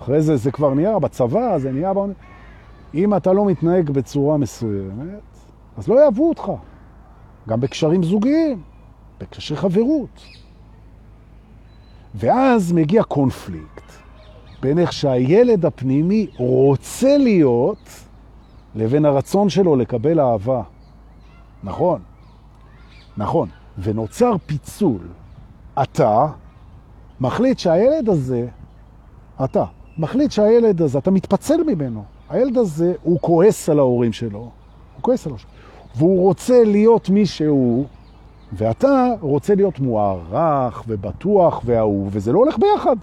אחרי 0.00 0.22
זה 0.22 0.36
זה 0.36 0.50
כבר 0.50 0.74
נהיה 0.74 0.98
בצבא, 0.98 1.58
זה 1.58 1.72
נהיה... 1.72 1.92
אם 2.94 3.16
אתה 3.16 3.32
לא 3.32 3.46
מתנהג 3.46 3.90
בצורה 3.90 4.36
מסוימת, 4.36 5.29
אז 5.80 5.88
לא 5.88 6.00
יאהבו 6.00 6.28
אותך. 6.28 6.52
גם 7.48 7.60
בקשרים 7.60 8.02
זוגיים, 8.02 8.62
בקשרי 9.20 9.56
חברות. 9.56 10.22
ואז 12.14 12.72
מגיע 12.72 13.02
קונפליקט 13.02 13.92
בין 14.60 14.78
איך 14.78 14.92
שהילד 14.92 15.66
הפנימי 15.66 16.26
רוצה 16.36 17.18
להיות 17.18 17.90
לבין 18.74 19.04
הרצון 19.04 19.48
שלו 19.48 19.76
לקבל 19.76 20.20
אהבה. 20.20 20.62
נכון, 21.64 22.00
נכון. 23.16 23.48
ונוצר 23.78 24.36
פיצול. 24.46 25.08
אתה 25.82 26.26
מחליט 27.20 27.58
שהילד 27.58 28.08
הזה, 28.08 28.48
אתה, 29.44 29.64
מחליט 29.98 30.30
שהילד 30.30 30.82
הזה, 30.82 30.98
אתה 30.98 31.10
מתפצל 31.10 31.62
ממנו. 31.66 32.04
הילד 32.28 32.58
הזה, 32.58 32.94
הוא 33.02 33.20
כועס 33.20 33.68
על 33.68 33.78
ההורים 33.78 34.12
שלו. 34.12 34.38
הוא 34.38 34.50
כועס 35.02 35.26
על 35.26 35.32
ההורים 35.32 35.46
שלו. 35.48 35.60
והוא 35.96 36.22
רוצה 36.22 36.64
להיות 36.64 37.10
מי 37.10 37.26
שהוא, 37.26 37.86
ואתה 38.52 39.06
רוצה 39.20 39.54
להיות 39.54 39.80
מוערך 39.80 40.84
ובטוח 40.88 41.62
ואהוב, 41.64 42.08
וזה 42.12 42.32
לא 42.32 42.38
הולך 42.38 42.58
ביחד. 42.58 42.96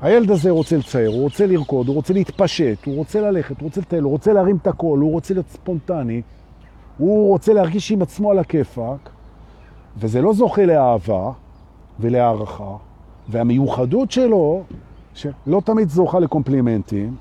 הילד 0.00 0.30
הזה 0.30 0.50
רוצה 0.50 0.76
לצייר, 0.76 1.10
הוא 1.10 1.22
רוצה 1.22 1.46
לרקוד, 1.46 1.88
הוא 1.88 1.96
רוצה 1.96 2.12
להתפשט, 2.12 2.86
הוא 2.86 2.96
רוצה 2.96 3.20
ללכת, 3.20 3.60
הוא 3.60 3.66
רוצה 3.66 3.80
לטייל, 3.80 4.02
הוא 4.02 4.12
רוצה 4.12 4.32
להרים 4.32 4.56
את 4.56 4.66
הכל, 4.66 4.98
הוא 5.00 5.12
רוצה 5.12 5.34
להיות 5.34 5.48
ספונטני, 5.48 6.22
הוא 6.98 7.28
רוצה 7.28 7.52
להרגיש 7.52 7.92
עם 7.92 8.02
עצמו 8.02 8.30
על 8.30 8.38
הכיפק, 8.38 9.10
וזה 9.96 10.22
לא 10.22 10.32
זוכה 10.32 10.66
לאהבה 10.66 11.30
ולהערכה, 12.00 12.76
והמיוחדות 13.28 14.10
שלו, 14.10 14.62
שלא 15.14 15.62
תמיד 15.64 15.88
זוכה 15.88 16.18
לקומפלימנטים, 16.18 17.16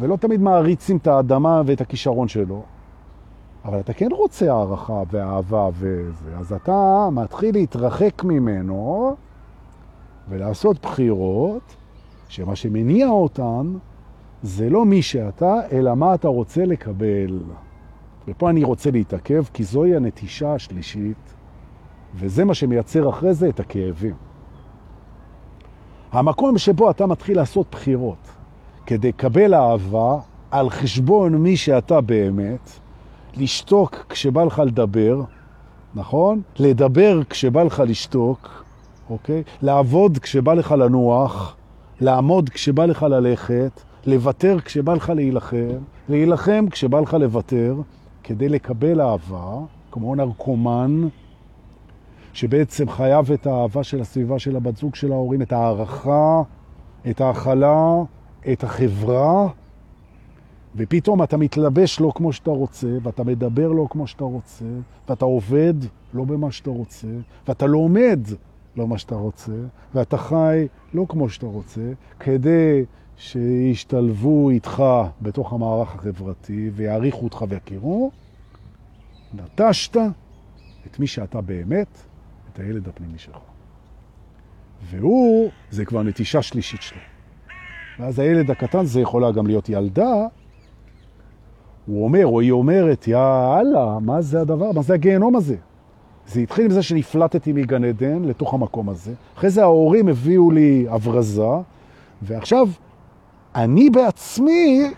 ולא 0.00 0.16
תמיד 0.16 0.40
מעריצים 0.40 0.96
את 0.96 1.06
האדמה 1.06 1.62
ואת 1.66 1.80
הכישרון 1.80 2.28
שלו, 2.28 2.62
אבל 3.68 3.80
אתה 3.80 3.92
כן 3.92 4.08
רוצה 4.12 4.52
הערכה 4.52 5.02
ואהבה 5.10 5.68
וזה, 5.72 6.36
אז 6.38 6.52
אתה 6.52 7.08
מתחיל 7.12 7.54
להתרחק 7.54 8.24
ממנו 8.24 9.16
ולעשות 10.28 10.82
בחירות, 10.82 11.76
שמה 12.28 12.56
שמניע 12.56 13.08
אותן 13.08 13.74
זה 14.42 14.70
לא 14.70 14.84
מי 14.84 15.02
שאתה, 15.02 15.54
אלא 15.72 15.94
מה 15.94 16.14
אתה 16.14 16.28
רוצה 16.28 16.64
לקבל. 16.64 17.40
ופה 18.28 18.50
אני 18.50 18.64
רוצה 18.64 18.90
להתעכב, 18.90 19.44
כי 19.54 19.64
זוהי 19.64 19.96
הנטישה 19.96 20.54
השלישית, 20.54 21.34
וזה 22.14 22.44
מה 22.44 22.54
שמייצר 22.54 23.08
אחרי 23.08 23.34
זה 23.34 23.48
את 23.48 23.60
הכאבים. 23.60 24.14
המקום 26.12 26.58
שבו 26.58 26.90
אתה 26.90 27.06
מתחיל 27.06 27.36
לעשות 27.36 27.66
בחירות 27.70 28.28
כדי 28.86 29.08
לקבל 29.08 29.54
אהבה 29.54 30.18
על 30.50 30.70
חשבון 30.70 31.34
מי 31.34 31.56
שאתה 31.56 32.00
באמת, 32.00 32.87
לשתוק 33.36 34.06
כשבא 34.08 34.44
לך 34.44 34.62
לדבר, 34.66 35.22
נכון? 35.94 36.42
לדבר 36.58 37.20
כשבא 37.30 37.62
לך 37.62 37.82
לשתוק, 37.86 38.64
אוקיי? 39.10 39.42
לעבוד 39.62 40.18
כשבא 40.18 40.54
לך 40.54 40.72
לנוח, 40.72 41.56
לעמוד 42.00 42.48
כשבא 42.48 42.86
לך 42.86 43.02
ללכת, 43.02 43.80
לוותר 44.06 44.60
כשבא 44.60 44.94
לך 44.94 45.12
להילחם, 45.16 45.78
להילחם 46.08 46.66
כשבא 46.70 47.00
לך 47.00 47.14
לוותר, 47.14 47.74
כדי 48.22 48.48
לקבל 48.48 49.00
אהבה, 49.00 49.58
כמו 49.92 50.14
נרקומן, 50.14 51.08
שבעצם 52.32 52.90
חייב 52.90 53.32
את 53.32 53.46
האהבה 53.46 53.84
של 53.84 54.00
הסביבה 54.00 54.38
של 54.38 54.56
הבת 54.56 54.76
זוג 54.76 54.94
של 54.94 55.12
ההורים, 55.12 55.42
את 55.42 55.52
הערכה, 55.52 56.42
את 57.10 57.20
האכלה, 57.20 57.92
את 58.52 58.64
החברה, 58.64 59.48
ופתאום 60.76 61.22
אתה 61.22 61.36
מתלבש 61.36 62.00
לא 62.00 62.12
כמו 62.14 62.32
שאתה 62.32 62.50
רוצה, 62.50 62.88
ואתה 63.02 63.24
מדבר 63.24 63.72
לא 63.72 63.86
כמו 63.90 64.06
שאתה 64.06 64.24
רוצה, 64.24 64.64
ואתה 65.08 65.24
עובד 65.24 65.74
לא 66.14 66.24
במה 66.24 66.52
שאתה 66.52 66.70
רוצה, 66.70 67.08
ואתה 67.48 67.66
לומד 67.66 68.20
לא 68.76 68.88
מה 68.88 68.98
שאתה 68.98 69.14
רוצה, 69.14 69.52
ואתה 69.94 70.18
חי 70.18 70.66
לא 70.94 71.06
כמו 71.08 71.28
שאתה 71.28 71.46
רוצה, 71.46 71.92
כדי 72.20 72.84
שישתלבו 73.16 74.50
איתך 74.50 74.82
בתוך 75.22 75.52
המערך 75.52 75.94
החברתי 75.94 76.70
ויעריכו 76.74 77.24
אותך 77.24 77.44
ויכירו, 77.48 78.10
נטשת 79.34 79.96
את 80.86 81.00
מי 81.00 81.06
שאתה 81.06 81.40
באמת, 81.40 82.02
את 82.52 82.58
הילד 82.58 82.88
הפנימי 82.88 83.18
שלך. 83.18 83.38
והוא, 84.90 85.50
זה 85.70 85.84
כבר 85.84 86.02
נטישה 86.02 86.42
שלישית 86.42 86.82
שלו. 86.82 86.98
ואז 87.98 88.18
הילד 88.18 88.50
הקטן 88.50 88.84
זה 88.84 89.00
יכולה 89.00 89.32
גם 89.32 89.46
להיות 89.46 89.68
ילדה, 89.68 90.26
הוא 91.88 92.04
אומר, 92.04 92.26
או 92.26 92.40
היא 92.40 92.52
אומרת, 92.52 93.08
יא 93.08 93.18
אללה, 93.60 93.98
מה 94.00 94.20
זה 94.20 94.40
הדבר? 94.40 94.72
מה 94.72 94.82
זה 94.82 94.94
הגיהנום 94.94 95.36
הזה? 95.36 95.56
זה 96.26 96.40
התחיל 96.40 96.64
עם 96.64 96.70
זה 96.70 96.82
שנפלטתי 96.82 97.52
מגן 97.52 97.84
עדן 97.84 98.24
לתוך 98.24 98.54
המקום 98.54 98.88
הזה. 98.88 99.12
אחרי 99.36 99.50
זה 99.50 99.62
ההורים 99.62 100.08
הביאו 100.08 100.50
לי 100.50 100.86
אברזה, 100.94 101.42
ועכשיו 102.22 102.68
אני 103.54 103.90
בעצמי, 103.90 104.90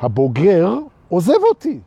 הבוגר, 0.00 0.78
עוזב 1.08 1.42
אותי. 1.48 1.78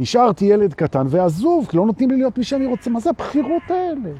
נשארתי 0.00 0.44
ילד 0.44 0.74
קטן 0.74 1.06
ועזוב, 1.10 1.66
כי 1.66 1.76
לא 1.76 1.86
נותנים 1.86 2.10
לי 2.10 2.16
להיות 2.16 2.38
מי 2.38 2.44
שאני 2.44 2.66
רוצה. 2.66 2.90
מה 2.90 3.00
זה 3.00 3.10
הבחירות 3.10 3.62
האלה? 3.68 4.10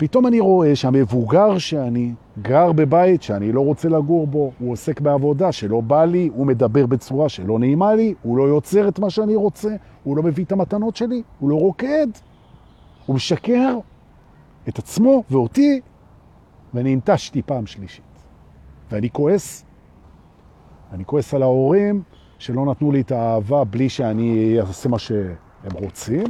פתאום 0.00 0.26
אני 0.26 0.40
רואה 0.40 0.76
שהמבוגר 0.76 1.58
שאני 1.58 2.14
גר 2.42 2.72
בבית 2.72 3.22
שאני 3.22 3.52
לא 3.52 3.60
רוצה 3.60 3.88
לגור 3.88 4.26
בו, 4.26 4.52
הוא 4.58 4.72
עוסק 4.72 5.00
בעבודה 5.00 5.52
שלא 5.52 5.80
בא 5.80 6.04
לי, 6.04 6.30
הוא 6.34 6.46
מדבר 6.46 6.86
בצורה 6.86 7.28
שלא 7.28 7.58
נעימה 7.58 7.94
לי, 7.94 8.14
הוא 8.22 8.38
לא 8.38 8.42
יוצר 8.42 8.88
את 8.88 8.98
מה 8.98 9.10
שאני 9.10 9.36
רוצה, 9.36 9.76
הוא 10.04 10.16
לא 10.16 10.22
מביא 10.22 10.44
את 10.44 10.52
המתנות 10.52 10.96
שלי, 10.96 11.22
הוא 11.38 11.50
לא 11.50 11.54
רוקד, 11.54 12.06
הוא 13.06 13.16
משקר 13.16 13.78
את 14.68 14.78
עצמו 14.78 15.22
ואותי, 15.30 15.80
ואני 16.74 16.92
הנטשתי 16.92 17.42
פעם 17.42 17.66
שלישית. 17.66 18.04
ואני 18.90 19.10
כועס, 19.10 19.64
אני 20.92 21.04
כועס 21.04 21.34
על 21.34 21.42
ההורים 21.42 22.02
שלא 22.38 22.66
נתנו 22.66 22.92
לי 22.92 23.00
את 23.00 23.12
האהבה 23.12 23.64
בלי 23.64 23.88
שאני 23.88 24.56
אעשה 24.60 24.88
מה 24.88 24.98
שהם 24.98 25.72
רוצים, 25.74 26.24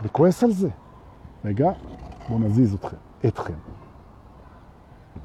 אני 0.00 0.08
כועס 0.12 0.44
על 0.44 0.50
זה. 0.50 0.68
רגע, 1.44 1.72
בואו 2.28 2.38
נזיז 2.38 2.74
אתכם, 2.74 2.96
אתכם. 3.26 3.54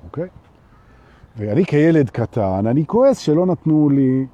אוקיי? 0.04 0.28
ואני 1.38 1.66
כילד 1.66 2.10
קטן, 2.10 2.68
אני 2.68 2.86
כועס 2.88 3.18
שלא 3.18 3.46
נתנו 3.46 3.90
לי 3.90 4.26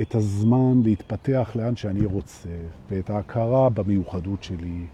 את 0.00 0.14
הזמן 0.14 0.80
להתפתח 0.84 1.50
לאן 1.54 1.76
שאני 1.76 2.06
רוצה, 2.06 2.48
ואת 2.90 3.10
ההכרה 3.10 3.70
במיוחדות 3.70 4.42
שלי, 4.42 4.86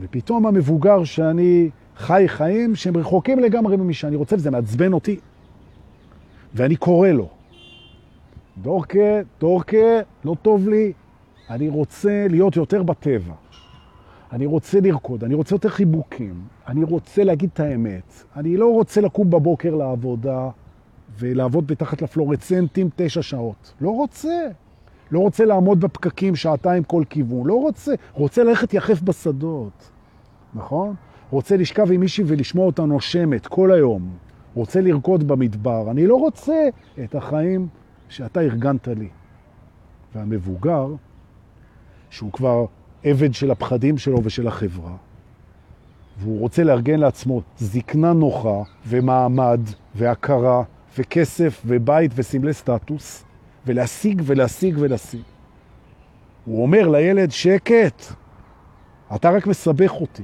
ופתאום 0.00 0.46
המבוגר 0.46 1.04
שאני 1.04 1.70
חי 1.96 2.24
חיים 2.26 2.74
שהם 2.74 2.96
רחוקים 2.96 3.38
לגמרי 3.38 3.76
ממי 3.76 3.94
שאני 3.94 4.16
רוצה, 4.16 4.36
וזה 4.36 4.50
מעצבן 4.50 4.92
אותי. 4.92 5.20
ואני 6.54 6.76
קורא 6.76 7.08
לו, 7.08 7.28
דורקה, 8.58 9.20
דורקה, 9.40 10.00
לא 10.24 10.36
טוב 10.42 10.68
לי, 10.68 10.92
אני 11.50 11.68
רוצה 11.68 12.26
להיות 12.30 12.56
יותר 12.56 12.82
בטבע. 12.82 13.34
אני 14.36 14.46
רוצה 14.46 14.80
לרקוד, 14.80 15.24
אני 15.24 15.34
רוצה 15.34 15.54
יותר 15.54 15.68
חיבוקים, 15.68 16.34
אני 16.68 16.84
רוצה 16.84 17.24
להגיד 17.24 17.50
את 17.52 17.60
האמת. 17.60 18.24
אני 18.36 18.56
לא 18.56 18.72
רוצה 18.72 19.00
לקום 19.00 19.30
בבוקר 19.30 19.74
לעבודה 19.74 20.48
ולעבוד 21.18 21.66
בתחת 21.66 22.02
לפלורצנטים 22.02 22.88
תשע 22.96 23.22
שעות. 23.22 23.74
לא 23.80 23.90
רוצה. 23.90 24.48
לא 25.10 25.20
רוצה 25.20 25.44
לעמוד 25.44 25.80
בפקקים 25.80 26.36
שעתיים 26.36 26.84
כל 26.84 27.02
כיוון. 27.10 27.46
לא 27.46 27.54
רוצה. 27.54 27.94
רוצה 28.12 28.44
ללכת 28.44 28.74
יחף 28.74 29.02
בשדות, 29.02 29.90
נכון? 30.54 30.94
רוצה 31.30 31.56
לשכב 31.56 31.92
עם 31.92 32.00
מישהי 32.00 32.24
ולשמוע 32.26 32.66
אותה 32.66 32.84
נושמת 32.84 33.46
כל 33.46 33.72
היום. 33.72 34.16
רוצה 34.54 34.80
לרקוד 34.80 35.28
במדבר. 35.28 35.90
אני 35.90 36.06
לא 36.06 36.16
רוצה 36.16 36.68
את 37.04 37.14
החיים 37.14 37.68
שאתה 38.08 38.40
ארגנת 38.40 38.88
לי. 38.88 39.08
והמבוגר, 40.14 40.94
שהוא 42.10 42.32
כבר 42.32 42.66
עבד 43.08 43.34
של 43.34 43.50
הפחדים 43.50 43.98
שלו 43.98 44.20
ושל 44.24 44.48
החברה, 44.48 44.92
והוא 46.18 46.40
רוצה 46.40 46.64
לארגן 46.64 47.00
לעצמו 47.00 47.42
זקנה 47.58 48.12
נוחה 48.12 48.62
ומעמד 48.86 49.60
והכרה 49.94 50.62
וכסף 50.98 51.62
ובית 51.66 52.12
וסמלי 52.14 52.52
סטטוס, 52.52 53.24
ולהשיג 53.66 54.22
ולהשיג 54.24 54.76
ולהשיג. 54.78 55.20
הוא 56.44 56.62
אומר 56.62 56.88
לילד, 56.88 57.30
שקט, 57.30 58.02
אתה 59.14 59.30
רק 59.30 59.46
מסבך 59.46 59.92
אותי. 59.92 60.22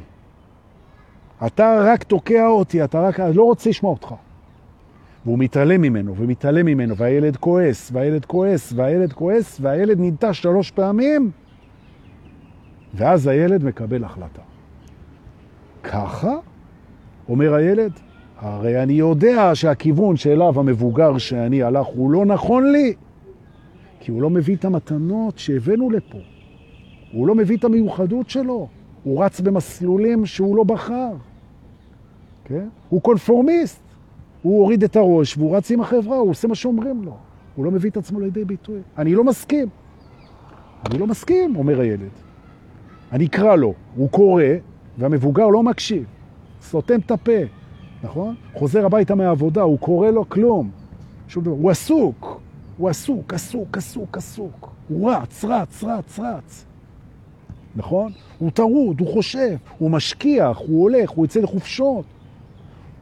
אתה 1.47 1.83
רק 1.85 2.03
תוקע 2.03 2.47
אותי, 2.47 2.85
אתה 2.85 3.01
רק... 3.01 3.20
אני 3.20 3.37
לא 3.37 3.43
רוצה 3.43 3.70
לשמוע 3.70 3.93
אותך. 3.93 4.14
והוא 5.24 5.39
מתעלם 5.39 5.83
ממנו, 5.83 6.16
ומתעלם 6.16 6.66
ממנו, 6.66 6.97
והילד 6.97 7.37
כועס, 7.37 7.91
והילד 7.93 8.24
כועס, 8.24 8.72
והילד 8.76 9.12
כועס, 9.12 9.59
והילד 9.61 10.01
ננטש 10.01 10.43
שלוש 10.43 10.70
פעמים, 10.70 11.30
ואז 12.95 13.26
הילד 13.26 13.64
מקבל 13.64 14.05
החלטה. 14.05 14.43
ככה? 15.82 16.36
אומר 17.28 17.55
הילד, 17.55 17.93
הרי 18.38 18.82
אני 18.82 18.93
יודע 18.93 19.55
שהכיוון 19.55 20.16
שאליו 20.16 20.61
המבוגר 20.61 21.18
שאני 21.18 21.62
הלך 21.62 21.86
הוא 21.86 22.11
לא 22.11 22.26
נכון 22.26 22.72
לי, 22.72 22.95
כי 24.01 24.11
הוא 24.11 24.22
לא 24.22 24.30
מביא 24.30 24.57
את 24.57 24.64
המתנות 24.64 25.38
שהבאנו 25.38 25.90
לפה. 25.90 26.18
הוא 27.12 27.26
לא 27.26 27.34
מביא 27.34 27.57
את 27.57 27.64
המיוחדות 27.64 28.30
שלו. 28.30 28.68
הוא 29.03 29.24
רץ 29.24 29.40
במסלולים 29.40 30.26
שהוא 30.26 30.57
לא 30.57 30.64
בחר. 30.64 31.12
כן? 32.45 32.68
הוא 32.88 33.03
קונפורמיסט. 33.03 33.82
הוא 34.43 34.61
הוריד 34.61 34.84
את 34.84 34.97
הראש 34.97 35.38
והוא 35.38 35.57
רץ 35.57 35.70
עם 35.70 35.80
החברה, 35.80 36.16
הוא 36.16 36.30
עושה 36.30 36.49
מה 36.49 36.55
שאומרים 36.55 37.03
לו. 37.03 37.16
הוא 37.55 37.64
לא 37.64 37.70
מביא 37.70 37.90
את 37.90 37.97
עצמו 37.97 38.20
לידי 38.20 38.45
ביטוי. 38.45 38.80
אני 38.99 39.14
לא 39.14 39.24
מסכים. 39.24 39.68
אני 40.90 40.99
לא 40.99 41.07
מסכים, 41.07 41.57
אומר 41.57 41.80
הילד. 41.80 42.21
אני 43.12 43.26
אקרא 43.26 43.56
לו, 43.56 43.74
הוא 43.96 44.10
קורא, 44.10 44.44
והמבוגר 44.98 45.46
לא 45.46 45.62
מקשיב. 45.62 46.04
סותם 46.62 47.00
את 47.00 47.10
הפה, 47.10 47.40
נכון? 48.02 48.34
חוזר 48.54 48.86
הביתה 48.86 49.14
מהעבודה, 49.14 49.62
הוא 49.62 49.78
קורא 49.78 50.10
לו 50.10 50.28
כלום. 50.28 50.70
שום 51.28 51.44
דבר. 51.44 51.54
הוא 51.54 51.70
עסוק, 51.70 52.40
הוא 52.76 52.88
עסוק, 52.88 53.34
עסוק, 53.34 53.76
עסוק, 53.76 54.16
עסוק. 54.16 54.70
הוא 54.88 55.10
רץ, 55.10 55.44
רץ, 55.44 55.84
רץ, 55.84 56.18
רץ. 56.18 56.64
נכון? 57.76 58.12
הוא 58.38 58.50
טרוד, 58.50 59.00
הוא 59.00 59.08
חושב, 59.12 59.56
הוא 59.78 59.90
משקיח, 59.90 60.58
הוא 60.58 60.82
הולך, 60.82 61.10
הוא 61.10 61.24
יצא 61.24 61.40
לחופשות. 61.40 62.04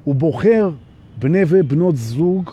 הוא 0.04 0.14
בוחר 0.14 0.70
בני 1.18 1.42
ובנות 1.48 1.96
זוג 1.96 2.50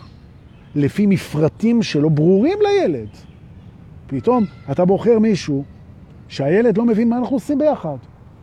לפי 0.74 1.06
מפרטים 1.06 1.82
שלא 1.82 2.08
ברורים 2.08 2.58
לילד. 2.62 3.08
פתאום 4.06 4.44
אתה 4.70 4.84
בוחר 4.84 5.18
מישהו 5.18 5.64
שהילד 6.28 6.78
לא 6.78 6.84
מבין 6.84 7.08
מה 7.08 7.18
אנחנו 7.18 7.36
עושים 7.36 7.58
ביחד. 7.58 7.96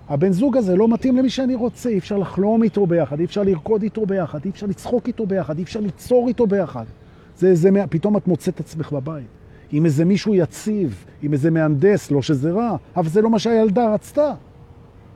הבן 0.09 0.31
זוג 0.31 0.57
הזה 0.57 0.75
לא 0.75 0.87
מתאים 0.87 1.17
למי 1.17 1.29
שאני 1.29 1.55
רוצה, 1.55 1.89
אי 1.89 1.97
אפשר 1.97 2.17
לחלום 2.17 2.63
איתו 2.63 2.85
ביחד, 2.85 3.19
אי 3.19 3.25
אפשר 3.25 3.43
לרקוד 3.43 3.83
איתו 3.83 4.05
ביחד, 4.05 4.45
אי 4.45 4.49
אפשר 4.49 4.65
לצחוק 4.65 5.07
איתו 5.07 5.25
ביחד, 5.25 5.57
אי 5.57 5.63
אפשר 5.63 5.79
ליצור 5.79 6.27
איתו 6.27 6.47
ביחד. 6.47 6.85
זה, 7.37 7.55
זה, 7.55 7.69
פתאום 7.89 8.17
את 8.17 8.27
מוצאת 8.27 8.59
עצמך 8.59 8.91
בבית. 8.91 9.27
עם 9.71 9.85
איזה 9.85 10.05
מישהו 10.05 10.35
יציב, 10.35 11.05
עם 11.21 11.33
איזה 11.33 11.51
מהנדס, 11.51 12.11
לא 12.11 12.21
שזה 12.21 12.51
רע, 12.51 12.75
אבל 12.95 13.09
זה 13.09 13.21
לא 13.21 13.29
מה 13.29 13.39
שהילדה 13.39 13.93
רצתה. 13.93 14.33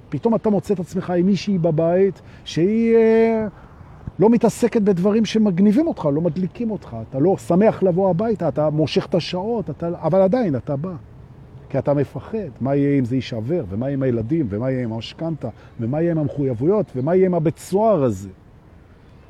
פתאום 0.10 0.36
אתה 0.36 0.50
מוצא 0.50 0.74
את 0.74 0.80
עצמך 0.80 1.10
עם 1.10 1.26
מישהי 1.26 1.58
בבית 1.58 2.22
שהיא 2.46 2.96
אה, 2.96 3.48
לא 4.20 4.30
מתעסקת 4.30 4.82
בדברים 4.82 5.26
שמגניבים 5.26 5.88
אותך, 5.88 6.06
לא 6.14 6.22
מדליקים 6.22 6.72
אותך. 6.72 6.98
אתה 7.10 7.20
לא 7.20 7.38
שמח 7.38 7.84
לבוא 7.84 8.10
הביתה, 8.10 8.48
אתה 8.48 8.70
מושך 8.70 9.06
את 9.06 9.16
השעות, 9.16 9.70
אתה, 9.70 9.90
אבל 10.02 10.22
עדיין 10.22 10.56
אתה 10.56 10.76
בא. 10.76 10.94
כי 11.70 11.80
אתה 11.80 11.94
מפחד, 11.94 12.50
מה 12.62 12.76
יהיה 12.76 13.00
אם 13.00 13.06
זה 13.06 13.16
יישבר, 13.16 13.64
ומה 13.70 13.86
יהיה 13.86 13.94
עם 13.94 14.04
הילדים, 14.04 14.46
ומה 14.50 14.72
יהיה 14.72 14.84
עם 14.84 14.94
המשכנתה, 14.94 15.50
ומה 15.80 16.02
יהיה 16.02 16.12
עם 16.12 16.18
המחויבויות, 16.18 16.86
ומה 16.96 17.16
יהיה 17.16 17.26
עם 17.26 17.34
הבית 17.34 17.58
סוהר 17.58 18.04
הזה 18.04 18.30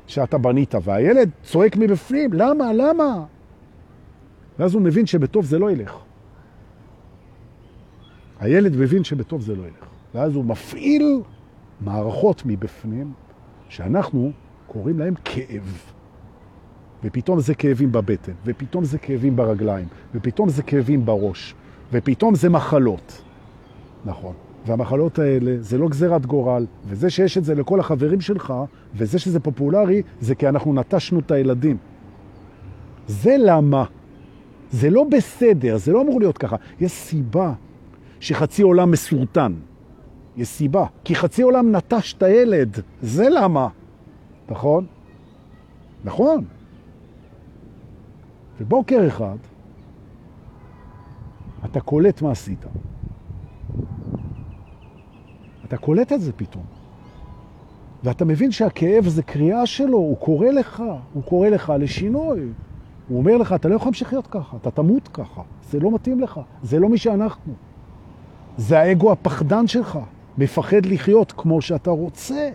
שאתה 0.06 0.38
בנית, 0.38 0.74
והילד 0.82 1.30
צועק 1.42 1.76
מבפנים, 1.76 2.32
למה, 2.32 2.72
למה? 2.72 3.24
ואז 4.58 4.74
הוא 4.74 4.82
מבין 4.82 5.06
שבטוב 5.06 5.44
זה 5.44 5.58
לא 5.58 5.70
ילך. 5.70 5.98
הילד 8.40 8.76
מבין 8.76 9.04
שבטוב 9.04 9.42
זה 9.42 9.56
לא 9.56 9.62
ילך. 9.62 9.86
ואז 10.14 10.34
הוא 10.34 10.44
מפעיל 10.44 11.20
מערכות 11.80 12.42
מבפנים, 12.46 13.12
שאנחנו 13.68 14.32
קוראים 14.66 14.98
להם 14.98 15.14
כאב. 15.24 15.92
ופתאום 17.04 17.40
זה 17.40 17.54
כאבים 17.54 17.92
בבטן, 17.92 18.32
ופתאום 18.44 18.84
זה 18.84 18.98
כאבים 18.98 19.36
ברגליים, 19.36 19.88
ופתאום 20.14 20.48
זה 20.48 20.62
כאבים 20.62 21.04
בראש, 21.04 21.54
ופתאום 21.92 22.34
זה 22.34 22.48
מחלות. 22.48 23.22
נכון. 24.04 24.34
והמחלות 24.66 25.18
האלה 25.18 25.56
זה 25.60 25.78
לא 25.78 25.88
גזירת 25.88 26.26
גורל, 26.26 26.66
וזה 26.86 27.10
שיש 27.10 27.38
את 27.38 27.44
זה 27.44 27.54
לכל 27.54 27.80
החברים 27.80 28.20
שלך, 28.20 28.54
וזה 28.94 29.18
שזה 29.18 29.40
פופולרי, 29.40 30.02
זה 30.20 30.34
כי 30.34 30.48
אנחנו 30.48 30.74
נטשנו 30.74 31.20
את 31.20 31.30
הילדים. 31.30 31.76
זה 33.06 33.36
למה. 33.38 33.84
זה 34.70 34.90
לא 34.90 35.04
בסדר, 35.10 35.76
זה 35.76 35.92
לא 35.92 36.02
אמור 36.02 36.20
להיות 36.20 36.38
ככה. 36.38 36.56
יש 36.80 36.92
סיבה 36.92 37.52
שחצי 38.20 38.62
עולם 38.62 38.90
מסורטן. 38.90 39.52
יש 40.36 40.48
סיבה. 40.48 40.86
כי 41.04 41.14
חצי 41.14 41.42
עולם 41.42 41.76
נטש 41.76 42.14
את 42.14 42.22
הילד. 42.22 42.80
זה 43.02 43.28
למה. 43.28 43.68
נכון? 44.48 44.86
נכון. 46.04 46.44
ובוקר 48.60 49.06
אחד, 49.06 49.36
אתה 51.64 51.80
קולט 51.80 52.22
מה 52.22 52.30
עשית. 52.30 52.64
אתה 55.64 55.76
קולט 55.76 56.12
את 56.12 56.20
זה 56.20 56.32
פתאום. 56.32 56.64
ואתה 58.04 58.24
מבין 58.24 58.50
שהכאב 58.50 59.08
זה 59.08 59.22
קריאה 59.22 59.66
שלו, 59.66 59.98
הוא 59.98 60.16
קורא 60.16 60.48
לך, 60.48 60.82
הוא 61.12 61.22
קורא 61.22 61.48
לך 61.48 61.72
לשינוי. 61.78 62.40
הוא 63.08 63.18
אומר 63.18 63.36
לך, 63.36 63.52
אתה 63.52 63.68
לא 63.68 63.74
יכול 63.74 63.86
להמשיך 63.86 64.12
להיות 64.12 64.26
ככה, 64.26 64.56
אתה 64.56 64.70
תמות 64.70 65.08
ככה, 65.08 65.42
זה 65.70 65.80
לא 65.80 65.94
מתאים 65.94 66.20
לך, 66.20 66.40
זה 66.62 66.78
לא 66.78 66.88
מי 66.88 66.98
שאנחנו. 66.98 67.52
זה 68.56 68.78
האגו 68.78 69.12
הפחדן 69.12 69.66
שלך, 69.66 69.98
מפחד 70.38 70.86
לחיות 70.86 71.32
כמו 71.32 71.60
שאתה 71.60 71.90
רוצה. 71.90 72.50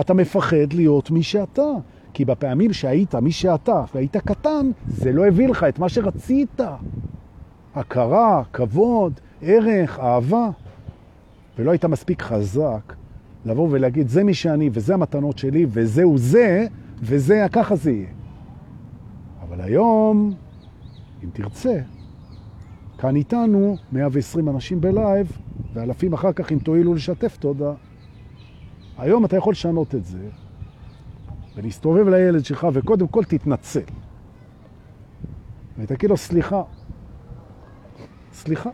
אתה 0.00 0.14
מפחד 0.14 0.72
להיות 0.72 1.10
מי 1.10 1.22
שאתה, 1.22 1.70
כי 2.12 2.24
בפעמים 2.24 2.72
שהיית 2.72 3.14
מי 3.14 3.32
שאתה 3.32 3.84
והיית 3.94 4.16
קטן, 4.16 4.70
זה 4.86 5.12
לא 5.12 5.26
הביא 5.26 5.48
לך 5.48 5.64
את 5.64 5.78
מה 5.78 5.88
שרצית. 5.88 6.60
הכרה, 7.76 8.42
כבוד, 8.52 9.20
ערך, 9.42 10.00
אהבה. 10.00 10.50
ולא 11.58 11.70
היית 11.70 11.84
מספיק 11.84 12.22
חזק 12.22 12.94
לבוא 13.44 13.68
ולהגיד, 13.70 14.08
זה 14.08 14.24
מי 14.24 14.34
שאני, 14.34 14.70
וזה 14.72 14.94
המתנות 14.94 15.38
שלי, 15.38 15.66
וזהו 15.68 16.18
זה, 16.18 16.66
וזה, 17.00 17.46
ככה 17.52 17.76
זה 17.76 17.90
יהיה. 17.90 18.08
אבל 19.42 19.60
היום, 19.60 20.34
אם 21.24 21.28
תרצה, 21.32 21.80
כאן 22.98 23.16
איתנו 23.16 23.76
120 23.92 24.48
אנשים 24.48 24.80
בלייב, 24.80 25.32
ואלפים 25.74 26.12
אחר 26.12 26.32
כך 26.32 26.52
אם 26.52 26.58
תועילו 26.58 26.94
לשתף 26.94 27.36
תודה. 27.36 27.72
היום 28.98 29.24
אתה 29.24 29.36
יכול 29.36 29.52
לשנות 29.52 29.94
את 29.94 30.04
זה, 30.04 30.28
ולהסתובב 31.56 32.08
לילד 32.08 32.44
שלך, 32.44 32.66
וקודם 32.72 33.06
כל 33.06 33.24
תתנצל. 33.24 33.80
ותגיד 35.78 36.10
לו, 36.10 36.16
סליחה, 36.16 36.62
סליחה, 38.36 38.70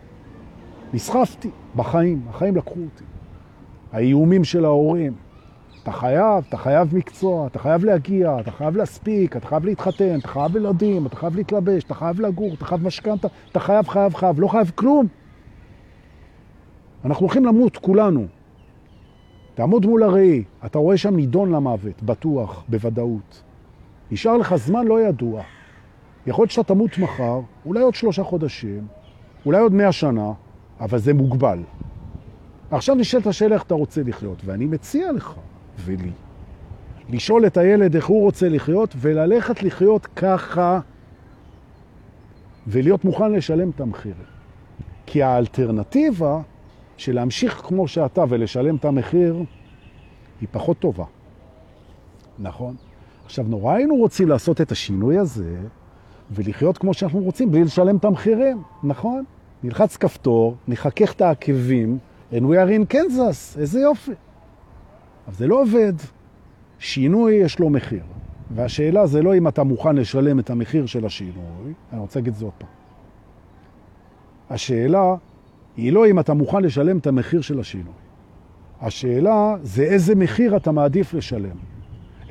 נסחפתי 0.94 1.50
בחיים, 1.76 2.22
החיים 2.28 2.56
לקחו 2.56 2.80
אותי. 2.80 3.04
האיומים 3.92 4.44
של 4.44 4.64
ההורים, 4.64 5.14
אתה 5.82 5.92
חייב, 5.92 6.44
אתה 6.48 6.56
חייב 6.56 6.96
מקצוע, 6.96 7.46
אתה 7.46 7.58
חייב 7.58 7.84
להגיע, 7.84 8.40
אתה 8.40 8.50
חייב 8.50 8.76
להספיק, 8.76 9.36
אתה 9.36 9.46
חייב 9.46 9.64
להתחתן, 9.64 10.18
אתה 10.18 10.28
חייב 10.28 10.56
ילדים, 10.56 11.06
אתה 11.06 11.16
חייב 11.16 11.36
להתלבש, 11.36 11.84
אתה 11.84 11.94
חייב 11.94 12.20
לגור, 12.20 12.54
אתה 12.54 12.64
חייב 12.64 12.86
משכנתה, 12.86 13.28
אתה 13.50 13.60
חייב, 13.60 13.88
חייב, 13.88 14.14
חייב, 14.14 14.40
לא 14.40 14.48
חייב 14.48 14.72
כלום. 14.74 15.06
אנחנו 17.04 17.26
הולכים 17.26 17.44
למות, 17.44 17.76
כולנו. 17.76 18.26
תעמוד 19.54 19.86
מול 19.86 20.02
הראי, 20.02 20.44
אתה 20.66 20.78
רואה 20.78 20.96
שם 20.96 21.16
נידון 21.16 21.52
למוות, 21.52 22.02
בטוח, 22.02 22.64
בוודאות. 22.68 23.42
נשאר 24.10 24.36
לך 24.36 24.54
זמן 24.54 24.86
לא 24.86 25.00
ידוע. 25.00 25.42
יכול 26.26 26.42
להיות 26.42 26.50
שאתה 26.50 26.74
תמות 26.74 26.98
מחר, 26.98 27.40
אולי 27.66 27.80
עוד 27.82 27.94
שלושה 27.94 28.22
חודשים, 28.24 28.86
אולי 29.47 29.61
עוד 29.61 29.72
מאה 29.72 29.93
שנה, 29.93 30.32
אבל 30.80 30.99
זה 30.99 31.14
מוגבל. 31.14 31.59
עכשיו 32.70 32.95
נשאלת 32.95 33.26
השאלה 33.26 33.55
איך 33.55 33.62
אתה 33.62 33.74
רוצה 33.74 34.03
לחיות, 34.03 34.43
ואני 34.45 34.66
מציע 34.66 35.12
לך 35.12 35.34
ולי 35.84 36.12
לשאול 37.11 37.47
את 37.47 37.57
הילד 37.57 37.95
איך 37.95 38.07
הוא 38.07 38.22
רוצה 38.22 38.49
לחיות 38.49 38.95
וללכת 38.97 39.62
לחיות 39.62 40.07
ככה 40.07 40.80
ולהיות 42.66 43.05
מוכן 43.05 43.32
לשלם 43.32 43.70
את 43.70 43.80
המחיר. 43.80 44.14
כי 45.07 45.22
האלטרנטיבה 45.22 46.40
של 46.97 47.14
להמשיך 47.14 47.53
כמו 47.53 47.88
שאתה 47.88 48.24
ולשלם 48.28 48.76
את 48.76 48.84
המחיר 48.84 49.36
היא 50.40 50.49
פחות 50.53 50.78
טובה. 50.78 51.05
נכון? 52.38 52.76
עכשיו, 53.24 53.45
נורא 53.49 53.74
היינו 53.74 53.97
רוצים 53.97 54.28
לעשות 54.28 54.61
את 54.61 54.72
השינוי 54.72 55.18
הזה 55.18 55.57
ולחיות 56.33 56.78
כמו 56.78 56.95
שאנחנו 56.95 57.20
רוצים 57.20 57.51
בלי 57.53 57.64
לשלם 57.64 57.97
את 57.97 58.05
המחירים, 58.05 58.62
נכון? 58.83 59.24
נלחץ 59.62 59.97
כפתור, 59.97 60.57
נחכך 60.68 61.12
את 61.12 61.20
העקבים, 61.20 61.99
and 62.33 62.35
we 62.35 62.37
are 62.37 62.91
in 62.91 62.95
Kansas, 62.95 63.59
איזה 63.59 63.80
יופי. 63.80 64.12
אבל 65.26 65.35
זה 65.35 65.47
לא 65.47 65.62
עובד. 65.62 65.93
שינוי 66.78 67.35
יש 67.35 67.59
לו 67.59 67.70
מחיר. 67.70 68.03
והשאלה 68.55 69.07
זה 69.07 69.22
לא 69.22 69.35
אם 69.37 69.49
אתה 69.49 69.62
מוכן 69.62 69.97
לשלם 69.97 70.39
את 70.39 70.51
המחיר 70.51 70.87
של 70.87 71.07
השינוי, 71.07 71.72
אני 71.93 72.01
רוצה 72.01 72.18
להגיד 72.18 72.33
את 72.33 72.39
זה 72.39 72.45
עוד 72.45 72.55
פעם. 72.59 72.68
השאלה 74.51 75.14
היא 75.76 75.93
לא 75.93 76.07
אם 76.07 76.18
אתה 76.18 76.35
מוכן 76.35 76.62
לשלם 76.62 76.99
את 76.99 77.07
המחיר 77.07 77.41
של 77.41 77.61
השינוי. 77.61 77.93
השאלה 78.80 79.57
זה 79.62 79.83
איזה 79.83 80.14
מחיר 80.14 80.57
אתה 80.57 80.72
מעדיף 80.72 81.14
לשלם. 81.14 81.57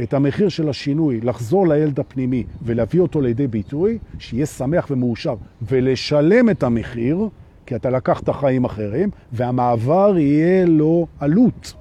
את 0.03 0.13
המחיר 0.13 0.49
של 0.49 0.69
השינוי, 0.69 1.21
לחזור 1.21 1.67
לילד 1.67 1.99
הפנימי 1.99 2.43
ולהביא 2.61 2.99
אותו 2.99 3.21
לידי 3.21 3.47
ביטוי, 3.47 3.97
שיהיה 4.19 4.45
שמח 4.45 4.87
ומאושר, 4.91 5.35
ולשלם 5.61 6.49
את 6.49 6.63
המחיר, 6.63 7.27
כי 7.65 7.75
אתה 7.75 7.89
לקחת 7.89 8.29
חיים 8.29 8.65
אחרים, 8.65 9.09
והמעבר 9.31 10.17
יהיה 10.17 10.65
לו 10.65 11.07
עלות, 11.19 11.73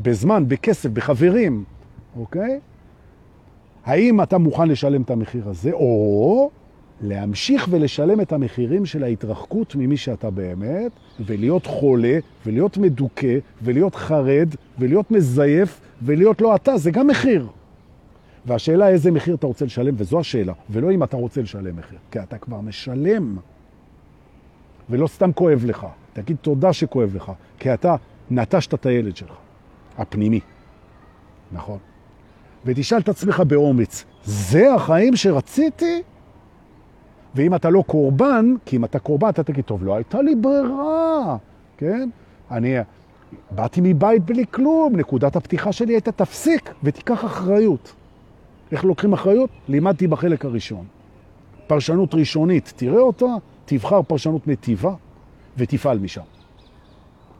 בזמן, 0.00 0.44
בכסף, 0.48 0.90
בחברים, 0.90 1.64
אוקיי? 2.16 2.60
האם 3.84 4.22
אתה 4.22 4.38
מוכן 4.38 4.68
לשלם 4.68 5.02
את 5.02 5.10
המחיר 5.10 5.48
הזה, 5.48 5.72
או 5.72 6.50
להמשיך 7.02 7.66
ולשלם 7.70 8.20
את 8.20 8.32
המחירים 8.32 8.86
של 8.86 9.04
ההתרחקות 9.04 9.74
ממי 9.76 9.96
שאתה 9.96 10.30
באמת, 10.30 10.92
ולהיות 11.20 11.66
חולה, 11.66 12.18
ולהיות 12.46 12.78
מדוכא, 12.78 13.38
ולהיות 13.62 13.94
חרד, 13.94 14.48
ולהיות 14.78 15.10
מזייף, 15.10 15.80
ולהיות 16.04 16.40
לא 16.40 16.54
אתה, 16.54 16.76
זה 16.76 16.90
גם 16.90 17.06
מחיר. 17.06 17.48
והשאלה 18.46 18.88
איזה 18.88 19.10
מחיר 19.10 19.34
אתה 19.34 19.46
רוצה 19.46 19.64
לשלם, 19.64 19.94
וזו 19.96 20.20
השאלה, 20.20 20.52
ולא 20.70 20.90
אם 20.90 21.02
אתה 21.02 21.16
רוצה 21.16 21.42
לשלם 21.42 21.76
מחיר, 21.76 21.98
כי 22.10 22.18
אתה 22.18 22.38
כבר 22.38 22.60
משלם, 22.60 23.36
ולא 24.90 25.06
סתם 25.06 25.32
כואב 25.32 25.64
לך. 25.64 25.86
תגיד 26.12 26.36
תודה 26.36 26.72
שכואב 26.72 27.16
לך, 27.16 27.32
כי 27.58 27.74
אתה 27.74 27.96
נטשת 28.30 28.74
את 28.74 28.86
הילד 28.86 29.16
שלך, 29.16 29.34
הפנימי. 29.98 30.40
נכון. 31.52 31.78
ותשאל 32.64 32.98
את 32.98 33.08
עצמך 33.08 33.40
באומץ, 33.40 34.04
זה 34.24 34.74
החיים 34.74 35.16
שרציתי? 35.16 36.02
ואם 37.34 37.54
אתה 37.54 37.70
לא 37.70 37.84
קורבן, 37.86 38.54
כי 38.64 38.76
אם 38.76 38.84
אתה 38.84 38.98
קורבן, 38.98 39.28
אתה 39.28 39.42
תגיד, 39.42 39.64
טוב, 39.64 39.84
לא 39.84 39.96
הייתה 39.96 40.22
לי 40.22 40.34
ברירה, 40.34 41.36
כן? 41.76 42.08
אני 42.50 42.74
באתי 43.50 43.80
מבית 43.82 44.24
בלי 44.24 44.44
כלום, 44.50 44.96
נקודת 44.96 45.36
הפתיחה 45.36 45.72
שלי 45.72 45.92
הייתה 45.92 46.12
תפסיק 46.12 46.74
ותיקח 46.82 47.24
אחריות. 47.24 47.92
איך 48.72 48.84
לוקחים 48.84 49.12
אחריות? 49.12 49.50
לימדתי 49.68 50.06
בחלק 50.06 50.44
הראשון. 50.44 50.84
פרשנות 51.66 52.14
ראשונית, 52.14 52.72
תראה 52.76 53.00
אותה, 53.00 53.26
תבחר 53.64 54.02
פרשנות 54.02 54.46
מטיבה 54.46 54.94
ותפעל 55.56 55.98
משם. 55.98 56.22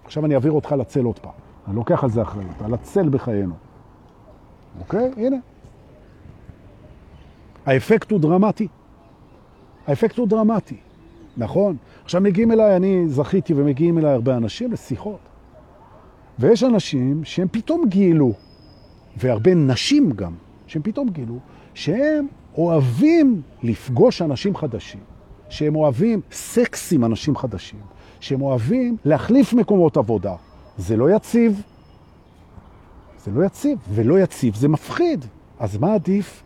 עכשיו 0.05 0.27
אני 0.27 0.35
אעביר 0.35 0.53
אותך 0.53 0.73
לצל 0.73 1.05
עוד 1.05 1.19
פעם. 1.19 1.33
אני 1.69 1.77
לוקח 1.77 2.05
על 2.05 2.11
זה 2.11 2.23
אחריות, 2.23 2.63
על 2.65 2.75
הצל 2.75 3.09
בחיינו. 3.09 3.55
אוקיי? 4.81 5.11
הנה. 5.17 5.37
האפקט 7.67 8.11
הוא 8.11 8.21
דרמטי. 8.21 8.69
האפקט 9.87 10.19
הוא 10.19 10.29
דרמטי, 10.29 10.77
נכון? 11.37 11.77
עכשיו 12.05 12.21
מגיעים 12.21 12.53
אליי, 12.53 12.77
אני 12.77 13.09
זכיתי 13.09 13.55
ומגיעים 13.57 13.99
אליי 13.99 14.13
הרבה 14.13 14.37
אנשים 14.37 14.73
לשיחות. 14.73 15.19
ויש 16.39 16.63
אנשים 16.63 17.25
שהם 17.25 17.49
פתאום 17.51 17.89
גילו, 17.89 18.33
והרבה 19.17 19.55
נשים 19.55 20.13
גם, 20.13 20.33
שהם 20.67 20.83
פתאום 20.83 21.09
גילו, 21.09 21.39
שהם 21.75 22.27
אוהבים 22.59 23.43
לפגוש 23.63 24.23
אנשים 24.23 24.57
חדשים, 24.57 25.01
שהם 25.49 25.77
אוהבים 25.77 26.21
סקס 26.33 26.93
עם 26.93 27.05
אנשים 27.05 27.37
חדשים, 27.37 27.81
שהם 28.21 28.43
אוהבים 28.43 28.97
להחליף 29.05 29.53
מקומות 29.53 29.97
עבודה. 29.97 30.35
זה 30.79 30.97
לא 30.97 31.11
יציב. 31.11 31.63
זה 33.25 33.31
לא 33.31 33.45
יציב, 33.45 33.79
ולא 33.89 34.21
יציב 34.21 34.55
זה 34.55 34.69
מפחיד. 34.69 35.25
אז 35.59 35.77
מה 35.77 35.95
עדיף? 35.95 36.43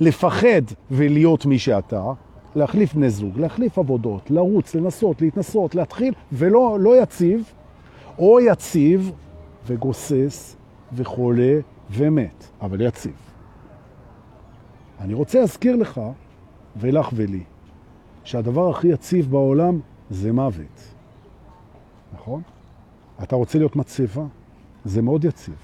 לפחד 0.00 0.62
ולהיות 0.90 1.46
מי 1.46 1.58
שאתה, 1.58 2.02
להחליף 2.56 2.94
בני 2.94 3.10
זוג, 3.10 3.38
להחליף 3.38 3.78
עבודות, 3.78 4.30
לרוץ, 4.30 4.74
לנסות, 4.74 5.22
להתנסות, 5.22 5.74
להתחיל, 5.74 6.14
ולא 6.32 6.76
לא 6.80 7.02
יציב, 7.02 7.52
או 8.20 8.40
יציב 8.40 9.12
וגוסס 9.66 10.56
וחולה 10.92 11.60
ומת, 11.90 12.46
אבל 12.60 12.80
יציב. 12.80 13.16
אני 15.00 15.14
רוצה 15.14 15.40
להזכיר 15.40 15.76
לך, 15.76 16.00
ולך 16.76 17.10
ולי, 17.14 17.44
שהדבר 18.24 18.70
הכי 18.70 18.88
יציב 18.88 19.30
בעולם 19.30 19.80
זה 20.10 20.32
מוות. 20.32 20.94
נכון? 22.14 22.42
אתה 23.22 23.36
רוצה 23.36 23.58
להיות 23.58 23.76
מצבה? 23.76 24.24
זה 24.84 25.02
מאוד 25.02 25.24
יציב. 25.24 25.56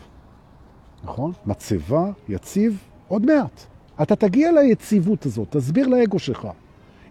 נכון? 1.04 1.32
מצבה, 1.46 2.11
יציב, 2.28 2.82
עוד 3.09 3.26
מעט. 3.26 3.61
אתה 4.02 4.16
תגיע 4.16 4.52
ליציבות 4.52 5.26
הזאת, 5.26 5.57
תסביר 5.57 5.88
לאגו 5.88 6.18
שלך. 6.18 6.48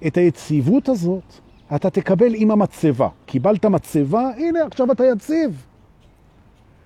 את 0.07 0.17
היציבות 0.17 0.89
הזאת 0.89 1.33
אתה 1.75 1.89
תקבל 1.89 2.33
עם 2.35 2.51
המצבה. 2.51 3.09
קיבלת 3.25 3.65
מצבה, 3.65 4.29
הנה, 4.37 4.59
עכשיו 4.65 4.91
אתה 4.91 5.03
יציב. 5.05 5.65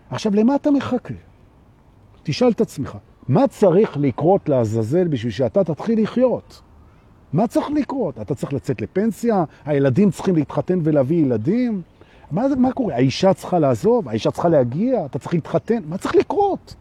עכשיו, 0.10 0.36
למה 0.36 0.56
אתה 0.56 0.72
מחכה? 0.72 1.14
תשאל 2.24 2.52
את 2.52 2.62
עצמך, 2.62 2.98
מה 3.28 3.48
צריך 3.48 3.98
לקרות 3.98 4.50
לעזאזל 4.50 5.08
בשביל 5.08 5.32
שאתה 5.32 5.64
תתחיל 5.64 6.04
לחיות? 6.04 6.62
מה 7.34 7.48
צריך 7.48 7.70
לקרות? 7.76 8.22
אתה 8.22 8.36
צריך 8.36 8.54
לצאת 8.54 8.82
לפנסיה? 8.82 9.44
הילדים 9.66 10.12
צריכים 10.12 10.36
להתחתן 10.36 10.80
ולהביא 10.84 11.26
ילדים? 11.26 11.82
מה, 12.32 12.46
מה 12.58 12.72
קורה? 12.72 12.96
האישה 12.96 13.34
צריכה 13.34 13.60
לעזוב? 13.60 14.10
האישה 14.10 14.32
צריכה 14.32 14.50
להגיע? 14.50 15.06
אתה 15.06 15.20
צריך 15.20 15.34
להתחתן? 15.34 15.80
מה 15.86 15.98
צריך 15.98 16.16
לקרות? 16.16 16.76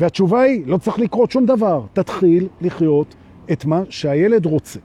והתשובה 0.00 0.40
היא, 0.40 0.66
לא 0.66 0.78
צריך 0.78 0.98
לקרות 0.98 1.30
שום 1.30 1.46
דבר. 1.46 1.86
תתחיל 1.92 2.48
לחיות 2.60 3.14
את 3.52 3.64
מה 3.64 3.82
שהילד 3.90 4.46
רוצה. 4.46 4.80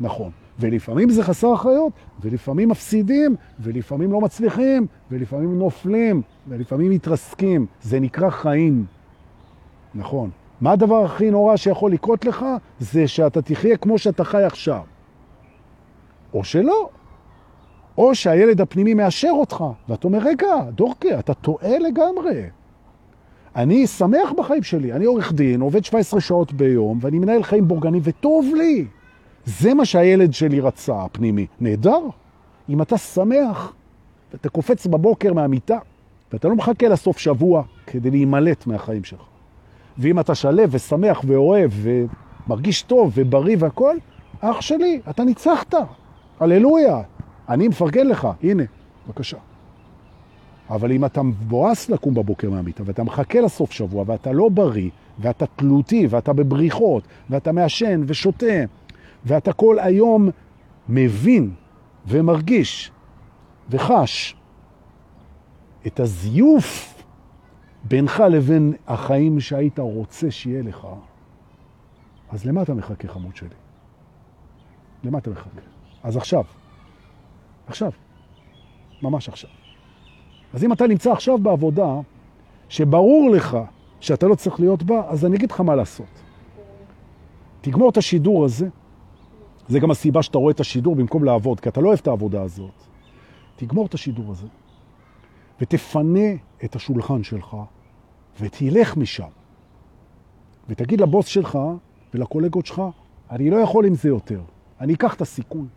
נכון. 0.00 0.30
ולפעמים 0.58 1.10
זה 1.10 1.22
חסר 1.22 1.54
אחריות, 1.54 1.92
ולפעמים 2.20 2.68
מפסידים, 2.68 3.36
ולפעמים 3.60 4.12
לא 4.12 4.20
מצליחים, 4.20 4.86
ולפעמים 5.10 5.58
נופלים, 5.58 6.22
ולפעמים 6.48 6.90
מתרסקים. 6.90 7.66
זה 7.82 8.00
נקרא 8.00 8.30
חיים. 8.30 8.84
נכון. 9.94 10.30
מה 10.60 10.72
הדבר 10.72 11.04
הכי 11.04 11.30
נורא 11.30 11.56
שיכול 11.56 11.92
לקרות 11.92 12.24
לך? 12.24 12.44
זה 12.78 13.08
שאתה 13.08 13.42
תחיה 13.42 13.76
כמו 13.76 13.98
שאתה 13.98 14.24
חי 14.24 14.42
עכשיו. 14.42 14.80
או 16.34 16.44
שלא. 16.44 16.88
או 17.98 18.14
שהילד 18.14 18.60
הפנימי 18.60 18.94
מאשר 18.94 19.30
אותך, 19.32 19.64
ואתה 19.88 20.08
אומר, 20.08 20.18
רגע, 20.18 20.70
דורקי, 20.70 21.18
אתה 21.18 21.34
טועה 21.34 21.78
לגמרי. 21.78 22.42
אני 23.56 23.86
שמח 23.86 24.32
בחיים 24.38 24.62
שלי, 24.62 24.92
אני 24.92 25.04
עורך 25.04 25.32
דין, 25.32 25.60
עובד 25.60 25.84
17 25.84 26.20
שעות 26.20 26.52
ביום, 26.52 26.98
ואני 27.00 27.18
מנהל 27.18 27.42
חיים 27.42 27.68
בורגנים, 27.68 28.00
וטוב 28.04 28.46
לי. 28.54 28.86
זה 29.46 29.74
מה 29.74 29.84
שהילד 29.84 30.34
שלי 30.34 30.60
רצה, 30.60 31.04
הפנימי. 31.04 31.46
נהדר. 31.60 32.00
אם 32.68 32.82
אתה 32.82 32.98
שמח, 32.98 33.72
ואתה 34.32 34.48
קופץ 34.48 34.86
בבוקר 34.86 35.32
מהמיטה, 35.32 35.78
ואתה 36.32 36.48
לא 36.48 36.56
מחכה 36.56 36.88
לסוף 36.88 37.18
שבוע 37.18 37.62
כדי 37.86 38.10
להימלט 38.10 38.66
מהחיים 38.66 39.04
שלך. 39.04 39.20
ואם 39.98 40.20
אתה 40.20 40.34
שלב 40.34 40.68
ושמח 40.72 41.20
ואוהב 41.26 41.70
ומרגיש 41.74 42.82
טוב 42.82 43.12
ובריא 43.14 43.56
והכל, 43.58 43.96
אח 44.40 44.60
שלי, 44.60 45.00
אתה 45.10 45.24
ניצחת. 45.24 45.74
הללויה. 46.40 47.02
אני 47.48 47.68
מפרגן 47.68 48.06
לך. 48.06 48.28
הנה, 48.42 48.62
בבקשה. 49.06 49.36
אבל 50.70 50.92
אם 50.92 51.04
אתה 51.04 51.22
מבואס 51.22 51.90
לקום 51.90 52.14
בבוקר 52.14 52.50
מהמיטה, 52.50 52.82
ואתה 52.86 53.04
מחכה 53.04 53.40
לסוף 53.40 53.72
שבוע, 53.72 54.04
ואתה 54.06 54.32
לא 54.32 54.48
בריא, 54.48 54.90
ואתה 55.18 55.46
תלותי, 55.46 56.06
ואתה 56.10 56.32
בבריחות, 56.32 57.02
ואתה 57.30 57.52
מעשן 57.52 58.02
ושותה, 58.06 58.64
ואתה 59.24 59.52
כל 59.52 59.78
היום 59.78 60.28
מבין 60.88 61.54
ומרגיש 62.06 62.90
וחש 63.70 64.36
את 65.86 66.00
הזיוף 66.00 66.94
בינך 67.84 68.20
לבין 68.30 68.72
החיים 68.86 69.40
שהיית 69.40 69.78
רוצה 69.78 70.30
שיהיה 70.30 70.62
לך, 70.62 70.86
אז 72.30 72.44
למה 72.44 72.62
אתה 72.62 72.74
מחכה, 72.74 73.08
חמוד 73.08 73.36
שלי? 73.36 73.48
למה 75.04 75.18
אתה 75.18 75.30
מחכה? 75.30 75.60
אז 76.02 76.16
עכשיו, 76.16 76.44
עכשיו, 77.66 77.90
ממש 79.02 79.28
עכשיו. 79.28 79.50
אז 80.52 80.64
אם 80.64 80.72
אתה 80.72 80.86
נמצא 80.86 81.12
עכשיו 81.12 81.38
בעבודה 81.38 81.94
שברור 82.68 83.30
לך 83.30 83.58
שאתה 84.00 84.26
לא 84.26 84.34
צריך 84.34 84.60
להיות 84.60 84.82
בה, 84.82 85.02
אז 85.08 85.24
אני 85.24 85.36
אגיד 85.36 85.50
לך 85.50 85.60
מה 85.60 85.74
לעשות. 85.74 86.22
תגמור 87.60 87.90
את 87.90 87.96
השידור 87.96 88.44
הזה, 88.44 88.68
זה 89.68 89.78
גם 89.78 89.90
הסיבה 89.90 90.22
שאתה 90.22 90.38
רואה 90.38 90.52
את 90.52 90.60
השידור 90.60 90.96
במקום 90.96 91.24
לעבוד, 91.24 91.60
כי 91.60 91.68
אתה 91.68 91.80
לא 91.80 91.88
אוהב 91.88 91.98
את 91.98 92.06
העבודה 92.06 92.42
הזאת. 92.42 92.82
תגמור 93.56 93.86
את 93.86 93.94
השידור 93.94 94.32
הזה, 94.32 94.46
ותפנה 95.60 96.28
את 96.64 96.76
השולחן 96.76 97.22
שלך, 97.22 97.56
ותלך 98.40 98.96
משם. 98.96 99.28
ותגיד 100.68 101.00
לבוס 101.00 101.26
שלך 101.26 101.58
ולקולגות 102.14 102.66
שלך, 102.66 102.82
אני 103.30 103.50
לא 103.50 103.56
יכול 103.56 103.86
עם 103.86 103.94
זה 103.94 104.08
יותר, 104.08 104.40
אני 104.80 104.94
אקח 104.94 105.14
את 105.14 105.20
הסיכון. 105.20 105.68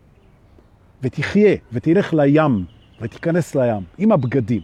ותחיה, 1.02 1.56
ותלך 1.72 2.14
לים, 2.14 2.64
ותיכנס 3.00 3.54
לים, 3.54 3.82
עם 3.98 4.12
הבגדים, 4.12 4.62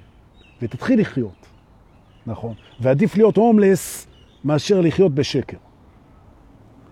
ותתחיל 0.62 1.00
לחיות. 1.00 1.46
נכון. 2.26 2.54
ועדיף 2.80 3.16
להיות 3.16 3.36
הומלס 3.36 4.06
מאשר 4.44 4.80
לחיות 4.80 5.14
בשקר. 5.14 5.56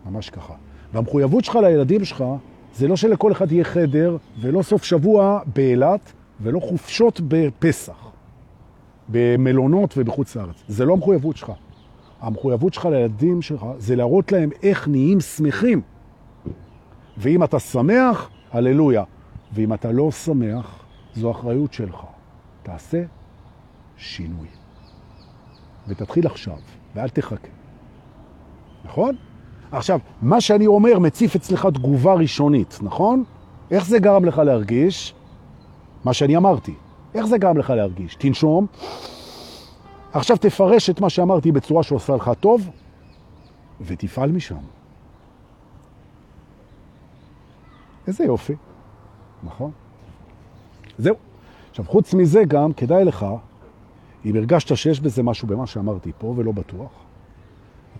ממש 0.05 0.31
ככה. 0.31 0.55
והמחויבות 0.93 1.45
שלך 1.45 1.57
לילדים 1.57 2.05
שלך 2.05 2.25
זה 2.75 2.89
לא 2.89 2.97
שלכל 2.97 3.33
אחד 3.33 3.53
יהיה 3.53 3.65
חדר, 3.65 4.17
ולא 4.41 4.63
סוף 4.63 4.85
שבוע 4.85 5.41
באילת, 5.55 6.13
ולא 6.41 6.61
חופשות 6.61 7.21
בפסח, 7.29 8.11
במלונות 9.09 9.95
ובחוץ 9.97 10.37
לארץ. 10.37 10.63
זה 10.69 10.85
לא 10.85 10.93
המחויבות 10.93 11.37
שלך. 11.37 11.53
המחויבות 12.21 12.75
שלך 12.75 12.87
לילדים 12.87 13.43
שלך 13.43 13.67
זה 13.79 13.97
להראות 13.97 14.33
להם 14.33 14.51
איך 14.63 14.89
נהיים 14.89 15.21
שמחים. 15.21 15.81
ואם 17.17 17.45
אתה 17.45 17.59
שמח, 17.59 18.31
הללויה. 18.53 19.05
ואם 19.53 19.73
אתה 19.75 19.93
לא 19.93 20.11
שמח, 20.11 20.85
זו 21.15 21.31
אחריות 21.31 21.73
שלך. 21.73 21.97
תעשה 22.63 23.03
שינוי. 23.97 24.49
ותתחיל 25.89 26.27
עכשיו, 26.27 26.57
ואל 26.95 27.09
תחכה. 27.09 27.49
נכון? 28.85 29.17
עכשיו, 29.73 29.99
מה 30.23 30.41
שאני 30.41 30.67
אומר 30.67 30.99
מציף 30.99 31.37
אצלך 31.37 31.69
תגובה 31.75 32.15
ראשונית, 32.15 32.79
נכון? 32.83 33.25
איך 33.71 33.87
זה 33.87 33.99
גרם 33.99 34.25
לך 34.25 34.39
להרגיש? 34.39 35.15
מה 36.05 36.13
שאני 36.13 36.37
אמרתי. 36.37 36.75
איך 37.15 37.27
זה 37.27 37.39
גרם 37.39 37.59
לך 37.59 37.71
להרגיש? 37.71 38.15
תנשום. 38.15 38.67
עכשיו 40.13 40.37
תפרש 40.37 40.91
את 40.91 41.01
מה 41.01 41.11
שאמרתי 41.11 41.53
בצורה 41.53 41.83
שעושה 41.83 42.17
לך 42.17 42.31
טוב, 42.41 42.71
ותפעל 43.81 44.33
משם. 44.33 44.57
איזה 48.07 48.25
יופי, 48.25 48.55
נכון? 49.43 49.71
זהו. 50.99 51.17
עכשיו, 51.71 51.85
חוץ 51.89 52.15
מזה 52.15 52.45
גם, 52.45 52.73
כדאי 52.73 53.05
לך, 53.05 53.27
אם 54.25 54.37
הרגשת 54.37 54.77
שיש 54.77 55.01
בזה 55.01 55.23
משהו 55.23 55.49
במה 55.49 55.67
שאמרתי 55.67 56.13
פה, 56.19 56.35
ולא 56.37 56.53
בטוח, 56.53 56.91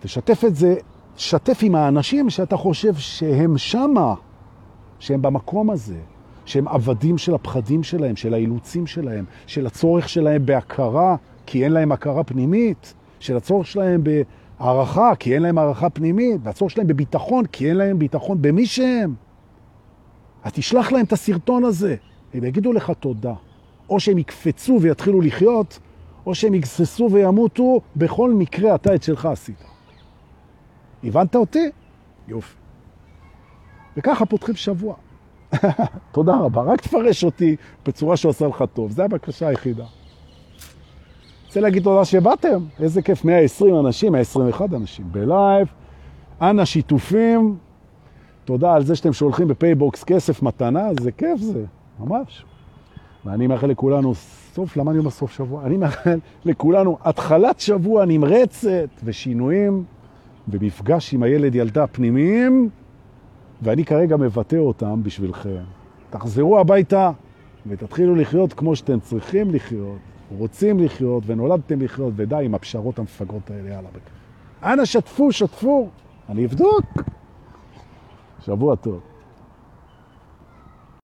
תשתף 0.01 0.45
את 0.45 0.57
זה, 0.57 0.75
שתף 1.17 1.59
עם 1.63 1.75
האנשים 1.75 2.31
שאתה 2.31 2.57
חושב 2.57 2.95
שהם 2.95 3.59
שמה, 3.59 4.15
שהם 4.99 5.23
במקום 5.23 5.71
הזה, 5.71 5.99
שהם 6.45 6.69
עבדים 6.69 7.19
של 7.19 7.35
הפחדים 7.35 7.83
שלהם, 7.83 8.17
של 8.17 8.35
האילוצים 8.35 8.87
שלהם, 8.87 9.25
של 9.47 9.67
הצורך 9.67 10.09
שלהם 10.09 10.47
בהכרה, 10.47 11.17
כי 11.47 11.65
אין 11.65 11.73
להם 11.73 11.93
הכרה 11.93 12.25
פנימית, 12.25 12.95
של 13.21 13.37
הצורך 13.37 13.67
שלהם 13.67 14.03
בהערכה, 14.05 15.13
כי 15.19 15.35
אין 15.35 15.43
להם 15.43 15.59
הערכה 15.59 15.91
פנימית, 15.91 16.41
והצורך 16.43 16.71
שלהם 16.71 16.87
בביטחון, 16.87 17.47
כי 17.47 17.69
אין 17.69 17.77
להם 17.77 17.99
ביטחון 17.99 18.43
במי 18.43 18.67
שהם. 18.67 19.15
אז 20.45 20.53
תשלח 20.53 20.93
להם 20.93 21.05
את 21.05 21.13
הסרטון 21.13 21.65
הזה, 21.65 21.97
הם 22.35 22.45
יגידו 22.45 22.73
לך 22.73 22.93
תודה. 23.01 23.35
או 23.91 24.01
שהם 24.01 24.19
יקפצו 24.19 24.79
ויתחילו 24.81 25.21
לחיות, 25.21 25.79
או 26.27 26.35
שהם 26.35 26.55
יגססו 26.55 27.09
וימותו, 27.13 27.81
בכל 27.97 28.33
מקרה 28.33 28.75
אתה 28.75 28.95
את 28.95 29.03
שלך 29.03 29.27
עשית. 29.27 29.72
הבנת 31.05 31.37
אותי? 31.37 31.71
יופי. 32.29 32.55
וככה 33.97 34.27
פותחים 34.27 34.55
שבוע. 34.55 34.95
תודה 36.13 36.37
רבה, 36.37 36.63
רק 36.63 36.81
תפרש 36.81 37.25
אותי 37.25 37.57
בצורה 37.87 38.17
שעושה 38.17 38.47
לך 38.47 38.65
טוב, 38.75 38.91
זה 38.91 39.05
הבקשה 39.05 39.49
היחידה. 39.49 39.85
רוצה 41.47 41.61
להגיד 41.61 41.83
תודה 41.83 42.05
שבאתם, 42.05 42.65
איזה 42.81 43.03
כיף, 43.03 43.25
120 43.25 43.79
אנשים, 43.79 44.13
121 44.13 44.75
אנשים 44.75 45.05
ב 45.13 45.22
live, 45.22 45.69
אנא 46.41 46.65
שיתופים, 46.65 47.57
תודה 48.45 48.75
על 48.75 48.85
זה 48.85 48.97
שאתם 48.97 49.13
שולחים 49.13 49.49
ב 49.49 49.57
PayBox 49.57 50.05
כסף 50.05 50.43
מתנה, 50.43 50.89
זה 51.01 51.13
כיף 51.13 51.39
זה, 51.41 51.65
ממש. 52.01 52.45
ואני 53.25 53.47
מאחל 53.47 53.67
לכולנו 53.67 54.15
סוף, 54.55 54.77
למה 54.77 54.91
אני 54.91 54.99
אומר 54.99 55.11
סוף 55.11 55.33
שבוע? 55.33 55.67
אני 55.67 55.77
מאחל 55.77 56.19
לכולנו 56.45 56.99
התחלת 57.05 57.61
שבוע 57.61 58.05
נמרצת 58.05 58.89
ושינויים 59.05 59.85
ומפגש 60.49 61.15
עם 61.15 61.23
הילד 61.23 61.55
ילדה 61.55 61.87
פנימיים, 61.87 62.69
ואני 63.63 63.85
כרגע 63.85 64.17
מבטא 64.17 64.57
אותם 64.57 65.03
בשבילכם. 65.03 65.63
תחזרו 66.11 66.59
הביתה 66.59 67.11
ותתחילו 67.67 68.15
לחיות 68.15 68.53
כמו 68.53 68.77
שאתם 68.77 69.01
צריכים 69.01 69.51
לחיות, 69.51 69.99
רוצים 70.39 70.81
לחיות 70.81 71.23
ונולדתם 71.27 71.83
לחיות, 71.83 72.13
ודי 72.17 72.45
עם 72.45 72.55
הפשרות 72.55 72.99
המפגרות 72.99 73.51
האלה, 73.51 73.69
יאללה 73.69 73.89
בכך. 73.89 74.13
אנא 74.63 74.85
שתפו, 74.85 75.33
שתפו, 75.33 75.89
אני 76.29 76.45
אבדוק. 76.45 76.85
שבוע 78.41 78.77
טוב. 78.77 79.12